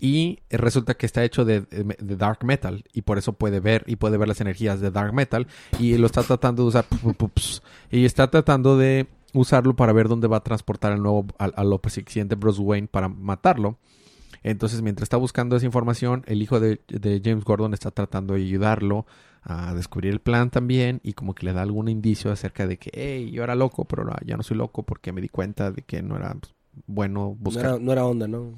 Y 0.00 0.40
resulta 0.50 0.94
que 0.94 1.06
está 1.06 1.24
hecho 1.24 1.44
de, 1.44 1.64
dark 2.00 2.44
metal. 2.44 2.84
Y 2.92 3.02
por 3.02 3.16
eso 3.16 3.32
puede 3.32 3.60
ver 3.60 3.84
y 3.86 3.96
puede 3.96 4.18
ver 4.18 4.28
las 4.28 4.40
energías 4.40 4.80
de 4.80 4.90
dark 4.90 5.14
metal. 5.14 5.46
Y 5.78 5.96
lo 5.98 6.06
está 6.06 6.22
tratando 6.22 6.62
de 6.62 6.68
usar. 6.68 6.86
Y 7.90 8.04
está 8.04 8.28
tratando 8.28 8.76
de 8.76 9.06
usarlo 9.32 9.74
para 9.76 9.92
ver 9.92 10.08
dónde 10.08 10.26
va 10.26 10.38
a 10.38 10.44
transportar 10.44 10.92
al 10.92 11.02
nuevo, 11.02 11.26
al, 11.38 11.54
al 11.56 11.80
siguiente 11.88 12.34
Bruce 12.34 12.60
Wayne 12.60 12.88
para 12.88 13.08
matarlo. 13.08 13.78
Entonces, 14.44 14.82
mientras 14.82 15.06
está 15.06 15.16
buscando 15.16 15.56
esa 15.56 15.66
información, 15.66 16.22
el 16.26 16.40
hijo 16.42 16.60
de, 16.60 16.80
de 16.86 17.20
James 17.24 17.44
Gordon 17.44 17.74
está 17.74 17.90
tratando 17.90 18.34
de 18.34 18.42
ayudarlo 18.42 19.06
a 19.42 19.74
descubrir 19.74 20.12
el 20.12 20.20
plan 20.20 20.50
también 20.50 21.00
y 21.02 21.14
como 21.14 21.34
que 21.34 21.44
le 21.46 21.52
da 21.52 21.62
algún 21.62 21.88
indicio 21.88 22.30
acerca 22.30 22.66
de 22.66 22.78
que, 22.78 22.90
hey, 22.94 23.30
yo 23.32 23.42
era 23.42 23.54
loco, 23.54 23.84
pero 23.86 24.04
no, 24.04 24.12
ya 24.24 24.36
no 24.36 24.42
soy 24.42 24.56
loco 24.56 24.84
porque 24.84 25.12
me 25.12 25.20
di 25.20 25.28
cuenta 25.28 25.70
de 25.72 25.82
que 25.82 26.02
no 26.02 26.16
era 26.16 26.34
pues, 26.34 26.54
bueno 26.86 27.20
No 27.20 27.36
buscar. 27.40 27.64
era, 27.66 27.78
no 27.78 27.92
era 27.92 28.04
onda, 28.06 28.28
¿no? 28.28 28.52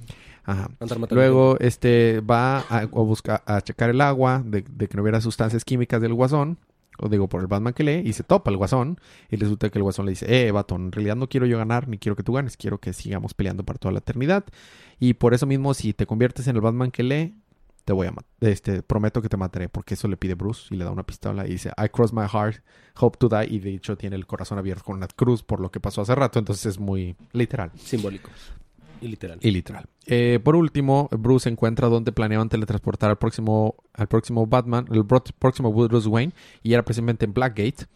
Ajá. 0.44 0.70
Luego, 1.10 1.56
este, 1.58 2.20
va 2.20 2.58
a, 2.58 2.78
a 2.80 2.84
buscar, 2.86 3.42
a 3.46 3.60
checar 3.62 3.90
el 3.90 4.00
agua 4.00 4.42
de, 4.44 4.64
de 4.68 4.88
que 4.88 4.96
no 4.96 5.02
hubiera 5.02 5.20
sustancias 5.20 5.64
químicas 5.64 6.00
del 6.00 6.14
guasón. 6.14 6.58
O 6.98 7.08
digo, 7.08 7.28
por 7.28 7.40
el 7.40 7.46
Batman 7.46 7.72
que 7.72 7.84
lee. 7.84 8.02
Y 8.04 8.12
se 8.12 8.22
topa 8.22 8.50
el 8.50 8.56
guasón. 8.56 9.00
Y 9.30 9.36
resulta 9.36 9.70
que 9.70 9.78
el 9.78 9.82
guasón 9.82 10.06
le 10.06 10.12
dice, 10.12 10.26
eh, 10.46 10.50
vato, 10.52 10.74
en 10.76 10.92
realidad 10.92 11.16
no 11.16 11.28
quiero 11.28 11.46
yo 11.46 11.58
ganar, 11.58 11.88
ni 11.88 11.98
quiero 11.98 12.16
que 12.16 12.22
tú 12.22 12.32
ganes. 12.32 12.56
Quiero 12.56 12.78
que 12.78 12.92
sigamos 12.92 13.34
peleando 13.34 13.64
para 13.64 13.78
toda 13.78 13.92
la 13.92 13.98
eternidad. 13.98 14.44
Y 14.98 15.14
por 15.14 15.34
eso 15.34 15.46
mismo, 15.46 15.74
si 15.74 15.92
te 15.92 16.06
conviertes 16.06 16.46
en 16.48 16.56
el 16.56 16.62
Batman 16.62 16.90
que 16.90 17.02
lee, 17.02 17.34
te 17.84 17.92
voy 17.92 18.06
a 18.08 18.10
matar. 18.10 18.30
Este, 18.40 18.82
prometo 18.82 19.22
que 19.22 19.28
te 19.28 19.36
mataré. 19.36 19.68
Porque 19.68 19.94
eso 19.94 20.08
le 20.08 20.16
pide 20.16 20.34
Bruce. 20.34 20.74
Y 20.74 20.78
le 20.78 20.84
da 20.84 20.90
una 20.90 21.04
pistola. 21.04 21.46
Y 21.46 21.52
dice, 21.52 21.70
I 21.76 21.88
cross 21.88 22.12
my 22.12 22.26
heart, 22.26 22.56
hope 22.98 23.18
to 23.18 23.28
die. 23.28 23.46
Y 23.54 23.58
de 23.60 23.74
hecho 23.74 23.96
tiene 23.96 24.16
el 24.16 24.26
corazón 24.26 24.58
abierto 24.58 24.84
con 24.84 24.96
una 24.96 25.08
cruz 25.08 25.42
por 25.42 25.60
lo 25.60 25.70
que 25.70 25.80
pasó 25.80 26.02
hace 26.02 26.14
rato. 26.14 26.38
Entonces 26.38 26.66
es 26.66 26.78
muy 26.78 27.16
literal. 27.32 27.70
Simbólico. 27.76 28.30
Y 29.40 29.50
literal. 29.50 29.86
Eh, 30.06 30.40
por 30.42 30.56
último, 30.56 31.08
Bruce 31.10 31.48
encuentra 31.48 31.88
donde 31.88 32.12
planeaban 32.12 32.48
teletransportar 32.48 33.10
al 33.10 33.18
próximo, 33.18 33.76
al 33.92 34.06
próximo 34.06 34.46
Batman, 34.46 34.86
el 34.90 35.04
próximo 35.04 35.72
Bruce 35.72 36.08
Wayne, 36.08 36.32
y 36.62 36.72
era 36.72 36.84
precisamente 36.84 37.24
en 37.24 37.34
Blackgate. 37.34 37.86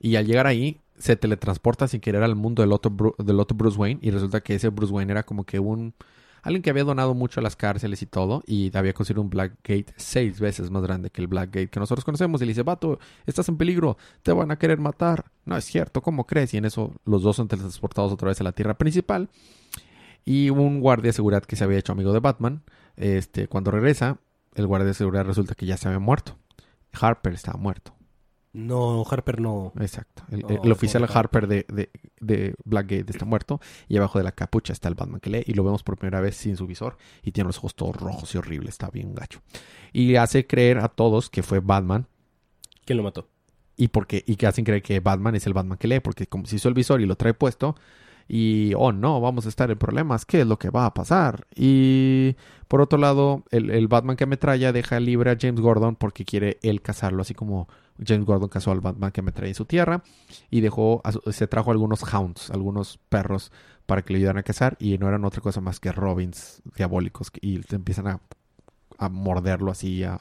Y 0.00 0.16
al 0.16 0.26
llegar 0.26 0.46
ahí, 0.46 0.80
se 0.98 1.16
teletransporta 1.16 1.88
sin 1.88 2.00
querer 2.00 2.22
al 2.22 2.36
mundo 2.36 2.62
del 2.62 2.72
otro, 2.72 3.14
del 3.18 3.40
otro 3.40 3.56
Bruce 3.56 3.78
Wayne. 3.78 4.00
Y 4.02 4.10
resulta 4.10 4.40
que 4.40 4.54
ese 4.54 4.68
Bruce 4.68 4.92
Wayne 4.92 5.12
era 5.12 5.22
como 5.22 5.44
que 5.44 5.58
un. 5.58 5.94
Alguien 6.42 6.62
que 6.62 6.70
había 6.70 6.82
donado 6.82 7.14
mucho 7.14 7.38
a 7.38 7.42
las 7.42 7.54
cárceles 7.54 8.02
y 8.02 8.06
todo. 8.06 8.42
Y 8.46 8.76
había 8.76 8.92
conseguido 8.92 9.22
un 9.22 9.30
Blackgate 9.30 9.94
seis 9.96 10.40
veces 10.40 10.70
más 10.70 10.82
grande 10.82 11.10
que 11.10 11.20
el 11.20 11.28
Blackgate 11.28 11.68
que 11.68 11.80
nosotros 11.80 12.04
conocemos. 12.04 12.42
Y 12.42 12.46
le 12.46 12.50
dice: 12.50 12.62
Vato, 12.62 12.98
estás 13.26 13.48
en 13.48 13.56
peligro. 13.56 13.96
Te 14.22 14.32
van 14.32 14.50
a 14.50 14.58
querer 14.58 14.78
matar. 14.78 15.24
No 15.44 15.56
es 15.56 15.64
cierto, 15.64 16.02
¿cómo 16.02 16.26
crees? 16.26 16.52
Y 16.54 16.56
en 16.56 16.64
eso 16.64 16.92
los 17.04 17.22
dos 17.22 17.36
son 17.36 17.48
teletransportados 17.48 18.12
otra 18.12 18.28
vez 18.28 18.40
a 18.40 18.44
la 18.44 18.52
tierra 18.52 18.74
principal. 18.74 19.28
Y 20.24 20.50
un 20.50 20.80
guardia 20.80 21.08
de 21.08 21.12
seguridad 21.14 21.42
que 21.44 21.56
se 21.56 21.64
había 21.64 21.78
hecho 21.78 21.92
amigo 21.92 22.12
de 22.12 22.20
Batman, 22.20 22.62
este, 22.96 23.48
cuando 23.48 23.70
regresa, 23.70 24.18
el 24.54 24.66
guardia 24.66 24.86
de 24.88 24.94
seguridad 24.94 25.24
resulta 25.24 25.54
que 25.54 25.66
ya 25.66 25.76
se 25.76 25.88
había 25.88 25.98
muerto. 25.98 26.38
Harper 26.92 27.32
estaba 27.34 27.58
muerto. 27.58 27.94
No, 28.52 29.02
Harper 29.10 29.40
no. 29.40 29.72
Exacto. 29.80 30.24
El, 30.30 30.44
el- 30.46 30.60
el 30.62 30.72
oficial 30.72 31.08
Harper 31.10 31.46
de, 31.46 31.64
de, 31.72 31.90
de 32.20 32.54
Blackgate 32.64 33.10
está 33.10 33.24
muerto. 33.24 33.60
Y 33.88 33.96
abajo 33.96 34.18
de 34.18 34.24
la 34.24 34.32
capucha 34.32 34.74
está 34.74 34.88
el 34.88 34.94
Batman 34.94 35.20
que 35.20 35.30
lee. 35.30 35.42
Y 35.46 35.54
lo 35.54 35.64
vemos 35.64 35.82
por 35.82 35.96
primera 35.96 36.20
vez 36.20 36.36
sin 36.36 36.58
su 36.58 36.66
visor. 36.66 36.98
Y 37.22 37.32
tiene 37.32 37.48
los 37.48 37.56
ojos 37.58 37.74
todos 37.74 37.96
rojos 37.96 38.34
y 38.34 38.38
horribles. 38.38 38.70
Está 38.74 38.90
bien 38.90 39.14
gacho. 39.14 39.40
Y 39.94 40.16
hace 40.16 40.46
creer 40.46 40.80
a 40.80 40.88
todos 40.88 41.30
que 41.30 41.42
fue 41.42 41.60
Batman. 41.60 42.06
¿Quién 42.84 42.98
lo 42.98 43.02
mató? 43.04 43.26
Y, 43.78 43.88
porque, 43.88 44.22
y 44.26 44.36
que 44.36 44.46
hacen 44.46 44.66
creer 44.66 44.82
que 44.82 45.00
Batman 45.00 45.34
es 45.34 45.46
el 45.46 45.54
Batman 45.54 45.78
que 45.78 45.88
lee. 45.88 46.00
Porque 46.00 46.26
como 46.26 46.44
se 46.44 46.56
hizo 46.56 46.68
el 46.68 46.74
visor 46.74 47.00
y 47.00 47.06
lo 47.06 47.16
trae 47.16 47.32
puesto, 47.32 47.74
Y, 48.28 48.72
oh 48.76 48.92
no, 48.92 49.20
vamos 49.20 49.46
a 49.46 49.48
estar 49.48 49.70
en 49.70 49.78
problemas, 49.78 50.24
¿qué 50.24 50.42
es 50.42 50.46
lo 50.46 50.58
que 50.58 50.70
va 50.70 50.86
a 50.86 50.94
pasar? 50.94 51.46
Y 51.54 52.36
por 52.68 52.80
otro 52.80 52.98
lado, 52.98 53.44
el, 53.50 53.70
el 53.70 53.88
Batman 53.88 54.16
que 54.16 54.24
ametralla 54.24 54.72
deja 54.72 54.98
libre 55.00 55.30
a 55.30 55.36
James 55.38 55.60
Gordon 55.60 55.96
porque 55.96 56.24
quiere 56.24 56.58
él 56.62 56.80
cazarlo, 56.80 57.22
así 57.22 57.34
como 57.34 57.68
James 58.04 58.24
Gordon 58.24 58.48
cazó 58.48 58.70
al 58.70 58.80
Batman 58.80 59.12
que 59.12 59.20
ametralla 59.20 59.48
en 59.48 59.54
su 59.54 59.64
tierra 59.64 60.02
y 60.50 60.60
dejó, 60.60 61.02
se 61.30 61.46
trajo 61.46 61.70
algunos 61.70 62.02
hounds, 62.02 62.50
algunos 62.50 62.98
perros 63.08 63.52
para 63.86 64.02
que 64.02 64.12
le 64.12 64.18
ayudaran 64.18 64.40
a 64.40 64.42
cazar 64.42 64.76
y 64.78 64.96
no 64.98 65.08
eran 65.08 65.24
otra 65.24 65.40
cosa 65.40 65.60
más 65.60 65.80
que 65.80 65.92
Robins 65.92 66.62
diabólicos 66.76 67.30
y 67.40 67.60
empiezan 67.74 68.06
a, 68.06 68.20
a 68.98 69.08
morderlo 69.08 69.70
así 69.70 70.04
a, 70.04 70.20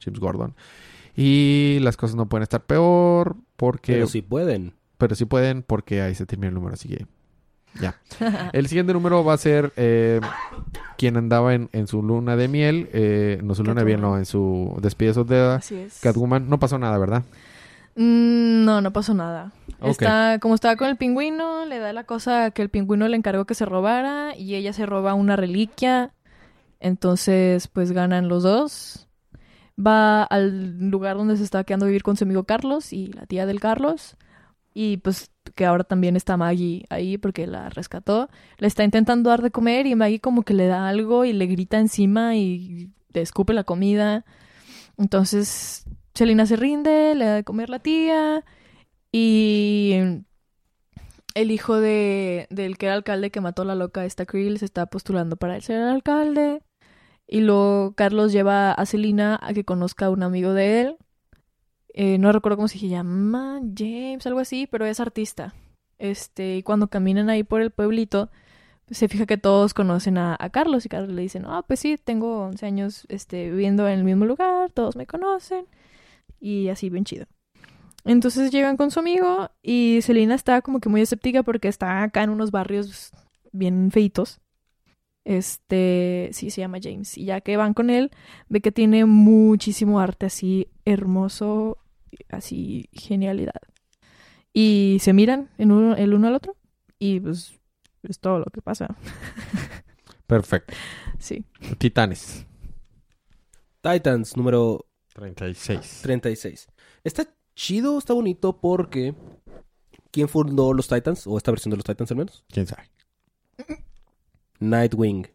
James 0.00 0.20
Gordon. 0.20 0.54
Y 1.14 1.78
las 1.82 1.96
cosas 1.96 2.16
no 2.16 2.28
pueden 2.28 2.42
estar 2.42 2.64
peor 2.64 3.36
porque... 3.56 3.92
Pero 3.92 4.06
sí 4.06 4.22
pueden. 4.22 4.74
Pero 5.02 5.16
sí 5.16 5.24
pueden 5.24 5.64
porque 5.64 6.00
ahí 6.00 6.14
se 6.14 6.26
termina 6.26 6.50
el 6.50 6.54
número, 6.54 6.74
así 6.74 6.88
que 6.88 7.06
ya. 7.80 7.96
El 8.52 8.68
siguiente 8.68 8.92
número 8.92 9.24
va 9.24 9.34
a 9.34 9.36
ser 9.36 9.72
eh, 9.74 10.20
quien 10.96 11.16
andaba 11.16 11.54
en, 11.54 11.68
en 11.72 11.88
su 11.88 12.04
luna 12.04 12.36
de 12.36 12.46
miel, 12.46 12.88
eh, 12.92 13.40
no 13.42 13.56
su 13.56 13.64
luna 13.64 13.80
de 13.80 13.84
miel, 13.84 14.00
no, 14.00 14.16
en 14.16 14.26
su 14.26 14.78
despedida 14.80 15.10
de 15.10 15.14
soltera, 15.14 15.54
Así 15.56 15.74
es. 15.74 15.98
Catwoman. 16.00 16.48
No 16.48 16.60
pasó 16.60 16.78
nada, 16.78 16.98
¿verdad? 16.98 17.24
Mm, 17.96 18.64
no, 18.64 18.80
no 18.80 18.92
pasó 18.92 19.12
nada. 19.12 19.50
Está, 19.82 20.38
como 20.38 20.54
estaba 20.54 20.76
con 20.76 20.86
el 20.86 20.96
pingüino, 20.96 21.66
le 21.66 21.80
da 21.80 21.92
la 21.92 22.04
cosa 22.04 22.52
que 22.52 22.62
el 22.62 22.68
pingüino 22.68 23.08
le 23.08 23.16
encargó 23.16 23.44
que 23.44 23.56
se 23.56 23.66
robara 23.66 24.36
y 24.36 24.54
ella 24.54 24.72
se 24.72 24.86
roba 24.86 25.14
una 25.14 25.34
reliquia. 25.34 26.12
Entonces, 26.78 27.66
pues 27.66 27.90
ganan 27.90 28.28
los 28.28 28.44
dos. 28.44 29.08
Va 29.84 30.22
al 30.22 30.90
lugar 30.90 31.16
donde 31.16 31.36
se 31.36 31.42
está 31.42 31.64
quedando 31.64 31.86
a 31.86 31.88
vivir 31.88 32.04
con 32.04 32.16
su 32.16 32.22
amigo 32.22 32.44
Carlos 32.44 32.92
y 32.92 33.08
la 33.08 33.26
tía 33.26 33.46
del 33.46 33.58
Carlos. 33.58 34.16
Y 34.74 34.98
pues 34.98 35.30
que 35.54 35.66
ahora 35.66 35.84
también 35.84 36.16
está 36.16 36.36
Maggie 36.36 36.86
ahí 36.88 37.18
porque 37.18 37.46
la 37.46 37.68
rescató. 37.68 38.28
Le 38.58 38.66
está 38.66 38.84
intentando 38.84 39.30
dar 39.30 39.42
de 39.42 39.50
comer 39.50 39.86
y 39.86 39.94
Maggie 39.94 40.20
como 40.20 40.42
que 40.42 40.54
le 40.54 40.66
da 40.66 40.88
algo 40.88 41.24
y 41.24 41.32
le 41.32 41.46
grita 41.46 41.78
encima 41.78 42.36
y 42.36 42.90
le 43.12 43.20
escupe 43.20 43.52
la 43.52 43.64
comida. 43.64 44.24
Entonces 44.98 45.84
Selina 46.14 46.46
se 46.46 46.56
rinde, 46.56 47.14
le 47.14 47.24
da 47.24 47.34
de 47.36 47.44
comer 47.44 47.70
la 47.70 47.80
tía 47.80 48.44
y 49.10 49.94
el 51.34 51.50
hijo 51.50 51.76
de, 51.80 52.46
del 52.50 52.78
que 52.78 52.86
era 52.86 52.94
alcalde 52.94 53.30
que 53.30 53.40
mató 53.40 53.62
a 53.62 53.64
la 53.66 53.74
loca 53.74 54.04
esta 54.04 54.26
Krill 54.26 54.58
se 54.58 54.64
está 54.64 54.86
postulando 54.86 55.36
para 55.36 55.60
ser 55.60 55.82
alcalde. 55.82 56.62
Y 57.26 57.40
luego 57.40 57.94
Carlos 57.94 58.32
lleva 58.32 58.72
a 58.72 58.86
Selina 58.86 59.38
a 59.42 59.54
que 59.54 59.64
conozca 59.64 60.06
a 60.06 60.10
un 60.10 60.22
amigo 60.22 60.52
de 60.52 60.80
él. 60.82 60.96
Eh, 61.94 62.18
no 62.18 62.32
recuerdo 62.32 62.56
cómo 62.56 62.68
se 62.68 62.78
llama, 62.78 63.60
James, 63.76 64.26
algo 64.26 64.40
así, 64.40 64.66
pero 64.66 64.86
es 64.86 65.00
artista. 65.00 65.54
Este, 65.98 66.56
y 66.56 66.62
cuando 66.62 66.88
caminan 66.88 67.30
ahí 67.30 67.44
por 67.44 67.60
el 67.60 67.70
pueblito, 67.70 68.30
se 68.90 69.08
fija 69.08 69.26
que 69.26 69.38
todos 69.38 69.74
conocen 69.74 70.18
a, 70.18 70.36
Carlos 70.52 70.84
y 70.86 70.88
Carlos 70.88 71.12
le 71.12 71.22
dice, 71.22 71.40
no, 71.40 71.62
pues 71.64 71.80
sí, 71.80 71.96
tengo 72.02 72.44
11 72.46 72.66
años 72.66 73.06
este, 73.08 73.50
viviendo 73.50 73.86
en 73.88 73.98
el 73.98 74.04
mismo 74.04 74.24
lugar, 74.24 74.70
todos 74.72 74.96
me 74.96 75.06
conocen 75.06 75.66
y 76.40 76.68
así 76.68 76.90
bien 76.90 77.04
chido. 77.04 77.26
Entonces 78.04 78.50
llegan 78.50 78.76
con 78.76 78.90
su 78.90 79.00
amigo 79.00 79.50
y 79.62 80.00
Selina 80.02 80.34
está 80.34 80.60
como 80.62 80.80
que 80.80 80.88
muy 80.88 81.00
escéptica 81.02 81.42
porque 81.42 81.68
está 81.68 82.02
acá 82.02 82.22
en 82.22 82.30
unos 82.30 82.50
barrios 82.50 83.12
bien 83.52 83.90
feitos. 83.92 84.40
Este, 85.24 86.30
sí, 86.32 86.50
se 86.50 86.62
llama 86.62 86.78
James. 86.82 87.16
Y 87.16 87.26
ya 87.26 87.40
que 87.40 87.56
van 87.56 87.74
con 87.74 87.90
él, 87.90 88.10
ve 88.48 88.60
que 88.60 88.72
tiene 88.72 89.04
muchísimo 89.04 90.00
arte 90.00 90.26
así 90.26 90.68
hermoso, 90.84 91.78
así 92.28 92.88
genialidad. 92.92 93.60
Y 94.52 94.98
se 95.00 95.12
miran 95.12 95.50
en 95.58 95.72
uno, 95.72 95.96
el 95.96 96.14
uno 96.14 96.28
al 96.28 96.34
otro 96.34 96.56
y 96.98 97.20
pues 97.20 97.58
es 98.02 98.18
todo 98.18 98.38
lo 98.38 98.46
que 98.46 98.62
pasa. 98.62 98.94
Perfecto. 100.26 100.74
Sí. 101.18 101.44
Titanes. 101.78 102.46
Titans, 103.80 104.36
número 104.36 104.86
36. 105.14 106.00
36. 106.02 106.68
Está 107.04 107.26
chido, 107.54 107.98
está 107.98 108.14
bonito 108.14 108.60
porque... 108.60 109.14
¿Quién 110.10 110.28
fundó 110.28 110.74
los 110.74 110.88
Titans? 110.88 111.26
O 111.26 111.38
esta 111.38 111.50
versión 111.50 111.70
de 111.70 111.76
los 111.78 111.84
Titans 111.84 112.10
al 112.10 112.18
menos. 112.18 112.44
¿Quién 112.48 112.66
sabe? 112.66 112.90
Nightwing. 114.60 115.26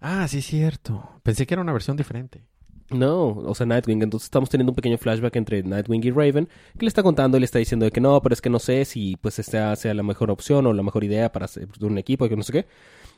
Ah, 0.00 0.26
sí, 0.26 0.40
cierto. 0.40 1.20
Pensé 1.22 1.46
que 1.46 1.54
era 1.54 1.62
una 1.62 1.74
versión 1.74 1.96
diferente. 1.96 2.46
No, 2.90 3.28
o 3.28 3.54
sea, 3.54 3.66
Nightwing. 3.66 4.02
Entonces 4.02 4.26
estamos 4.26 4.50
teniendo 4.50 4.72
un 4.72 4.76
pequeño 4.76 4.98
flashback 4.98 5.36
entre 5.36 5.62
Nightwing 5.62 6.04
y 6.04 6.10
Raven, 6.10 6.48
que 6.76 6.84
le 6.84 6.88
está 6.88 7.02
contando 7.02 7.36
y 7.36 7.40
le 7.40 7.44
está 7.44 7.58
diciendo 7.58 7.84
de 7.84 7.92
que 7.92 8.00
no, 8.00 8.20
pero 8.20 8.32
es 8.32 8.40
que 8.40 8.50
no 8.50 8.58
sé 8.58 8.84
si 8.84 9.16
pues 9.16 9.38
esta 9.38 9.74
sea 9.76 9.94
la 9.94 10.02
mejor 10.02 10.30
opción 10.30 10.66
o 10.66 10.72
la 10.72 10.82
mejor 10.82 11.04
idea 11.04 11.30
para 11.30 11.44
hacer 11.44 11.68
un 11.80 11.98
equipo 11.98 12.26
y 12.26 12.28
que 12.28 12.36
no 12.36 12.42
sé 12.42 12.52
qué. 12.52 12.66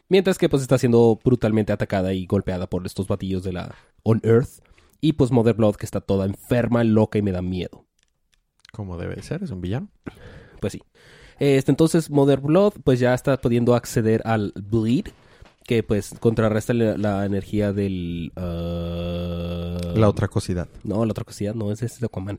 Mientras 0.08 0.36
que 0.36 0.48
pues 0.48 0.62
está 0.62 0.76
siendo 0.76 1.18
brutalmente 1.24 1.72
atacada 1.72 2.12
y 2.12 2.26
golpeada 2.26 2.68
por 2.68 2.84
estos 2.84 3.06
batillos 3.06 3.42
de 3.44 3.52
la 3.52 3.74
On 4.02 4.20
Earth. 4.24 4.62
Y 5.00 5.14
pues 5.14 5.30
Mother 5.30 5.54
Blood 5.54 5.76
que 5.76 5.86
está 5.86 6.00
toda 6.00 6.26
enferma, 6.26 6.84
loca 6.84 7.18
y 7.18 7.22
me 7.22 7.32
da 7.32 7.42
miedo. 7.42 7.86
Como 8.72 8.96
debe 8.98 9.20
ser, 9.22 9.42
es 9.42 9.50
un 9.50 9.60
villano. 9.60 9.88
Pues 10.60 10.74
sí. 10.74 10.82
Este, 11.38 11.72
entonces 11.72 12.10
Mother 12.10 12.40
Blood 12.40 12.74
pues 12.84 13.00
ya 13.00 13.14
está 13.14 13.40
pudiendo 13.40 13.74
acceder 13.74 14.22
al 14.24 14.52
Bleed, 14.54 15.06
que 15.64 15.82
pues 15.82 16.14
contrarresta 16.20 16.74
la, 16.74 16.96
la 16.96 17.24
energía 17.26 17.72
del... 17.72 18.32
ah, 18.36 19.92
La 19.94 20.08
otra 20.08 20.28
cosidad. 20.28 20.68
No, 20.84 21.04
la 21.04 21.10
otra 21.12 21.24
cosilla 21.24 21.52
no, 21.54 21.70
es 21.72 21.82
este 21.82 22.00
de 22.00 22.06
Aquaman. 22.06 22.38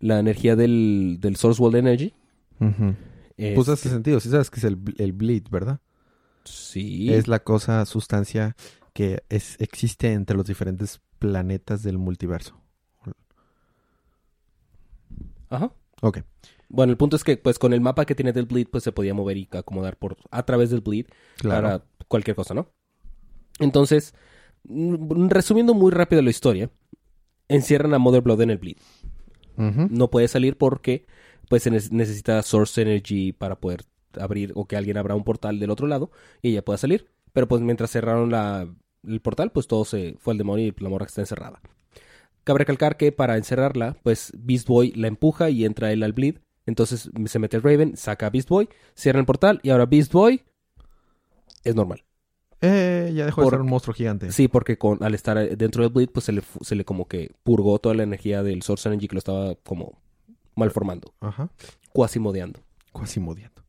La 0.00 0.18
energía 0.18 0.56
del, 0.56 1.18
del 1.20 1.36
Source 1.36 1.60
World 1.62 1.76
Energy. 1.76 2.14
Ujú. 2.60 2.94
es- 3.36 3.54
Pues 3.54 3.68
hace 3.68 3.88
sentido. 3.88 4.20
Sí 4.20 4.28
sabes 4.30 4.50
que 4.50 4.58
es 4.60 4.64
el, 4.64 4.78
el 4.98 5.12
bleed, 5.12 5.44
¿verdad? 5.50 5.80
Sí. 6.44 7.12
Es 7.12 7.28
la 7.28 7.40
cosa, 7.40 7.84
sustancia 7.86 8.56
que 8.92 9.22
es, 9.28 9.56
existe 9.60 10.12
entre 10.12 10.36
los 10.36 10.46
diferentes 10.46 11.00
planetas 11.18 11.82
del 11.82 11.98
multiverso. 11.98 12.60
Ajá. 15.50 15.72
Ok. 16.00 16.20
Bueno, 16.68 16.90
el 16.90 16.96
punto 16.96 17.16
es 17.16 17.24
que 17.24 17.36
pues 17.36 17.58
con 17.58 17.74
el 17.74 17.80
mapa 17.82 18.06
que 18.06 18.14
tiene 18.14 18.32
del 18.32 18.46
Bleed 18.46 18.66
pues 18.70 18.82
se 18.82 18.92
podía 18.92 19.12
mover 19.12 19.36
y 19.36 19.46
acomodar 19.52 19.98
por 19.98 20.16
a 20.30 20.42
través 20.44 20.70
del 20.70 20.80
Bleed 20.80 21.06
Claro. 21.36 21.62
para 21.68 21.84
cualquier 22.12 22.36
cosa, 22.36 22.52
¿no? 22.52 22.68
Entonces, 23.58 24.14
mm, 24.64 25.28
resumiendo 25.28 25.72
muy 25.72 25.90
rápido 25.90 26.20
la 26.20 26.28
historia, 26.28 26.70
encierran 27.48 27.94
a 27.94 27.98
Mother 27.98 28.20
Blood 28.20 28.42
en 28.42 28.50
el 28.50 28.58
Bleed. 28.58 28.76
No 29.56 30.10
puede 30.10 30.28
salir 30.28 30.56
porque 30.56 31.06
pues 31.48 31.70
necesita 31.92 32.42
Source 32.42 32.80
Energy 32.80 33.32
para 33.32 33.60
poder 33.60 33.84
abrir 34.18 34.52
o 34.54 34.66
que 34.66 34.76
alguien 34.76 34.96
abra 34.96 35.14
un 35.14 35.24
portal 35.24 35.58
del 35.58 35.70
otro 35.70 35.86
lado 35.86 36.10
y 36.40 36.50
ella 36.50 36.64
pueda 36.64 36.78
salir. 36.78 37.06
Pero 37.32 37.48
pues 37.48 37.60
mientras 37.60 37.90
cerraron 37.90 38.30
la, 38.30 38.66
el 39.06 39.20
portal, 39.20 39.52
pues 39.52 39.66
todo 39.66 39.84
se 39.84 40.16
fue 40.18 40.32
al 40.32 40.38
demonio 40.38 40.66
y 40.66 40.74
la 40.78 40.88
morra 40.88 41.06
está 41.06 41.20
encerrada. 41.20 41.60
Cabe 42.44 42.60
recalcar 42.60 42.96
que 42.96 43.12
para 43.12 43.36
encerrarla, 43.36 43.96
pues 44.02 44.32
Beast 44.36 44.66
Boy 44.66 44.92
la 44.92 45.06
empuja 45.06 45.50
y 45.50 45.64
entra 45.64 45.92
él 45.92 46.02
al 46.02 46.12
bleed. 46.12 46.38
Entonces 46.66 47.10
se 47.26 47.38
mete 47.38 47.60
Raven, 47.60 47.96
saca 47.96 48.26
a 48.26 48.30
Beast 48.30 48.48
Boy, 48.48 48.68
cierra 48.94 49.20
el 49.20 49.26
portal 49.26 49.60
y 49.62 49.70
ahora 49.70 49.86
Beast 49.86 50.12
Boy 50.12 50.42
es 51.64 51.74
normal. 51.74 52.04
Eh, 52.60 53.10
ya 53.14 53.24
dejó 53.26 53.42
Por- 53.42 53.50
de 53.52 53.56
ser 53.56 53.60
un 53.62 53.68
monstruo 53.70 53.92
gigante. 53.94 54.30
Sí, 54.30 54.46
porque 54.48 54.78
con, 54.78 55.02
al 55.02 55.14
estar 55.14 55.56
dentro 55.56 55.82
del 55.82 55.92
bleed, 55.92 56.10
pues 56.10 56.24
se 56.26 56.32
le, 56.32 56.42
se 56.60 56.74
le 56.76 56.84
como 56.84 57.08
que 57.08 57.32
purgó 57.42 57.78
toda 57.80 57.94
la 57.96 58.04
energía 58.04 58.42
del 58.44 58.62
Source 58.62 58.88
Energy 58.88 59.08
que 59.08 59.14
lo 59.16 59.18
estaba 59.18 59.54
como 59.56 59.98
malformando, 60.54 61.12
Ajá. 61.20 61.50
cuasi 61.92 62.18
modeando. 62.20 62.60
Quasimodeando. 62.92 63.62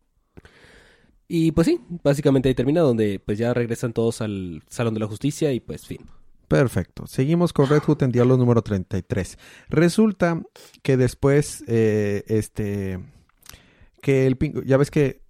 Y 1.28 1.52
pues 1.54 1.66
sí, 1.68 1.80
básicamente 2.04 2.50
ahí 2.50 2.56
termina 2.56 2.82
donde 2.82 3.20
pues 3.20 3.38
ya 3.40 3.54
regresan 3.54 3.94
todos 3.94 4.22
al 4.22 4.62
Salón 4.68 4.94
de 4.94 5.00
la 5.00 5.08
Justicia 5.08 5.52
y 5.54 5.60
pues 5.60 5.88
fin. 5.88 6.06
Perfecto. 6.48 7.08
Seguimos 7.08 7.54
con 7.54 7.68
Red 7.70 7.80
Hood 7.84 8.04
en 8.04 8.12
diálogo 8.12 8.38
número 8.38 8.62
33. 8.62 9.40
Resulta 9.70 10.44
que 10.84 10.98
después, 10.98 11.64
eh, 11.68 12.24
este, 12.28 13.00
que 14.02 14.28
el 14.28 14.36
pingüino, 14.38 14.64
ya 14.68 14.78
ves 14.78 14.92
que 14.92 15.23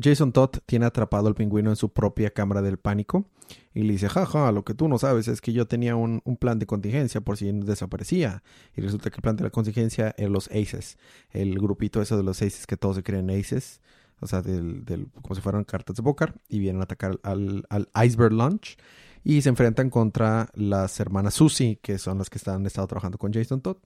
Jason 0.00 0.32
Todd 0.32 0.50
tiene 0.66 0.86
atrapado 0.86 1.28
al 1.28 1.34
pingüino 1.34 1.70
en 1.70 1.76
su 1.76 1.90
propia 1.92 2.30
cámara 2.30 2.62
del 2.62 2.78
pánico 2.78 3.26
y 3.74 3.82
le 3.82 3.92
dice, 3.94 4.08
jaja, 4.08 4.50
lo 4.52 4.64
que 4.64 4.74
tú 4.74 4.88
no 4.88 4.98
sabes 4.98 5.28
es 5.28 5.40
que 5.40 5.52
yo 5.52 5.66
tenía 5.66 5.96
un, 5.96 6.20
un 6.24 6.36
plan 6.36 6.58
de 6.58 6.66
contingencia 6.66 7.20
por 7.20 7.36
si 7.36 7.50
desaparecía. 7.52 8.42
Y 8.76 8.80
resulta 8.80 9.10
que 9.10 9.16
el 9.16 9.22
plan 9.22 9.36
de 9.36 9.44
la 9.44 9.50
contingencia 9.50 10.14
eran 10.16 10.32
los 10.32 10.48
Aces, 10.48 10.98
el 11.30 11.58
grupito 11.58 12.00
eso 12.00 12.16
de 12.16 12.22
los 12.22 12.38
Aces 12.42 12.66
que 12.66 12.76
todos 12.76 12.96
se 12.96 13.02
creen 13.02 13.30
Aces, 13.30 13.80
o 14.20 14.26
sea, 14.26 14.40
del, 14.42 14.84
del- 14.84 15.08
como 15.20 15.34
si 15.34 15.40
fueran 15.40 15.64
cartas 15.64 15.96
de 15.96 16.02
póker, 16.02 16.34
y 16.48 16.58
vienen 16.60 16.80
a 16.80 16.84
atacar 16.84 17.18
al, 17.22 17.64
al 17.68 17.88
Iceberg 18.04 18.32
Launch 18.32 18.76
y 19.24 19.42
se 19.42 19.48
enfrentan 19.48 19.90
contra 19.90 20.48
las 20.54 20.98
hermanas 21.00 21.34
Susie, 21.34 21.78
que 21.82 21.98
son 21.98 22.18
las 22.18 22.30
que 22.30 22.38
están, 22.38 22.56
han 22.56 22.66
estado 22.66 22.86
trabajando 22.86 23.18
con 23.18 23.32
Jason 23.32 23.60
Todd. 23.60 23.76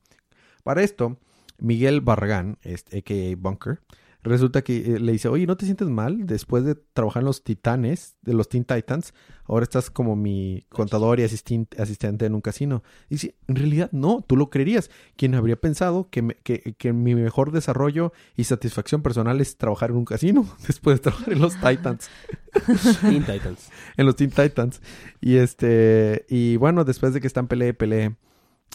Para 0.63 0.83
esto, 0.83 1.19
Miguel 1.59 2.01
Barragán, 2.03 2.59
este, 2.63 2.99
a.k.a. 2.99 3.37
Bunker, 3.37 3.81
Resulta 4.23 4.63
que 4.63 4.79
eh, 4.97 4.99
le 5.01 5.13
dice, 5.13 5.29
oye, 5.29 5.47
¿no 5.47 5.57
te 5.57 5.65
sientes 5.67 5.89
mal? 5.89 6.27
Después 6.27 6.65
de 6.65 6.75
trabajar 6.75 7.23
en 7.23 7.27
los 7.27 7.45
titanes, 7.45 8.17
de 8.23 8.35
los 8.35 8.49
Teen 8.49 8.65
Titans, 8.65 9.15
ahora 9.45 9.63
estás 9.63 9.89
como 9.91 10.17
mi 10.17 10.67
contador 10.69 11.21
y 11.21 11.23
asisten- 11.23 11.69
asistente 11.81 12.27
en 12.27 12.35
un 12.35 12.41
casino. 12.41 12.83
Y 13.09 13.15
dice, 13.15 13.37
en 13.47 13.55
realidad 13.57 13.89
no, 13.93 14.25
tú 14.27 14.37
lo 14.37 14.51
creerías. 14.51 14.91
¿Quién 15.17 15.35
habría 15.37 15.57
pensado 15.57 16.09
que, 16.11 16.23
me- 16.23 16.35
que, 16.43 16.75
que 16.77 16.93
mi 16.93 17.15
mejor 17.15 17.53
desarrollo 17.53 18.13
y 18.37 18.45
satisfacción 18.45 19.03
personal 19.03 19.41
es 19.41 19.57
trabajar 19.59 19.91
en 19.91 19.97
un 19.97 20.05
casino 20.05 20.47
después 20.67 20.97
de 20.97 21.03
trabajar 21.05 21.33
en 21.33 21.41
los 21.41 21.55
Titans? 21.61 22.09
Teen 23.03 23.25
Titans. 23.25 23.69
en 23.97 24.07
los 24.07 24.17
Teen 24.17 24.31
Titans. 24.31 24.81
Y 25.21 25.37
este, 25.37 26.27
y 26.29 26.57
bueno, 26.57 26.85
después 26.85 27.15
de 27.15 27.21
que 27.21 27.27
están 27.29 27.47
pelee, 27.47 27.75
pelee, 27.75 28.17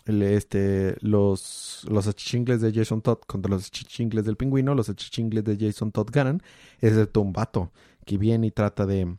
este, 0.06 0.96
los, 1.02 1.86
los 1.90 2.08
achichingles 2.08 2.62
de 2.62 2.74
Jason 2.74 3.02
Todd 3.02 3.20
contra 3.28 3.50
los 3.52 3.68
achichingles 3.68 4.26
del 4.26 4.38
pingüino, 4.38 4.76
los 4.76 4.90
achichingles 4.90 5.44
de 5.44 5.58
Jason 5.60 5.92
Todd 5.92 6.10
ganan, 6.12 6.42
excepto 6.80 7.22
un 7.22 7.34
vato 7.34 7.72
que 8.06 8.18
viene 8.18 8.48
y 8.48 8.52
trata 8.52 8.86
de, 8.86 9.16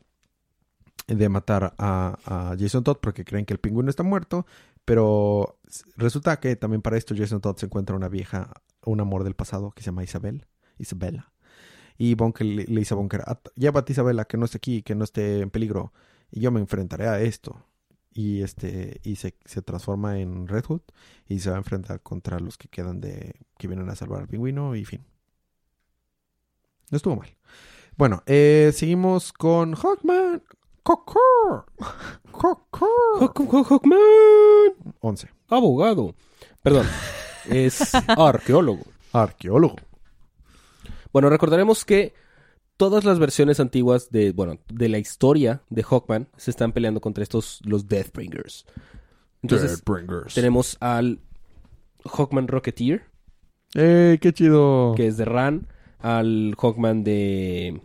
de 1.06 1.28
matar 1.28 1.74
a, 1.78 2.18
a 2.24 2.56
Jason 2.58 2.84
Todd 2.84 2.98
porque 3.00 3.24
creen 3.24 3.44
que 3.44 3.54
el 3.54 3.60
pingüino 3.60 3.90
está 3.90 4.02
muerto, 4.02 4.46
pero 4.84 5.58
resulta 5.96 6.38
que 6.40 6.56
también 6.56 6.82
para 6.82 6.96
esto 6.96 7.14
Jason 7.16 7.40
Todd 7.40 7.56
se 7.56 7.66
encuentra 7.66 7.96
una 7.96 8.08
vieja, 8.08 8.52
un 8.84 9.00
amor 9.00 9.24
del 9.24 9.34
pasado 9.34 9.70
que 9.70 9.82
se 9.82 9.86
llama 9.86 10.04
Isabel, 10.04 10.46
Isabela. 10.78 11.32
Y 11.98 12.14
Bunker 12.14 12.46
le, 12.46 12.64
le 12.64 12.80
dice 12.80 12.94
a 12.94 12.96
Bunker, 12.96 13.22
"At- 13.26 13.50
llévate 13.54 13.92
a 13.92 13.94
Isabela, 13.94 14.24
que 14.24 14.36
no 14.36 14.46
esté 14.46 14.56
aquí, 14.58 14.82
que 14.82 14.94
no 14.94 15.04
esté 15.04 15.40
en 15.40 15.50
peligro, 15.50 15.92
y 16.30 16.40
yo 16.40 16.50
me 16.50 16.60
enfrentaré 16.60 17.06
a 17.06 17.20
esto. 17.20 17.64
Y 18.14 18.42
este, 18.42 19.00
y 19.02 19.16
se, 19.16 19.34
se 19.44 19.62
transforma 19.62 20.18
en 20.18 20.46
Red 20.46 20.64
Hood 20.66 20.82
y 21.28 21.38
se 21.40 21.50
va 21.50 21.56
a 21.56 21.58
enfrentar 21.58 22.00
contra 22.02 22.38
los 22.38 22.58
que 22.58 22.68
quedan 22.68 23.00
de, 23.00 23.34
que 23.56 23.68
vienen 23.68 23.88
a 23.88 23.96
salvar 23.96 24.20
al 24.20 24.28
pingüino 24.28 24.74
y 24.74 24.84
fin. 24.84 25.04
No 26.90 26.96
estuvo 26.96 27.16
mal. 27.16 27.34
Bueno, 27.96 28.22
eh, 28.26 28.70
seguimos 28.74 29.32
con 29.32 29.74
Hawkman. 29.74 30.42
Hawkman. 30.84 31.64
11. 35.00 35.28
Abogado. 35.48 36.14
Perdón. 36.62 36.86
Es 37.48 37.94
arqueólogo. 38.08 38.84
Arqueólogo. 39.12 39.76
Bueno, 41.12 41.28
recordaremos 41.28 41.84
que 41.84 42.14
todas 42.82 43.04
las 43.04 43.20
versiones 43.20 43.60
antiguas 43.60 44.10
de, 44.10 44.32
bueno, 44.32 44.58
de 44.68 44.88
la 44.88 44.98
historia 44.98 45.62
de 45.70 45.84
Hawkman 45.84 46.26
se 46.36 46.50
están 46.50 46.72
peleando 46.72 47.00
contra 47.00 47.22
estos, 47.22 47.60
los 47.64 47.86
Deathbringers. 47.86 48.66
Entonces, 49.40 49.84
Deathbringers. 49.84 50.34
tenemos 50.34 50.78
al 50.80 51.20
Hawkman 52.04 52.48
Rocketeer, 52.48 53.04
¡Ey, 53.74 54.18
qué 54.18 54.32
chido! 54.32 54.94
que 54.96 55.06
es 55.06 55.16
de 55.16 55.24
Ran, 55.24 55.68
al 56.00 56.56
Hawkman 56.60 57.04
de 57.04 57.80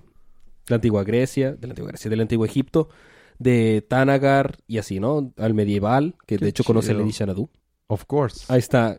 la 0.65 0.77
antigua 0.77 1.03
Grecia, 1.03 1.51
de 1.53 1.67
la 1.67 1.73
antigua 1.73 1.89
Grecia, 1.91 2.09
del 2.09 2.21
antiguo 2.21 2.45
Egipto, 2.47 2.89
de 3.37 3.85
Tanagar 3.87 4.57
y 4.65 4.79
así, 4.79 4.99
¿no? 4.99 5.31
Al 5.37 5.53
medieval, 5.53 6.15
que 6.25 6.39
Qué 6.39 6.45
de 6.45 6.49
hecho 6.49 6.63
conoce 6.63 6.87
a 6.89 6.93
chido. 6.95 7.01
Lady 7.01 7.11
Shanadu. 7.11 7.51
Of 7.85 8.05
course. 8.05 8.51
Ahí 8.51 8.57
está 8.57 8.97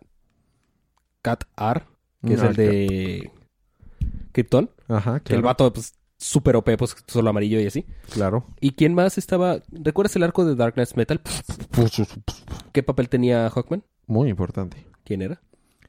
Kat 1.22 1.42
Ar, 1.56 1.88
que 2.24 2.34
es 2.34 2.40
Ah, 2.40 2.46
el 2.50 2.54
de 2.54 3.32
Krypton. 4.32 4.70
Ajá, 4.88 5.20
Que 5.20 5.34
el 5.34 5.42
vato, 5.42 5.72
pues, 5.72 5.94
súper 6.16 6.56
OP, 6.56 6.76
pues, 6.76 6.96
solo 7.06 7.30
amarillo 7.30 7.60
y 7.60 7.66
así. 7.66 7.86
Claro. 8.12 8.46
¿Y 8.60 8.72
quién 8.72 8.94
más 8.94 9.18
estaba? 9.18 9.60
¿Recuerdas 9.70 10.16
el 10.16 10.22
arco 10.22 10.44
de 10.44 10.54
Dark 10.54 10.74
Knight 10.74 10.94
Metal? 10.94 11.20
¿Qué 12.72 12.82
papel 12.82 13.08
tenía 13.08 13.48
Hawkman? 13.50 13.84
Muy 14.06 14.28
importante. 14.30 14.86
¿Quién 15.04 15.22
era? 15.22 15.40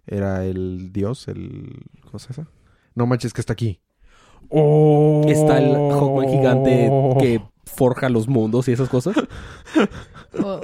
Era 0.05 0.45
el 0.45 0.91
dios, 0.91 1.27
el... 1.27 1.85
¿Cómo 2.05 2.19
se 2.19 2.33
llama? 2.33 2.49
No 2.95 3.05
manches 3.05 3.33
que 3.33 3.41
está 3.41 3.53
aquí. 3.53 3.79
¡Oh! 4.49 5.23
Está 5.27 5.59
el 5.59 5.73
Hawkman 5.73 6.29
gigante 6.29 6.89
que 7.19 7.41
forja 7.65 8.09
los 8.09 8.27
mundos 8.27 8.67
y 8.67 8.71
esas 8.73 8.89
cosas. 8.89 9.15
Oh, 10.43 10.61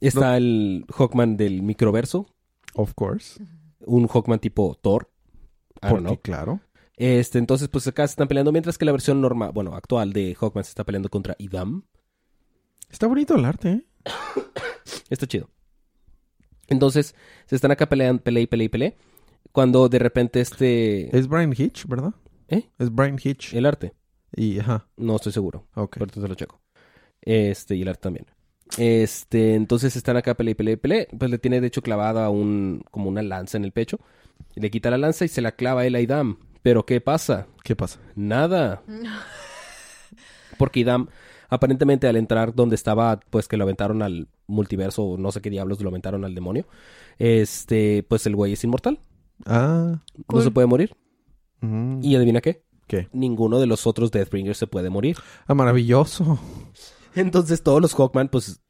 Está 0.00 0.36
el 0.36 0.84
Hawkman 0.90 1.38
del 1.38 1.62
microverso. 1.62 2.26
Of 2.74 2.92
course. 2.94 3.42
Un 3.86 4.06
Hawkman 4.06 4.38
tipo 4.38 4.74
Thor. 4.82 5.10
Don't 5.88 6.06
Porque, 6.06 6.06
know. 6.06 6.20
claro. 6.22 6.60
Este, 6.96 7.38
entonces, 7.38 7.68
pues 7.68 7.86
acá 7.86 8.06
se 8.06 8.12
están 8.12 8.28
peleando. 8.28 8.52
Mientras 8.52 8.78
que 8.78 8.84
la 8.84 8.92
versión 8.92 9.20
normal, 9.20 9.50
bueno, 9.52 9.74
actual 9.74 10.12
de 10.12 10.34
Hawkman 10.34 10.64
se 10.64 10.70
está 10.70 10.84
peleando 10.84 11.08
contra 11.08 11.34
Idam. 11.38 11.82
Está 12.90 13.06
bonito 13.06 13.34
el 13.34 13.44
arte, 13.44 13.70
¿eh? 13.70 13.84
Está 15.10 15.26
chido. 15.26 15.50
Entonces, 16.68 17.14
se 17.46 17.56
están 17.56 17.70
acá 17.72 17.88
peleando, 17.88 18.22
pelea 18.22 18.42
y 18.44 18.68
pelea. 18.68 18.94
Cuando 19.52 19.88
de 19.88 19.98
repente 19.98 20.40
este... 20.40 21.16
Es 21.16 21.28
Brian 21.28 21.52
Hitch, 21.56 21.86
¿verdad? 21.86 22.14
¿Eh? 22.48 22.68
Es 22.78 22.90
Brian 22.92 23.18
Hitch. 23.22 23.54
El 23.54 23.66
arte. 23.66 23.92
Y, 24.34 24.58
ajá, 24.58 24.88
No 24.96 25.16
estoy 25.16 25.32
seguro. 25.32 25.66
ok. 25.74 25.98
Ahorita 25.98 26.20
te 26.20 26.28
lo 26.28 26.34
checo. 26.34 26.60
Este, 27.20 27.76
y 27.76 27.82
el 27.82 27.88
arte 27.88 28.02
también. 28.02 28.26
Este, 28.78 29.54
entonces 29.54 29.94
están 29.96 30.16
acá 30.16 30.34
pelea 30.34 30.52
y 30.52 30.54
pelea 30.54 30.74
y 30.74 30.76
pelea. 30.76 31.06
Pues 31.18 31.30
le 31.30 31.38
tiene 31.38 31.60
de 31.60 31.66
hecho 31.66 31.82
clavada 31.82 32.30
un, 32.30 32.82
como 32.90 33.08
una 33.08 33.22
lanza 33.22 33.58
en 33.58 33.64
el 33.64 33.72
pecho. 33.72 33.98
Le 34.54 34.70
quita 34.70 34.90
la 34.90 34.98
lanza 34.98 35.24
y 35.24 35.28
se 35.28 35.40
la 35.42 35.52
clava 35.52 35.84
él 35.86 35.94
a 35.94 36.00
Idam. 36.00 36.38
Pero 36.62 36.86
¿qué 36.86 37.00
pasa? 37.00 37.46
¿Qué 37.62 37.74
pasa? 37.76 38.00
Nada. 38.14 38.82
Porque 40.58 40.80
Idam, 40.80 41.08
aparentemente 41.48 42.06
al 42.06 42.16
entrar 42.16 42.54
donde 42.54 42.76
estaba, 42.76 43.20
pues 43.30 43.48
que 43.48 43.56
lo 43.56 43.64
aventaron 43.64 44.02
al 44.02 44.28
multiverso, 44.46 45.02
o 45.02 45.18
no 45.18 45.32
sé 45.32 45.40
qué 45.40 45.50
diablos 45.50 45.80
lo 45.80 45.88
aventaron 45.88 46.24
al 46.24 46.34
demonio. 46.34 46.66
Este, 47.18 48.04
pues 48.08 48.26
el 48.26 48.36
güey 48.36 48.52
es 48.52 48.64
inmortal. 48.64 49.00
Ah. 49.46 50.00
No 50.16 50.24
Cool. 50.26 50.42
se 50.42 50.50
puede 50.50 50.66
morir. 50.66 50.94
mm, 51.60 52.00
¿Y 52.02 52.14
adivina 52.16 52.40
qué? 52.40 52.64
¿Qué? 52.86 53.08
Ninguno 53.12 53.58
de 53.58 53.66
los 53.66 53.86
otros 53.86 54.10
Deathbringers 54.10 54.58
se 54.58 54.66
puede 54.66 54.90
morir. 54.90 55.16
Ah, 55.46 55.54
maravilloso. 55.54 56.38
Entonces 57.14 57.62
todos 57.62 57.80
los 57.80 57.94
Hawkman, 57.94 58.28
pues, 58.28 58.60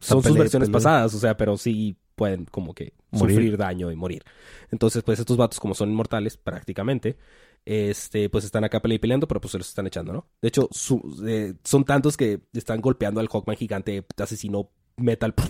son 0.00 0.18
sus 0.18 0.24
pelea 0.24 0.38
versiones 0.40 0.68
pelea. 0.68 0.76
pasadas, 0.78 1.14
o 1.14 1.18
sea, 1.18 1.36
pero 1.36 1.56
sí 1.56 1.96
pueden 2.18 2.44
como 2.44 2.74
que 2.74 2.92
Morir. 3.12 3.34
sufrir 3.36 3.56
daño 3.56 3.90
y 3.90 3.96
morir. 3.96 4.22
Entonces, 4.70 5.02
pues 5.02 5.18
estos 5.18 5.38
vatos, 5.38 5.58
como 5.58 5.72
son 5.74 5.88
inmortales 5.90 6.36
prácticamente, 6.36 7.16
este, 7.64 8.28
pues 8.28 8.44
están 8.44 8.64
acá 8.64 8.80
peleando, 8.82 9.26
pero 9.26 9.40
pues 9.40 9.52
se 9.52 9.58
los 9.58 9.68
están 9.68 9.86
echando, 9.86 10.12
¿no? 10.12 10.26
De 10.42 10.48
hecho, 10.48 10.68
su- 10.70 11.24
eh, 11.26 11.54
son 11.64 11.84
tantos 11.84 12.16
que 12.18 12.40
están 12.52 12.82
golpeando 12.82 13.20
al 13.20 13.28
Hawkman 13.28 13.56
gigante 13.56 14.04
asesino 14.18 14.70
metal. 14.98 15.34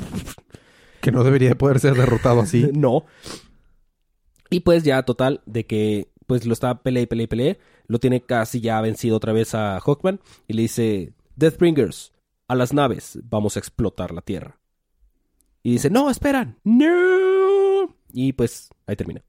Que 1.01 1.13
no 1.13 1.23
debería 1.25 1.51
de 1.51 1.55
poder 1.55 1.79
ser 1.79 1.95
derrotado 1.95 2.41
así. 2.41 2.71
no. 2.75 3.05
Y 4.51 4.61
pues 4.61 4.83
ya, 4.83 5.03
total, 5.05 5.43
de 5.47 5.65
que 5.67 6.09
pues 6.27 6.45
lo 6.45 6.53
está 6.53 6.83
pelea 6.83 7.05
y 7.05 7.07
pelea 7.07 7.25
y 7.25 7.29
pelea, 7.29 7.57
lo 7.87 7.99
tiene 8.01 8.21
casi 8.23 8.61
ya 8.61 8.81
vencido 8.81 9.17
otra 9.17 9.33
vez 9.33 9.55
a 9.55 9.79
Hawkman 9.81 10.21
y 10.47 10.55
le 10.55 10.63
dice, 10.63 11.13
Deathbringers, 11.37 12.13
a 12.49 12.55
las 12.55 12.73
naves, 12.73 13.19
vamos 13.25 13.57
a 13.57 13.61
explotar 13.61 14.13
la 14.13 14.21
Tierra. 14.23 14.58
Y 15.63 15.73
dice, 15.73 15.91
no, 15.91 16.11
esperan, 16.11 16.57
no. 16.65 17.95
Y 18.13 18.33
pues 18.33 18.71
ahí 18.87 18.97
termina. 18.97 19.23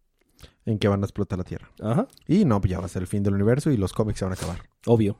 en 0.65 0.77
que 0.79 0.87
van 0.87 1.01
a 1.01 1.05
explotar 1.05 1.37
la 1.37 1.43
Tierra. 1.43 1.69
Ajá, 1.81 2.07
Y 2.27 2.45
no, 2.45 2.61
pues 2.61 2.71
ya 2.71 2.79
va 2.79 2.85
a 2.85 2.89
ser 2.89 3.01
el 3.01 3.07
fin 3.07 3.23
del 3.23 3.33
universo 3.33 3.71
y 3.71 3.77
los 3.77 3.91
cómics 3.93 4.19
se 4.19 4.25
van 4.25 4.33
a 4.33 4.35
acabar. 4.35 4.59
obvio. 4.85 5.17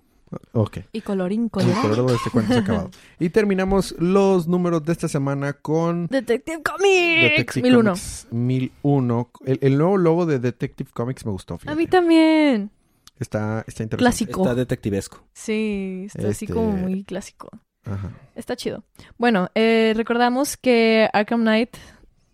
Ok. 0.52 0.78
y 0.92 1.02
colorín 1.02 1.50
colorado. 1.50 2.06
de 2.06 2.14
este 2.14 2.30
cuento 2.30 2.54
se 2.54 2.60
ha 2.60 2.62
acabado. 2.62 2.92
Y 3.20 3.30
terminamos 3.30 3.96
los 3.98 4.48
números 4.48 4.86
de 4.86 4.92
esta 4.92 5.08
semana 5.08 5.54
con 5.54 6.06
Detective 6.06 6.62
Comics 6.62 7.22
Detective 7.22 7.64
1001. 7.64 7.90
Comics 7.90 8.28
1001. 8.30 9.32
El, 9.46 9.60
el 9.64 9.78
nuevo 9.80 9.98
logo 9.98 10.26
de 10.28 10.38
Detective 10.38 10.92
Comics 10.94 11.26
me 11.26 11.32
gustó. 11.32 11.58
A 11.66 11.74
mí 11.74 11.88
también. 11.88 12.70
Está, 13.18 13.64
está 13.68 13.82
interesante. 13.82 13.98
Clásico. 13.98 14.42
Está 14.44 14.54
detectivesco. 14.54 15.24
Sí, 15.34 16.04
está 16.06 16.28
así 16.28 16.46
Este- 16.46 16.54
como 16.54 16.74
muy 16.74 17.04
clásico. 17.04 17.50
Ajá. 17.94 18.12
Está 18.36 18.56
chido. 18.56 18.84
Bueno, 19.18 19.50
eh, 19.56 19.94
recordamos 19.96 20.58
que 20.58 21.10
Arkham 21.14 21.42
Knight 21.42 21.76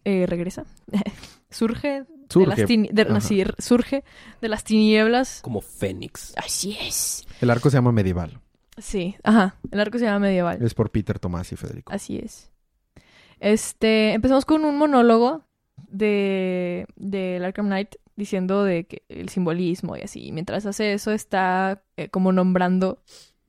eh, 0.03 0.25
regresa. 0.27 0.65
surge, 1.49 2.03
de 2.03 2.05
Surge. 2.29 2.47
las 2.47 2.57
de- 2.67 3.01
Ajá. 3.09 3.21
sí, 3.21 3.43
surge 3.59 4.03
de 4.41 4.49
las 4.49 4.63
tinieblas. 4.63 5.41
Como 5.41 5.61
Fénix. 5.61 6.33
Así 6.37 6.77
es. 6.81 7.25
El 7.41 7.49
arco 7.49 7.69
se 7.69 7.77
llama 7.77 7.91
Medieval. 7.91 8.39
Sí, 8.77 9.15
ajá. 9.23 9.55
El 9.71 9.79
arco 9.79 9.97
se 9.97 10.03
llama 10.05 10.19
medieval. 10.19 10.61
Es 10.61 10.73
por 10.73 10.91
Peter 10.91 11.17
Tomás 11.17 11.49
y 11.53 11.55
Federico. 11.55 11.93
Así 11.93 12.17
es. 12.17 12.51
Este, 13.39 14.13
empezamos 14.13 14.43
con 14.45 14.65
un 14.65 14.77
monólogo 14.77 15.43
de 15.87 16.85
del 16.95 17.43
Arkham 17.45 17.67
Knight 17.67 17.95
diciendo 18.15 18.63
de 18.63 18.85
que 18.85 19.03
el 19.09 19.29
simbolismo 19.29 19.95
y 19.97 20.01
así. 20.01 20.31
Mientras 20.31 20.65
hace 20.65 20.93
eso 20.93 21.11
está 21.11 21.83
eh, 21.97 22.09
como 22.09 22.31
nombrando, 22.31 22.99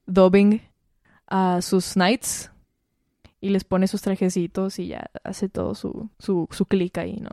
dubbing 0.06 0.62
a 1.26 1.60
sus 1.62 1.94
knights 1.94 2.50
y 3.40 3.50
les 3.50 3.64
pone 3.64 3.86
sus 3.88 4.02
trajecitos 4.02 4.78
y 4.78 4.88
ya 4.88 5.10
hace 5.24 5.48
todo 5.48 5.74
su 5.74 6.10
su, 6.18 6.48
su 6.50 6.66
clic 6.66 6.98
ahí, 6.98 7.16
¿no? 7.16 7.30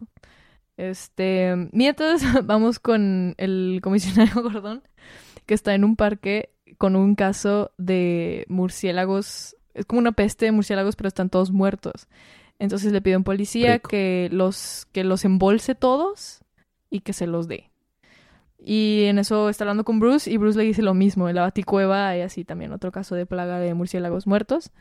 Este, 0.77 1.69
mientras 1.71 2.23
vamos 2.45 2.79
con 2.79 3.35
el 3.37 3.79
comisionario 3.81 4.33
Gordón 4.41 4.83
que 5.45 5.53
está 5.53 5.75
en 5.75 5.83
un 5.83 5.95
parque 5.95 6.49
con 6.77 6.95
un 6.95 7.15
caso 7.15 7.71
de 7.77 8.45
murciélagos 8.49 9.55
es 9.73 9.85
como 9.85 9.99
una 9.99 10.11
peste 10.11 10.45
de 10.45 10.51
murciélagos, 10.51 10.95
pero 10.95 11.07
están 11.07 11.29
todos 11.29 11.51
muertos. 11.51 12.07
Entonces 12.59 12.91
le 12.91 13.01
pide 13.01 13.15
a 13.15 13.17
un 13.17 13.23
policía 13.23 13.73
Rico. 13.75 13.89
que 13.89 14.29
los, 14.31 14.87
que 14.91 15.03
los 15.03 15.25
embolse 15.25 15.75
todos 15.75 16.41
y 16.89 17.01
que 17.01 17.13
se 17.13 17.27
los 17.27 17.47
dé. 17.47 17.71
Y 18.65 19.03
en 19.05 19.19
eso 19.19 19.49
está 19.49 19.65
hablando 19.65 19.83
con 19.83 19.99
Bruce 19.99 20.31
y 20.31 20.37
Bruce 20.37 20.57
le 20.57 20.63
dice 20.63 20.81
lo 20.81 20.93
mismo. 20.93 21.27
En 21.27 21.35
la 21.35 21.41
baticueva 21.41 22.07
hay 22.09 22.21
así 22.21 22.45
también 22.45 22.71
otro 22.71 22.91
caso 22.91 23.13
de 23.15 23.25
plaga 23.25 23.59
de 23.59 23.73
murciélagos 23.73 24.25
muertos. 24.25 24.71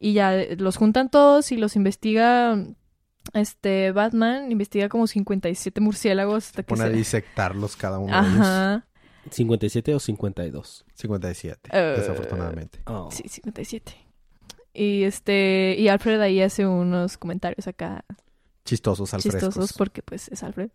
Y 0.00 0.14
ya 0.14 0.34
eh, 0.36 0.56
los 0.56 0.76
juntan 0.76 1.10
todos 1.10 1.52
y 1.52 1.56
los 1.56 1.76
investiga 1.76 2.58
este 3.32 3.92
Batman. 3.92 4.50
Investiga 4.50 4.88
como 4.88 5.06
57 5.06 5.80
murciélagos 5.80 6.46
hasta 6.46 6.62
que 6.62 6.68
Pone 6.68 6.82
a 6.84 6.86
se... 6.88 6.92
disectarlos 6.92 7.76
cada 7.76 7.98
uno 7.98 8.12
de 8.20 8.28
ellos. 8.28 8.40
Ajá. 8.40 8.86
¿57 9.30 9.94
o 9.94 10.00
52? 10.00 10.84
57, 10.94 11.70
Eh, 11.72 11.94
desafortunadamente. 11.98 12.80
Oh. 12.86 13.10
Sí, 13.12 13.28
57. 13.28 13.92
Y 14.72 15.02
este... 15.04 15.76
Y 15.78 15.88
Alfred 15.88 16.20
ahí 16.20 16.40
hace 16.40 16.66
unos 16.66 17.18
comentarios 17.18 17.68
acá 17.68 18.04
Chistosos 18.64 19.12
al 19.14 19.20
chistosos 19.20 19.54
frescos. 19.54 19.72
porque 19.76 20.02
pues 20.02 20.28
es 20.28 20.42
Alfred. 20.42 20.70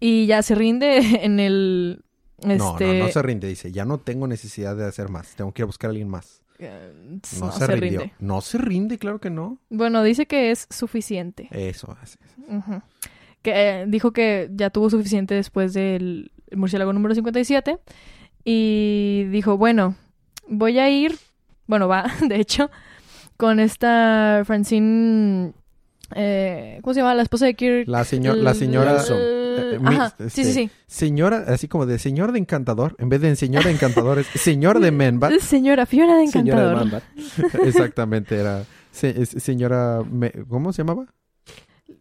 Y 0.00 0.26
ya 0.26 0.42
se 0.42 0.54
rinde 0.54 0.98
en 1.24 1.38
el... 1.40 2.04
Este... 2.38 2.56
No, 2.56 2.76
no, 2.78 2.92
no 3.04 3.08
se 3.08 3.22
rinde. 3.22 3.46
Dice, 3.48 3.70
ya 3.70 3.84
no 3.84 3.98
tengo 3.98 4.26
necesidad 4.26 4.74
de 4.76 4.86
hacer 4.86 5.08
más. 5.10 5.34
Tengo 5.36 5.52
que 5.52 5.60
ir 5.62 5.64
a 5.64 5.66
buscar 5.66 5.88
a 5.88 5.90
alguien 5.90 6.08
más. 6.08 6.42
eh, 6.58 6.92
No, 7.38 7.46
no 7.46 7.52
se, 7.52 7.58
se 7.58 7.66
rindió. 7.66 8.00
rinde. 8.00 8.14
No 8.18 8.40
se 8.40 8.58
rinde, 8.58 8.98
claro 8.98 9.20
que 9.20 9.28
no. 9.30 9.58
Bueno, 9.68 10.02
dice 10.02 10.26
que 10.26 10.50
es 10.50 10.66
suficiente. 10.70 11.48
Eso. 11.50 11.96
así. 12.00 12.16
Ujú. 12.48 12.80
Que 13.42 13.52
eh, 13.82 13.84
dijo 13.88 14.12
que 14.12 14.48
ya 14.54 14.70
tuvo 14.70 14.88
suficiente 14.90 15.34
después 15.34 15.72
del 15.74 16.32
murciélago 16.54 16.92
número 16.94 17.14
57. 17.14 17.78
Y 18.44 19.24
dijo, 19.30 19.58
bueno, 19.58 19.96
voy 20.48 20.78
a 20.78 20.88
ir, 20.88 21.18
bueno, 21.66 21.88
va, 21.88 22.06
de 22.26 22.36
hecho, 22.36 22.70
con 23.36 23.60
esta 23.60 24.42
Francine, 24.46 25.52
eh, 26.14 26.78
¿cómo 26.82 26.94
se 26.94 27.00
llama? 27.00 27.14
La 27.14 27.22
esposa 27.22 27.44
de 27.46 27.54
Kirk. 27.54 27.86
La, 27.86 28.04
señor, 28.04 28.38
la 28.38 28.54
señora... 28.54 28.98
eh, 29.58 29.78
mi- 29.80 29.94
Ajá, 29.94 30.14
sí, 30.18 30.24
este, 30.26 30.44
sí, 30.44 30.52
sí. 30.52 30.70
Señora, 30.86 31.44
así 31.48 31.68
como 31.68 31.86
de 31.86 31.98
señor 31.98 32.32
de 32.32 32.38
encantador. 32.38 32.94
En 32.98 33.08
vez 33.08 33.20
de 33.20 33.34
señor 33.36 33.64
de 33.64 33.70
encantador, 33.72 34.18
es 34.18 34.26
señor 34.28 34.80
de 34.80 34.90
Menbat. 34.90 35.32
Señora 35.40 35.86
Fiora 35.86 36.16
de 36.16 36.26
Señora 36.28 36.68
de 36.68 36.72
Encantador. 36.84 37.02
Exactamente, 37.66 38.36
era... 38.36 38.64
se- 38.92 39.22
es- 39.22 39.30
señora... 39.30 40.02
Me- 40.10 40.32
¿Cómo 40.48 40.72
se 40.72 40.82
llamaba? 40.82 41.06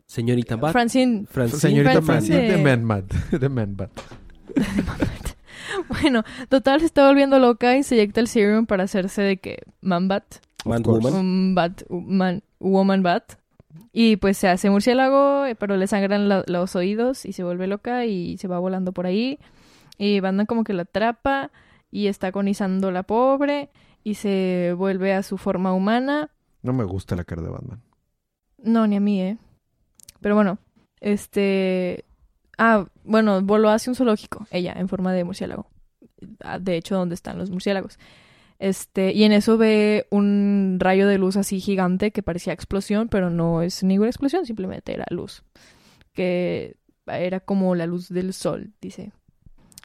Señorita 0.05 0.55
Bat. 0.55 0.71
Francine. 0.71 1.25
Francine. 1.29 1.59
Señorita 1.59 2.01
Francine 2.01 2.35
Francine 2.37 2.57
de 2.57 2.63
Menbat. 2.63 3.13
De 3.31 3.49
Menbat. 3.49 3.91
Bueno, 5.87 6.23
total 6.49 6.79
se 6.79 6.87
está 6.87 7.07
volviendo 7.07 7.37
loca 7.39 7.77
y 7.77 7.83
se 7.83 7.95
inyecta 7.95 8.19
el 8.19 8.27
serum 8.27 8.65
para 8.65 8.83
hacerse 8.83 9.21
de 9.21 9.37
que 9.37 9.59
Manbat, 9.81 10.23
Man. 10.65 10.81
Woman. 10.83 11.55
bat, 11.55 11.83
man, 11.89 12.41
woman 12.59 13.03
bat. 13.03 13.33
Y 13.91 14.17
pues 14.17 14.37
se 14.37 14.47
hace 14.47 14.69
murciélago, 14.69 15.45
eh, 15.45 15.55
pero 15.55 15.77
le 15.77 15.87
sangran 15.87 16.27
la- 16.29 16.43
los 16.47 16.75
oídos 16.75 17.25
y 17.25 17.33
se 17.33 17.43
vuelve 17.43 17.67
loca 17.67 18.05
y 18.05 18.37
se 18.37 18.47
va 18.47 18.59
volando 18.59 18.91
por 18.93 19.05
ahí. 19.05 19.39
Y 19.97 20.19
Batman 20.19 20.45
como 20.45 20.63
que 20.63 20.73
la 20.73 20.83
atrapa 20.83 21.51
y 21.91 22.07
está 22.07 22.27
agonizando 22.27 22.91
la 22.91 23.03
pobre 23.03 23.69
y 24.03 24.15
se 24.15 24.73
vuelve 24.77 25.13
a 25.13 25.23
su 25.23 25.37
forma 25.37 25.73
humana. 25.73 26.29
No 26.61 26.73
me 26.73 26.83
gusta 26.83 27.15
la 27.15 27.23
cara 27.23 27.41
de 27.41 27.49
Batman. 27.49 27.81
No, 28.57 28.87
ni 28.87 28.95
a 28.95 28.99
mí, 28.99 29.21
¿eh? 29.21 29.37
Pero 30.21 30.35
bueno, 30.35 30.57
este... 30.99 32.05
Ah, 32.57 32.85
bueno, 33.03 33.41
voló 33.41 33.69
hacia 33.69 33.89
un 33.91 33.95
zoológico, 33.95 34.45
ella, 34.51 34.73
en 34.73 34.89
forma 34.89 35.13
de 35.13 35.23
murciélago. 35.23 35.67
Ah, 36.43 36.59
De 36.59 36.75
hecho, 36.75 36.95
donde 36.95 37.15
están 37.15 37.37
los 37.37 37.49
murciélagos. 37.49 37.97
Este, 38.59 39.13
y 39.13 39.23
en 39.23 39.31
eso 39.31 39.57
ve 39.57 40.05
un 40.11 40.77
rayo 40.79 41.07
de 41.07 41.17
luz 41.17 41.37
así 41.37 41.61
gigante 41.61 42.11
que 42.11 42.21
parecía 42.21 42.51
explosión, 42.51 43.07
pero 43.07 43.29
no 43.29 43.61
es 43.61 43.83
ninguna 43.83 44.09
explosión, 44.09 44.45
simplemente 44.45 44.93
era 44.93 45.05
luz. 45.09 45.43
Que 46.13 46.75
era 47.07 47.39
como 47.39 47.73
la 47.73 47.87
luz 47.87 48.09
del 48.09 48.33
sol, 48.33 48.73
dice. 48.81 49.13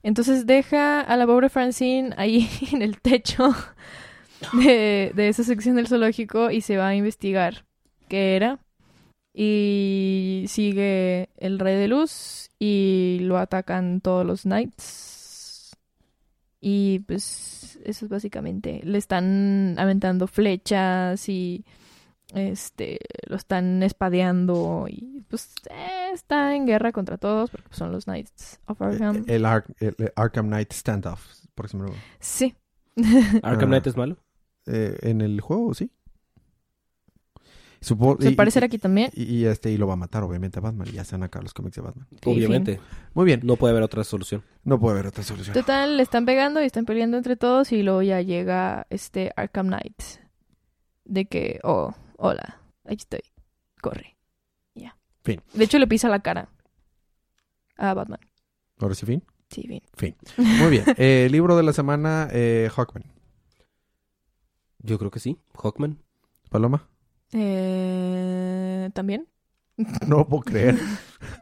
Entonces 0.03 0.45
deja 0.47 1.01
a 1.01 1.17
la 1.17 1.27
pobre 1.27 1.49
Francine 1.49 2.11
ahí 2.17 2.49
en 2.73 2.83
el 2.83 3.01
techo 3.01 3.55
de, 4.53 5.13
de 5.15 5.29
esa 5.29 5.45
sección 5.45 5.77
del 5.77 5.87
zoológico 5.87 6.51
y 6.51 6.61
se 6.61 6.77
va 6.77 6.89
a 6.89 6.97
investigar 6.97 7.65
qué 8.09 8.35
era. 8.37 8.59
Y 9.37 10.45
sigue 10.49 11.31
el 11.39 11.59
rey 11.59 11.77
de 11.77 11.89
luz 11.89 12.51
y 12.59 13.19
lo 13.23 13.39
atacan 13.39 14.01
todos 14.01 14.27
los 14.27 14.43
knights. 14.43 15.14
Y 16.67 17.01
pues 17.01 17.79
eso 17.85 18.07
es 18.07 18.09
básicamente. 18.11 18.81
Le 18.85 18.97
están 18.97 19.75
aventando 19.79 20.27
flechas 20.27 21.29
y 21.29 21.63
este 22.35 22.99
lo 23.29 23.37
están 23.37 23.83
espadeando 23.83 24.87
y 24.89 25.23
pues 25.29 25.53
eh, 25.71 26.11
está 26.15 26.57
en 26.57 26.65
guerra 26.65 26.91
contra 26.91 27.19
todos 27.19 27.51
porque 27.51 27.69
son 27.75 27.93
los 27.93 28.05
knights 28.07 28.61
of 28.67 28.81
Arkham. 28.81 29.25
El, 29.27 29.45
Ar- 29.45 29.67
el- 29.79 29.95
el 29.99 30.13
Arkham 30.17 30.47
Knight 30.47 30.73
Standoff. 30.73 31.21
Próximo 31.55 31.83
lugar. 31.85 31.99
Sí. 32.19 32.55
Arkham 33.43 33.65
Ah. 33.65 33.67
Knight 33.67 33.87
es 33.87 33.97
malo. 33.99 34.17
Eh, 34.67 34.97
en 35.03 35.21
el 35.21 35.43
juego, 35.43 35.75
sí. 35.75 35.91
Supo- 37.85 38.17
Se 38.21 38.31
y- 38.31 38.35
parece 38.35 38.61
y- 38.61 38.65
aquí 38.65 38.79
también. 38.79 39.11
Y, 39.15 39.25
y 39.25 39.45
este, 39.47 39.71
y 39.71 39.77
lo 39.77 39.87
va 39.87 39.93
a 39.93 39.97
matar, 39.97 40.23
obviamente, 40.23 40.59
a 40.59 40.63
Batman. 40.63 40.87
Ya 40.89 41.03
están 41.03 41.23
acá 41.23 41.43
los 41.43 41.53
cómics 41.53 41.77
de 41.77 41.83
Batman. 41.83 42.07
Obviamente. 42.25 42.81
Muy 43.13 43.27
bien. 43.27 43.41
No 43.45 43.57
puede 43.57 43.73
haber 43.73 43.83
otra 43.83 44.03
solución. 44.05 44.43
No 44.65 44.79
puede 44.81 44.95
haber 44.95 45.07
otra 45.09 45.23
solución. 45.23 45.53
Total, 45.55 45.97
le 45.97 46.03
están 46.03 46.25
pegando 46.25 46.63
y 46.63 46.65
están 46.67 46.85
peleando 46.87 47.17
entre 47.19 47.37
todos 47.37 47.73
y 47.73 47.83
luego 47.83 48.01
ya 48.03 48.21
llega 48.23 48.87
este 48.91 49.33
Arkham 49.37 49.67
Knight. 49.67 50.03
De 51.05 51.27
que, 51.27 51.61
oh, 51.65 51.95
hola, 52.17 52.63
aquí 52.87 52.97
estoy, 53.03 53.21
corre. 53.83 54.17
Ya. 54.75 54.97
Fin. 55.23 55.43
De 55.53 55.65
hecho 55.65 55.79
le 55.79 55.87
pisa 55.87 56.09
la 56.09 56.21
cara 56.21 56.49
a 57.77 57.93
Batman. 57.93 58.21
Ahora 58.79 58.95
sí, 58.95 59.05
fin. 59.05 59.23
Sí, 59.51 59.67
bien. 59.69 59.83
Fin. 59.95 60.17
Muy 60.39 60.71
bien. 60.71 60.85
Eh, 60.97 61.29
libro 61.31 61.57
de 61.57 61.63
la 61.63 61.75
semana, 61.75 62.29
eh, 62.33 62.71
Hawkman. 62.75 63.05
Yo 64.79 64.99
creo 64.99 65.11
que 65.11 65.21
sí. 65.21 65.39
Hawkman. 65.63 65.99
Paloma. 66.51 66.89
Eh, 67.35 68.91
¿También? 68.95 69.27
No 70.07 70.19
lo 70.19 70.29
puedo 70.29 70.43
creer. 70.45 70.79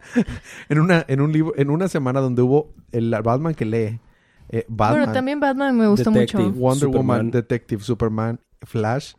en 0.70 0.80
una, 0.80 1.04
en 1.06 1.20
un 1.20 1.32
libro, 1.32 1.52
en 1.56 1.68
una 1.70 1.86
semana 1.88 2.20
donde 2.20 2.40
hubo 2.42 2.74
el 2.90 3.10
Batman 3.10 3.54
que 3.54 3.64
lee. 3.66 4.00
eh, 4.48 4.64
Batman, 4.68 5.00
Bueno, 5.00 5.12
también 5.12 5.38
Batman 5.40 5.76
me 5.76 5.86
gusta 5.86 6.10
Detective. 6.10 6.44
mucho. 6.44 6.58
Wonder 6.58 6.78
Superman. 6.80 7.06
Woman, 7.06 7.30
Detective, 7.30 7.82
Superman, 7.82 8.40
Flash 8.62 9.14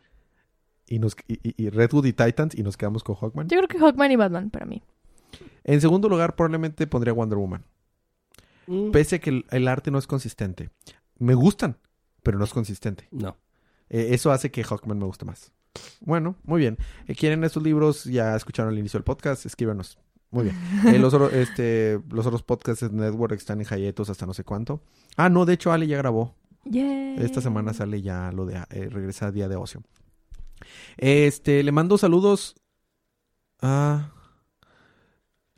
y, 0.88 0.98
nos, 0.98 1.16
y, 1.28 1.34
y- 1.48 1.54
y 1.64 1.70
Redwood 1.70 2.06
y 2.06 2.12
Titans 2.12 2.56
y 2.56 2.62
nos 2.64 2.76
quedamos 2.76 3.04
con 3.04 3.14
Hawkman. 3.14 3.48
Yo 3.48 3.56
creo 3.58 3.68
que 3.68 3.78
Hawkman 3.78 4.10
y 4.10 4.16
Batman 4.16 4.50
para 4.50 4.66
mí. 4.66 4.82
En 5.62 5.80
segundo 5.80 6.08
lugar, 6.08 6.34
probablemente 6.34 6.86
pondría 6.88 7.12
Wonder 7.14 7.38
Woman. 7.38 7.64
Mm. 8.66 8.90
Pese 8.90 9.16
a 9.16 9.18
que 9.20 9.30
el, 9.30 9.44
el 9.50 9.68
arte 9.68 9.90
no 9.92 9.98
es 9.98 10.06
consistente. 10.08 10.70
Me 11.18 11.34
gustan, 11.34 11.76
pero 12.24 12.36
no 12.38 12.44
es 12.44 12.52
consistente. 12.52 13.06
No. 13.12 13.36
Eh, 13.90 14.08
eso 14.10 14.32
hace 14.32 14.50
que 14.50 14.64
Hawkman 14.64 14.98
me 14.98 15.04
guste 15.04 15.24
más. 15.24 15.52
Bueno, 16.00 16.36
muy 16.44 16.60
bien. 16.60 16.78
Eh, 17.08 17.14
¿Quieren 17.14 17.44
estos 17.44 17.62
libros? 17.62 18.04
Ya 18.04 18.36
escucharon 18.36 18.72
al 18.72 18.78
inicio 18.78 18.98
del 18.98 19.04
podcast. 19.04 19.46
Escríbanos. 19.46 19.98
Muy 20.30 20.44
bien. 20.44 20.56
Eh, 20.94 20.98
los, 20.98 21.14
otros, 21.14 21.32
este, 21.32 22.00
los 22.10 22.26
otros 22.26 22.42
podcasts 22.42 22.80
de 22.88 22.94
Network 22.94 23.32
están 23.34 23.60
en 23.60 23.66
hiatus 23.66 24.10
hasta 24.10 24.26
no 24.26 24.34
sé 24.34 24.44
cuánto. 24.44 24.82
Ah, 25.16 25.28
no, 25.28 25.44
de 25.44 25.54
hecho, 25.54 25.72
Ale 25.72 25.86
ya 25.86 25.96
grabó. 25.96 26.34
Yay. 26.64 27.16
Esta 27.18 27.40
semana 27.40 27.72
sale 27.74 28.02
ya 28.02 28.32
lo 28.32 28.46
de 28.46 28.56
eh, 28.70 28.88
regresa 28.90 29.26
a 29.26 29.32
Día 29.32 29.48
de 29.48 29.56
Ocio. 29.56 29.82
Este, 30.96 31.62
le 31.62 31.72
mando 31.72 31.98
saludos 31.98 32.56
a... 33.60 34.10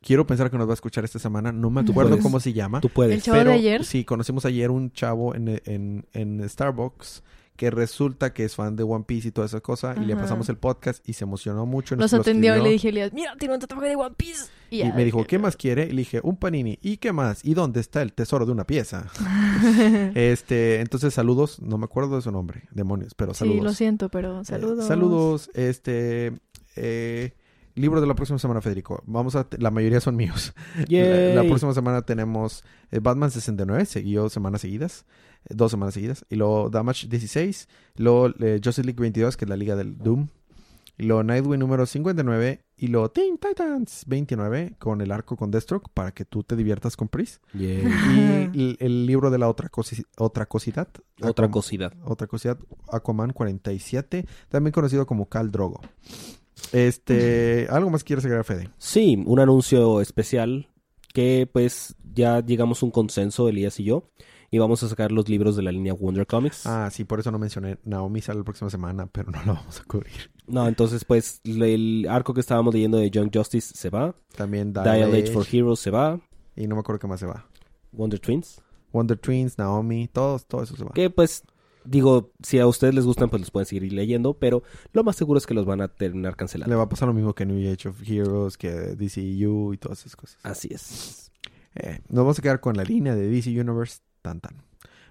Quiero 0.01 0.27
pensar 0.27 0.51
que 0.53 0.59
nos 0.59 0.69
va 0.69 0.73
a 0.73 0.75
escuchar 0.75 1.05
esta 1.05 1.19
semana. 1.19 1.51
No 1.51 1.69
me 1.69 1.81
acuerdo 1.81 2.11
puedes. 2.11 2.23
cómo 2.23 2.39
se 2.39 2.53
llama. 2.53 2.81
Tú 2.81 2.87
El 2.89 2.93
puedes. 2.95 3.25
chavo 3.25 3.43
de 3.43 3.53
ayer. 3.53 3.85
Sí, 3.85 4.05
conocimos 4.05 4.45
ayer 4.45 4.71
un 4.71 4.93
chavo 4.93 5.35
en, 5.35 5.61
en, 5.65 6.07
en 6.13 6.49
Starbucks 6.49 7.25
que 7.57 7.71
resulta 7.71 8.33
que 8.33 8.45
es 8.45 8.55
fan 8.55 8.77
de 8.77 8.83
One 8.83 9.05
Piece 9.07 9.29
y 9.29 9.31
toda 9.33 9.47
esa 9.47 9.61
cosa. 9.61 9.95
Y 10.01 10.05
le 10.05 10.13
Ajá. 10.13 10.23
pasamos 10.23 10.49
el 10.49 10.57
podcast 10.57 11.07
y 11.09 11.15
se 11.15 11.25
emocionó 11.25 11.67
mucho. 11.67 11.97
Nos 11.97 12.13
atendió 12.15 12.57
y 12.57 12.63
le 12.63 12.71
dije, 12.71 12.93
mira, 13.13 13.35
tiene 13.37 13.55
un 13.55 13.61
tatuaje 13.61 13.89
de 13.89 13.97
One 13.97 14.15
Piece. 14.17 14.51
Y 14.71 14.85
me 14.85 15.05
dijo, 15.05 15.25
¿qué 15.25 15.39
más 15.39 15.57
quiere? 15.57 15.85
Y 15.85 15.91
le 15.91 15.97
dije, 15.99 16.21
un 16.23 16.37
panini. 16.37 16.79
¿Y 16.83 16.99
qué 16.99 17.13
más? 17.13 17.45
¿Y 17.45 17.55
dónde 17.55 17.81
está 17.81 18.03
el 18.03 18.13
tesoro 18.13 18.47
de 18.47 18.53
una 18.53 18.65
pieza? 18.65 19.07
este, 20.15 20.81
entonces 20.81 21.15
saludos. 21.15 21.61
No 21.61 21.79
me 21.79 21.85
acuerdo 21.85 22.17
de 22.17 22.23
su 22.23 22.31
nombre. 22.33 22.63
Demonios, 22.73 23.15
pero 23.15 23.35
saludos. 23.35 23.59
Sí, 23.59 23.65
lo 23.65 23.73
siento, 23.73 24.09
pero 24.09 24.41
Eh, 24.41 24.45
saludos. 24.45 24.87
saludos. 24.87 25.51
Este, 25.55 26.33
eh, 26.77 27.33
libro 27.75 28.01
de 28.01 28.07
la 28.07 28.15
próxima 28.15 28.39
semana, 28.39 28.61
Federico. 28.61 29.03
Vamos 29.07 29.37
a, 29.37 29.47
la 29.59 29.71
mayoría 29.71 30.01
son 30.01 30.17
míos. 30.17 30.53
La, 30.89 31.45
próxima 31.45 31.73
semana 31.75 32.03
tenemos 32.03 32.65
eh, 32.91 32.99
Batman 33.01 33.31
69, 33.31 33.85
siguió 33.87 34.29
semanas 34.29 34.63
seguidas, 34.63 35.05
dos 35.51 35.71
semanas 35.71 35.95
seguidas. 35.95 36.25
Y 36.31 36.37
luego 36.37 36.71
Damage 36.71 37.09
16, 37.09 37.69
luego 37.97 38.29
eh, 38.41 38.61
Justice 38.63 38.85
League 38.85 39.01
22, 39.01 39.37
que 39.37 39.45
es 39.45 39.49
la 39.49 39.57
liga 39.57 39.77
del 39.77 39.99
Doom. 39.99 40.29
Y 40.99 41.03
luego 41.05 41.23
Nightwing 41.25 41.61
número 41.61 41.85
59, 41.85 42.65
y 42.79 42.87
luego 42.87 43.11
Teen 43.11 43.37
Titans 43.37 44.05
29, 44.07 44.77
con 44.79 45.03
el 45.03 45.13
arco 45.13 45.37
con 45.37 45.51
Deathstroke, 45.51 45.91
para 45.93 46.13
que 46.13 46.25
tú 46.25 46.43
te 46.43 46.57
diviertas 46.57 46.97
con 46.97 47.09
Pris. 47.09 47.43
Y 47.53 47.67
el, 47.67 48.77
el 48.81 49.05
libro 49.05 49.31
de 49.31 49.37
la 49.37 49.51
otra, 49.51 49.71
cosi- 49.71 50.07
otra 50.17 50.47
cosidad. 50.47 50.89
Otra 51.21 51.51
cosidad. 51.51 51.93
otra 52.05 52.27
cosidad, 52.27 52.59
Aquaman 52.91 53.35
47, 53.35 54.25
también 54.49 54.73
conocido 54.73 55.05
como 55.07 55.29
Cal 55.29 55.51
Drogo. 55.51 55.83
Este, 56.73 57.67
¿algo 57.71 57.91
más 57.91 58.03
quieres 58.05 58.25
agregar, 58.25 58.45
Fede? 58.45 58.71
Sí, 58.79 59.23
un 59.27 59.39
anuncio 59.41 60.01
especial 60.01 60.69
que 61.13 61.49
pues 61.51 61.95
ya 62.15 62.41
llegamos 62.45 62.83
a 62.83 62.87
un 62.87 62.93
consenso, 62.93 63.49
Elías 63.49 63.79
y 63.81 63.85
yo, 63.85 64.09
y 64.57 64.59
vamos 64.59 64.83
a 64.83 64.89
sacar 64.89 65.13
los 65.13 65.29
libros 65.29 65.55
de 65.55 65.63
la 65.63 65.71
línea 65.71 65.93
Wonder 65.93 66.27
Comics. 66.27 66.67
Ah, 66.67 66.89
sí, 66.91 67.05
por 67.05 67.21
eso 67.21 67.31
no 67.31 67.39
mencioné. 67.39 67.77
Naomi 67.85 68.23
sale 68.23 68.39
la 68.39 68.45
próxima 68.45 68.71
semana, 68.71 69.07
pero 69.07 69.31
no 69.31 69.39
lo 69.45 69.55
vamos 69.55 69.81
a 69.81 69.85
cubrir. 69.85 70.31
No, 70.47 70.67
entonces 70.67 71.05
pues 71.05 71.43
el 71.45 72.07
arco 72.09 72.33
que 72.33 72.41
estábamos 72.41 72.73
leyendo 72.73 72.97
de 72.97 73.11
Young 73.11 73.31
Justice 73.33 73.75
se 73.77 73.91
va, 73.91 74.15
También 74.35 74.73
Dial 74.73 74.85
Dial 74.85 75.11
Age 75.11 75.23
Age, 75.25 75.33
for 75.33 75.47
Heroes 75.51 75.81
se 75.81 75.91
va, 75.91 76.19
y 76.57 76.67
no 76.67 76.75
me 76.75 76.81
acuerdo 76.81 77.01
qué 77.01 77.07
más 77.07 77.21
se 77.21 77.27
va. 77.27 77.47
Wonder 77.93 78.19
Twins, 78.19 78.63
Wonder 78.93 79.19
Twins, 79.19 79.59
Naomi, 79.59 80.09
todos, 80.09 80.47
todo 80.47 80.63
eso 80.63 80.75
se 80.75 80.85
va. 80.85 80.93
que 80.93 81.11
pues 81.11 81.43
digo, 81.85 82.33
si 82.43 82.59
a 82.59 82.67
ustedes 82.67 82.95
les 82.95 83.05
gustan 83.05 83.29
pues 83.29 83.41
los 83.41 83.51
pueden 83.51 83.67
seguir 83.67 83.93
leyendo, 83.93 84.35
pero 84.35 84.63
lo 84.93 85.05
más 85.05 85.17
seguro 85.17 85.37
es 85.37 85.47
que 85.47 85.53
los 85.53 85.67
van 85.67 85.83
a 85.83 85.89
terminar 85.89 86.35
cancelando. 86.35 86.71
Le 86.71 86.77
va 86.77 86.85
a 86.85 86.89
pasar 86.89 87.09
lo 87.09 87.15
mismo 87.15 87.35
que 87.35 87.45
New 87.45 87.71
Age 87.71 87.91
of 87.91 88.01
Heroes, 88.09 88.57
que 88.57 88.71
DCU 88.71 89.75
y 89.75 89.77
todas 89.77 90.01
esas 90.01 90.17
cosas. 90.17 90.39
Así 90.43 90.69
es. 90.71 91.31
Eh, 91.77 92.01
nos 92.09 92.25
vamos 92.25 92.39
a 92.39 92.43
quedar 92.43 92.61
con 92.61 92.77
la 92.77 92.85
línea 92.85 93.15
de 93.15 93.29
DC 93.29 93.51
Universe. 93.51 94.01
Tan 94.27 94.41
tan. 94.41 94.57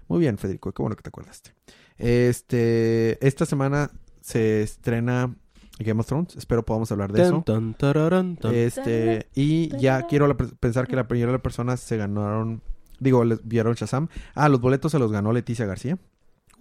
Muy 0.08 0.20
bien, 0.20 0.36
Federico, 0.36 0.72
qué 0.72 0.82
bueno 0.82 0.94
que 0.94 1.02
te 1.02 1.08
acordaste. 1.08 1.54
Este, 1.96 3.26
esta 3.26 3.46
semana 3.46 3.90
se 4.20 4.60
estrena 4.62 5.34
Game 5.78 5.98
of 6.00 6.06
Thrones. 6.06 6.36
Espero 6.36 6.66
podamos 6.66 6.92
hablar 6.92 7.12
de 7.12 7.22
eso. 7.22 7.42
Tan, 7.46 7.72
tan, 7.72 7.74
tararán, 7.74 8.36
tan. 8.36 8.54
Este, 8.54 9.28
y 9.34 9.74
ya 9.78 10.06
quiero 10.06 10.26
la- 10.26 10.36
pensar 10.36 10.86
que 10.86 10.96
la 10.96 11.04
mayoría 11.04 11.26
de 11.28 11.32
las 11.32 11.40
personas 11.40 11.80
se 11.80 11.96
ganaron, 11.96 12.60
digo, 13.00 13.24
les 13.24 13.42
vieron 13.48 13.72
Shazam. 13.72 14.08
Ah, 14.34 14.50
los 14.50 14.60
boletos 14.60 14.92
se 14.92 14.98
los 14.98 15.10
ganó 15.10 15.32
Leticia 15.32 15.64
García. 15.64 15.98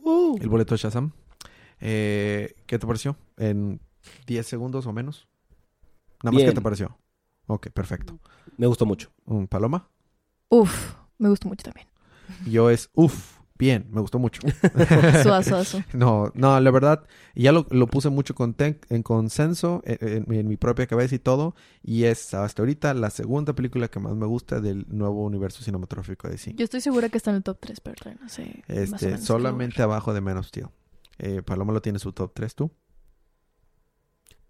Uh, 0.01 0.37
El 0.39 0.47
boleto 0.47 0.75
de 0.75 0.77
Shazam. 0.79 1.11
Eh, 1.81 2.55
¿Qué 2.67 2.79
te 2.79 2.87
pareció? 2.87 3.17
¿En 3.35 3.81
10 4.27 4.47
segundos 4.47 4.85
o 4.87 4.93
menos? 4.93 5.27
Nada 6.23 6.31
más, 6.31 6.35
Bien. 6.37 6.49
¿qué 6.51 6.55
te 6.55 6.61
pareció? 6.61 6.97
Ok, 7.47 7.67
perfecto. 7.71 8.17
me 8.57 8.65
gustó 8.65 8.85
mucho. 8.85 9.11
¿Un 9.25 9.45
paloma? 9.49 9.89
Uf, 10.47 10.93
me 11.17 11.27
gustó 11.27 11.49
mucho 11.49 11.63
también. 11.65 11.87
Yo 12.45 12.69
es, 12.69 12.89
uff, 12.93 13.39
bien, 13.57 13.87
me 13.91 14.01
gustó 14.01 14.19
mucho. 14.19 14.41
Suazo, 15.23 15.63
suazo. 15.65 15.83
No, 15.93 16.31
no, 16.35 16.59
la 16.59 16.71
verdad, 16.71 17.05
ya 17.35 17.51
lo, 17.51 17.65
lo 17.71 17.87
puse 17.87 18.09
mucho 18.09 18.35
con 18.35 18.53
ten- 18.53 18.79
en 18.89 19.03
consenso 19.03 19.81
eh, 19.85 19.97
en, 20.01 20.31
en 20.33 20.47
mi 20.47 20.57
propia 20.57 20.87
cabeza 20.87 21.15
y 21.15 21.19
todo. 21.19 21.55
Y 21.83 22.03
es 22.05 22.33
hasta 22.33 22.61
ahorita 22.61 22.93
la 22.93 23.09
segunda 23.09 23.53
película 23.53 23.87
que 23.87 23.99
más 23.99 24.15
me 24.15 24.25
gusta 24.25 24.59
del 24.61 24.85
nuevo 24.89 25.23
universo 25.23 25.63
cinematográfico 25.63 26.27
de 26.27 26.33
DC. 26.33 26.53
Yo 26.55 26.63
estoy 26.65 26.81
segura 26.81 27.09
que 27.09 27.17
está 27.17 27.31
en 27.31 27.37
el 27.37 27.43
top 27.43 27.57
3, 27.59 27.79
pero 27.81 27.95
no 28.21 28.29
sé. 28.29 28.63
más 28.67 28.69
o 28.69 28.75
Este, 28.81 29.05
menos 29.07 29.21
solamente 29.25 29.81
abajo 29.81 30.13
de 30.13 30.21
Man 30.21 30.37
of 30.37 30.47
Steel. 30.47 30.67
Eh, 31.17 31.41
Paloma 31.41 31.71
lo 31.73 31.81
tiene 31.81 31.97
en 31.97 32.01
su 32.01 32.11
top 32.11 32.31
3, 32.33 32.55
¿tú? 32.55 32.71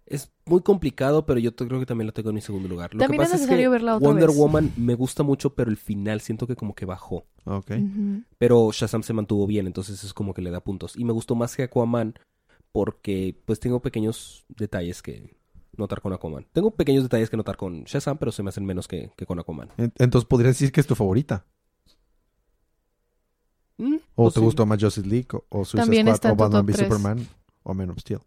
Es 0.06 0.32
muy 0.44 0.62
complicado, 0.62 1.26
pero 1.26 1.40
yo 1.40 1.54
creo 1.56 1.80
que 1.80 1.86
también 1.86 2.06
lo 2.06 2.12
tengo 2.12 2.28
en 2.30 2.36
mi 2.36 2.40
segundo 2.40 2.68
lugar. 2.68 2.94
Lo 2.94 3.00
También 3.00 3.22
que 3.22 3.24
es 3.24 3.32
necesario 3.32 3.64
que 3.64 3.68
verla 3.70 3.96
otra 3.96 4.08
Wonder 4.08 4.28
vez. 4.28 4.36
Woman 4.36 4.72
me 4.76 4.94
gusta 4.94 5.22
mucho, 5.24 5.54
pero 5.54 5.70
el 5.70 5.76
final 5.76 6.20
siento 6.20 6.46
que 6.46 6.54
como 6.54 6.74
que 6.74 6.86
bajó. 6.86 7.26
Ok. 7.46 7.70
Pero 8.38 8.70
Shazam 8.72 9.02
se 9.02 9.12
mantuvo 9.12 9.46
bien, 9.46 9.66
entonces 9.66 10.02
es 10.04 10.12
como 10.12 10.34
que 10.34 10.42
le 10.42 10.50
da 10.50 10.60
puntos. 10.60 10.96
Y 10.96 11.04
me 11.04 11.12
gustó 11.12 11.34
más 11.34 11.56
que 11.56 11.62
Aquaman 11.62 12.14
porque 12.72 13.40
pues 13.46 13.58
tengo 13.60 13.80
pequeños 13.80 14.44
detalles 14.48 15.00
que 15.00 15.34
notar 15.76 16.00
con 16.02 16.12
Aquaman. 16.12 16.46
Tengo 16.52 16.72
pequeños 16.72 17.04
detalles 17.04 17.30
que 17.30 17.36
notar 17.36 17.56
con 17.56 17.84
Shazam, 17.84 18.18
pero 18.18 18.32
se 18.32 18.42
me 18.42 18.48
hacen 18.50 18.64
menos 18.64 18.88
que, 18.88 19.10
que 19.16 19.26
con 19.26 19.38
Aquaman. 19.38 19.70
En- 19.78 19.92
Entonces 19.98 20.26
podrías 20.28 20.54
decir 20.54 20.72
que 20.72 20.80
es 20.80 20.86
tu 20.86 20.94
favorita. 20.94 21.46
Mm, 23.78 23.96
¿O 24.14 24.22
pues 24.24 24.34
te 24.34 24.40
sí. 24.40 24.44
gustó 24.46 24.66
más 24.66 24.82
Justice 24.82 25.06
League? 25.06 25.28
¿O, 25.32 25.44
o 25.50 25.64
Suicide 25.64 25.82
También 25.82 26.16
Squad? 26.16 26.32
¿O 26.32 26.36
Batman 26.36 26.66
v. 26.66 26.72
Superman? 26.74 27.26
¿O 27.62 27.74
Man 27.74 27.90
of 27.90 27.98
Steel? 27.98 28.20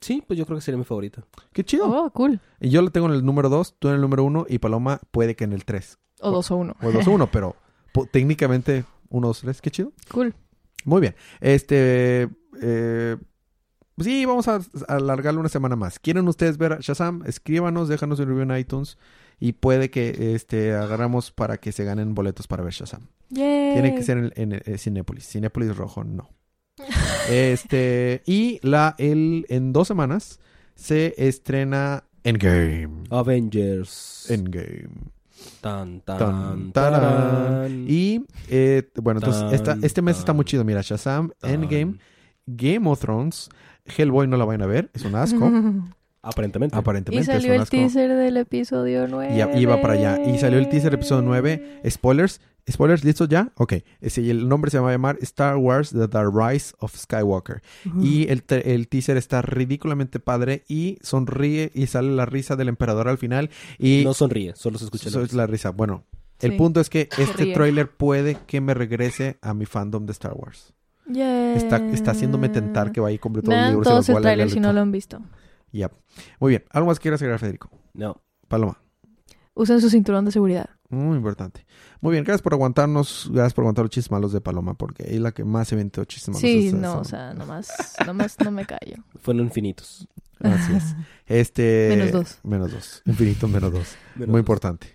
Sí, 0.00 0.22
pues 0.26 0.38
yo 0.38 0.46
creo 0.46 0.58
que 0.58 0.62
sería 0.62 0.78
mi 0.78 0.84
favorita. 0.84 1.22
¡Qué 1.52 1.62
chido! 1.64 1.88
Oh, 1.88 2.10
cool. 2.10 2.40
Y 2.60 2.70
yo 2.70 2.82
lo 2.82 2.90
tengo 2.90 3.06
en 3.06 3.12
el 3.12 3.24
número 3.24 3.48
2, 3.48 3.76
tú 3.78 3.88
en 3.88 3.94
el 3.94 4.00
número 4.00 4.24
1 4.24 4.46
y 4.48 4.58
Paloma 4.58 5.00
puede 5.12 5.36
que 5.36 5.44
en 5.44 5.52
el 5.52 5.64
3. 5.64 5.98
O 6.22 6.30
2 6.30 6.50
o 6.50 6.56
1. 6.56 6.76
O 6.82 6.86
el 6.88 6.92
2 6.94 7.06
o 7.06 7.10
1, 7.12 7.30
pero 7.30 7.54
técnicamente 8.10 8.84
1, 9.10 9.26
2, 9.26 9.40
3. 9.40 9.60
¡Qué 9.60 9.70
chido! 9.70 9.92
Cool. 10.10 10.34
Muy 10.84 11.00
bien. 11.00 11.14
Este. 11.40 12.28
eh, 12.60 13.16
sí, 13.98 14.24
vamos 14.24 14.48
a 14.48 14.56
a 14.88 14.96
alargarlo 14.96 15.40
una 15.40 15.48
semana 15.48 15.76
más. 15.76 15.98
¿Quieren 15.98 16.26
ustedes 16.28 16.58
ver 16.58 16.74
a 16.74 16.78
Shazam? 16.80 17.22
Escríbanos, 17.26 17.88
déjanos 17.88 18.18
un 18.20 18.28
review 18.28 18.42
en 18.42 18.56
iTunes. 18.56 18.98
Y 19.38 19.54
puede 19.54 19.90
que 19.90 20.34
este 20.34 20.72
agarramos 20.72 21.32
para 21.32 21.56
que 21.56 21.72
se 21.72 21.84
ganen 21.84 22.14
boletos 22.14 22.46
para 22.46 22.62
ver 22.62 22.72
Shazam. 22.72 23.08
Yay. 23.30 23.72
Tiene 23.72 23.94
que 23.94 24.02
ser 24.02 24.32
en, 24.36 24.62
en, 24.64 24.78
Cinépolis. 24.78 25.26
Cinépolis 25.26 25.76
rojo, 25.76 26.04
no. 26.04 26.30
Este. 27.30 28.22
Y 28.26 28.60
la 28.62 28.94
el 28.98 29.46
en 29.48 29.72
dos 29.72 29.88
semanas 29.88 30.38
se 30.74 31.14
estrena 31.16 32.04
Endgame. 32.24 33.04
Avengers. 33.10 34.30
Endgame. 34.30 35.12
Tan, 35.60 36.00
tan, 36.00 36.72
Tan. 36.72 37.84
Y 37.88 38.24
eh, 38.48 38.88
bueno, 39.00 39.20
entonces 39.20 39.52
esta- 39.52 39.76
este 39.82 40.02
mes 40.02 40.18
está 40.18 40.32
muy 40.32 40.44
chido. 40.44 40.64
Mira, 40.64 40.80
Shazam, 40.82 41.30
tan. 41.38 41.50
Endgame, 41.52 41.98
Game 42.46 42.88
of 42.88 43.00
Thrones, 43.00 43.48
Hellboy 43.84 44.26
no 44.26 44.36
la 44.36 44.44
vayan 44.44 44.62
a 44.62 44.66
ver, 44.66 44.90
es 44.94 45.04
un 45.04 45.14
asco. 45.14 45.50
Aparentemente. 46.24 46.76
y 46.76 46.78
Aparentemente 46.78 47.32
es 47.32 47.36
salió 47.36 47.48
un 47.50 47.54
el 47.56 47.60
asco. 47.62 47.76
teaser 47.76 48.08
del 48.14 48.36
episodio 48.36 49.08
9. 49.08 49.34
Y 49.34 49.38
ya- 49.38 49.58
iba 49.58 49.80
para 49.80 49.94
allá. 49.94 50.20
Y 50.24 50.38
salió 50.38 50.58
el 50.60 50.68
teaser 50.68 50.94
episodio 50.94 51.22
9. 51.22 51.80
Spoilers. 51.90 52.40
¿Spoilers 52.70 53.04
listos 53.04 53.28
ya? 53.28 53.52
Ok. 53.56 53.74
Y 54.00 54.30
el 54.30 54.48
nombre 54.48 54.70
se 54.70 54.78
va 54.78 54.88
a 54.88 54.92
llamar 54.92 55.18
Star 55.22 55.56
Wars 55.56 55.90
The, 55.90 56.06
The 56.08 56.22
Rise 56.32 56.74
of 56.78 56.96
Skywalker. 56.96 57.60
Y 58.00 58.28
el, 58.30 58.44
te- 58.44 58.74
el 58.74 58.88
teaser 58.88 59.16
está 59.16 59.42
ridículamente 59.42 60.20
padre. 60.20 60.64
Y 60.68 60.98
sonríe 61.02 61.72
y 61.74 61.86
sale 61.88 62.10
la 62.12 62.24
risa 62.26 62.54
del 62.56 62.68
emperador 62.68 63.08
al 63.08 63.18
final. 63.18 63.50
Y 63.78 64.02
No 64.04 64.14
sonríe, 64.14 64.54
solo 64.54 64.78
se 64.78 64.84
escucha 64.84 65.08
eso 65.08 65.18
la 65.20 65.24
es 65.26 65.32
la 65.32 65.46
risa. 65.48 65.70
Bueno, 65.70 66.04
el 66.38 66.52
Sí. 66.52 66.56
punto 66.58 66.80
es 66.80 66.88
que 66.88 67.08
Se 67.10 67.24
este 67.24 67.44
ríe. 67.44 67.54
tráiler 67.54 67.90
puede 67.90 68.36
que 68.46 68.60
me 68.60 68.74
regrese 68.74 69.38
a 69.42 69.54
mi 69.54 69.66
fandom 69.66 70.06
de 70.06 70.12
Star 70.12 70.32
Wars. 70.34 70.72
Yeah. 71.12 71.56
Está, 71.56 71.78
está 71.90 72.12
haciéndome 72.12 72.48
tentar 72.48 72.92
que 72.92 73.00
vaya 73.00 73.14
y 73.16 73.18
compre 73.18 73.42
todos 73.42 73.56
los 73.58 73.66
libros 73.70 73.86
y 73.86 73.90
todos 73.90 74.08
los 74.08 74.16
el 74.16 74.22
trailer 74.22 74.50
si 74.50 74.60
no 74.60 74.72
lo 74.72 74.80
han 74.80 74.92
visto. 74.92 75.20
Ya. 75.72 75.90
Muy 76.38 76.50
bien. 76.50 76.64
¿Algo 76.70 76.86
más 76.86 77.00
quieras 77.00 77.20
agregar, 77.20 77.40
Federico? 77.40 77.70
No. 77.92 78.22
Paloma. 78.46 78.78
Usen 79.54 79.80
su 79.80 79.90
cinturón 79.90 80.24
de 80.24 80.30
seguridad. 80.32 80.70
Muy 80.92 81.16
importante. 81.16 81.64
Muy 82.02 82.12
bien, 82.12 82.22
gracias 82.22 82.42
por 82.42 82.52
aguantarnos, 82.52 83.30
gracias 83.32 83.54
por 83.54 83.62
aguantar 83.62 83.84
los 83.86 83.90
chistes 83.90 84.10
malos 84.10 84.30
de 84.32 84.42
Paloma, 84.42 84.74
porque 84.74 85.04
es 85.06 85.18
la 85.20 85.32
que 85.32 85.42
más 85.42 85.68
se 85.68 85.74
inventó 85.74 86.04
chistes 86.04 86.28
malos. 86.28 86.40
Sí, 86.42 86.70
no, 86.70 86.98
o 86.98 87.04
sea, 87.04 87.32
nomás, 87.32 87.70
nomás 88.06 88.36
no 88.44 88.50
me 88.50 88.66
callo. 88.66 88.96
Fueron 89.22 89.44
infinitos. 89.46 90.06
Así 90.40 90.74
es. 90.74 90.94
Este... 91.26 91.86
Menos 91.88 92.12
dos. 92.12 92.38
Menos 92.42 92.72
dos. 92.72 93.02
Infinito 93.06 93.48
menos 93.48 93.72
dos. 93.72 93.96
Menos 94.16 94.28
Muy 94.28 94.38
dos. 94.38 94.40
importante. 94.40 94.86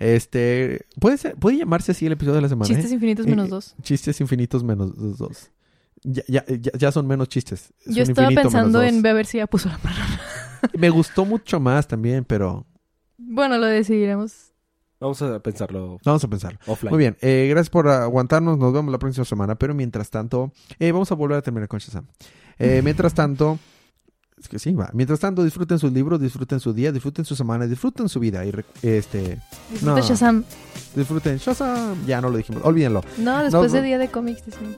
Este... 0.00 0.84
¿puede, 1.00 1.16
ser- 1.16 1.36
¿Puede 1.36 1.58
llamarse 1.58 1.92
así 1.92 2.06
el 2.06 2.12
episodio 2.12 2.34
de 2.36 2.42
la 2.42 2.48
semana? 2.48 2.66
Chistes 2.66 2.90
eh? 2.90 2.94
infinitos 2.94 3.26
Eh, 3.26 3.30
menos 3.30 3.48
dos. 3.48 3.76
Chistes 3.82 4.20
infinitos 4.20 4.64
menos 4.64 4.96
dos. 4.96 5.18
dos. 5.18 5.50
Ya, 6.02 6.24
ya, 6.26 6.44
ya, 6.48 6.72
ya 6.76 6.90
son 6.90 7.06
menos 7.06 7.28
chistes. 7.28 7.72
Es 7.84 7.94
Yo 7.94 8.02
estaba 8.02 8.28
pensando 8.30 8.82
en 8.82 9.00
ver 9.00 9.26
si 9.26 9.38
ya 9.38 9.46
puso 9.46 9.68
la 9.68 9.78
palabra. 9.78 10.20
Me 10.76 10.90
gustó 10.90 11.24
mucho 11.24 11.60
más 11.60 11.86
también, 11.86 12.24
pero... 12.24 12.66
Bueno, 13.16 13.58
lo 13.58 13.66
decidiremos. 13.66 14.55
Vamos 14.98 15.20
a 15.22 15.38
pensarlo 15.40 15.98
Vamos 16.04 16.24
a 16.24 16.28
pensarlo. 16.28 16.58
offline. 16.66 16.90
Muy 16.90 16.98
bien, 16.98 17.16
eh, 17.20 17.46
gracias 17.50 17.68
por 17.70 17.88
aguantarnos, 17.88 18.56
nos 18.58 18.72
vemos 18.72 18.90
la 18.90 18.98
próxima 18.98 19.24
semana, 19.26 19.54
pero 19.54 19.74
mientras 19.74 20.08
tanto, 20.10 20.52
eh, 20.78 20.90
vamos 20.92 21.12
a 21.12 21.14
volver 21.14 21.36
a 21.38 21.42
terminar 21.42 21.68
con 21.68 21.78
Shazam. 21.80 22.06
Eh, 22.58 22.80
mientras 22.84 23.12
tanto, 23.12 23.58
es 24.38 24.48
que 24.48 24.58
sí, 24.58 24.72
va. 24.74 24.88
Mientras 24.94 25.20
tanto, 25.20 25.44
disfruten 25.44 25.78
sus 25.78 25.92
libros, 25.92 26.20
disfruten 26.20 26.60
su 26.60 26.72
día, 26.72 26.92
disfruten 26.92 27.24
su 27.26 27.36
semana, 27.36 27.66
disfruten 27.66 28.08
su 28.08 28.20
vida 28.20 28.44
y 28.46 28.50
re- 28.50 28.64
este, 28.82 29.38
Disfruta 29.70 29.96
No. 29.96 30.02
Shazam. 30.02 30.44
disfruten 30.94 31.36
Shazam. 31.38 32.06
Ya 32.06 32.20
no 32.22 32.30
lo 32.30 32.38
dijimos, 32.38 32.62
olvídenlo. 32.64 33.02
No, 33.18 33.42
después 33.42 33.70
No, 33.72 33.76
de 33.76 33.80
no. 33.80 33.86
día 33.86 33.98
de 33.98 34.08
cómics. 34.08 34.46
decimos. 34.46 34.76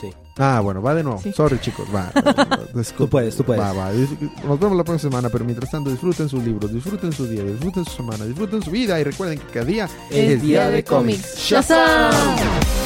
Sí. 0.00 0.10
Ah, 0.38 0.60
bueno, 0.60 0.80
va 0.80 0.94
de 0.94 1.02
nuevo. 1.02 1.20
Sí. 1.20 1.32
Sorry, 1.32 1.58
chicos, 1.60 1.86
va. 1.94 2.10
Tú 2.96 3.08
puedes, 3.08 3.36
tú 3.36 3.44
puedes. 3.44 3.62
Va, 3.62 3.72
va. 3.72 3.90
Nos 3.92 4.58
vemos 4.60 4.76
la 4.76 4.84
próxima 4.84 5.10
semana, 5.10 5.28
pero 5.28 5.44
mientras 5.44 5.70
tanto, 5.70 5.90
disfruten 5.90 6.28
sus 6.28 6.42
libros, 6.42 6.72
disfruten 6.72 7.12
su 7.12 7.26
día, 7.26 7.42
disfruten 7.42 7.84
su 7.84 7.90
semana, 7.90 8.24
disfruten 8.24 8.62
su 8.62 8.70
vida 8.70 8.98
y 9.00 9.04
recuerden 9.04 9.38
que 9.38 9.46
cada 9.46 9.66
día 9.66 9.88
Es 10.10 10.40
día 10.40 10.70
de 10.70 10.84
cómics. 10.84 11.36
¡Shazam! 11.36 12.79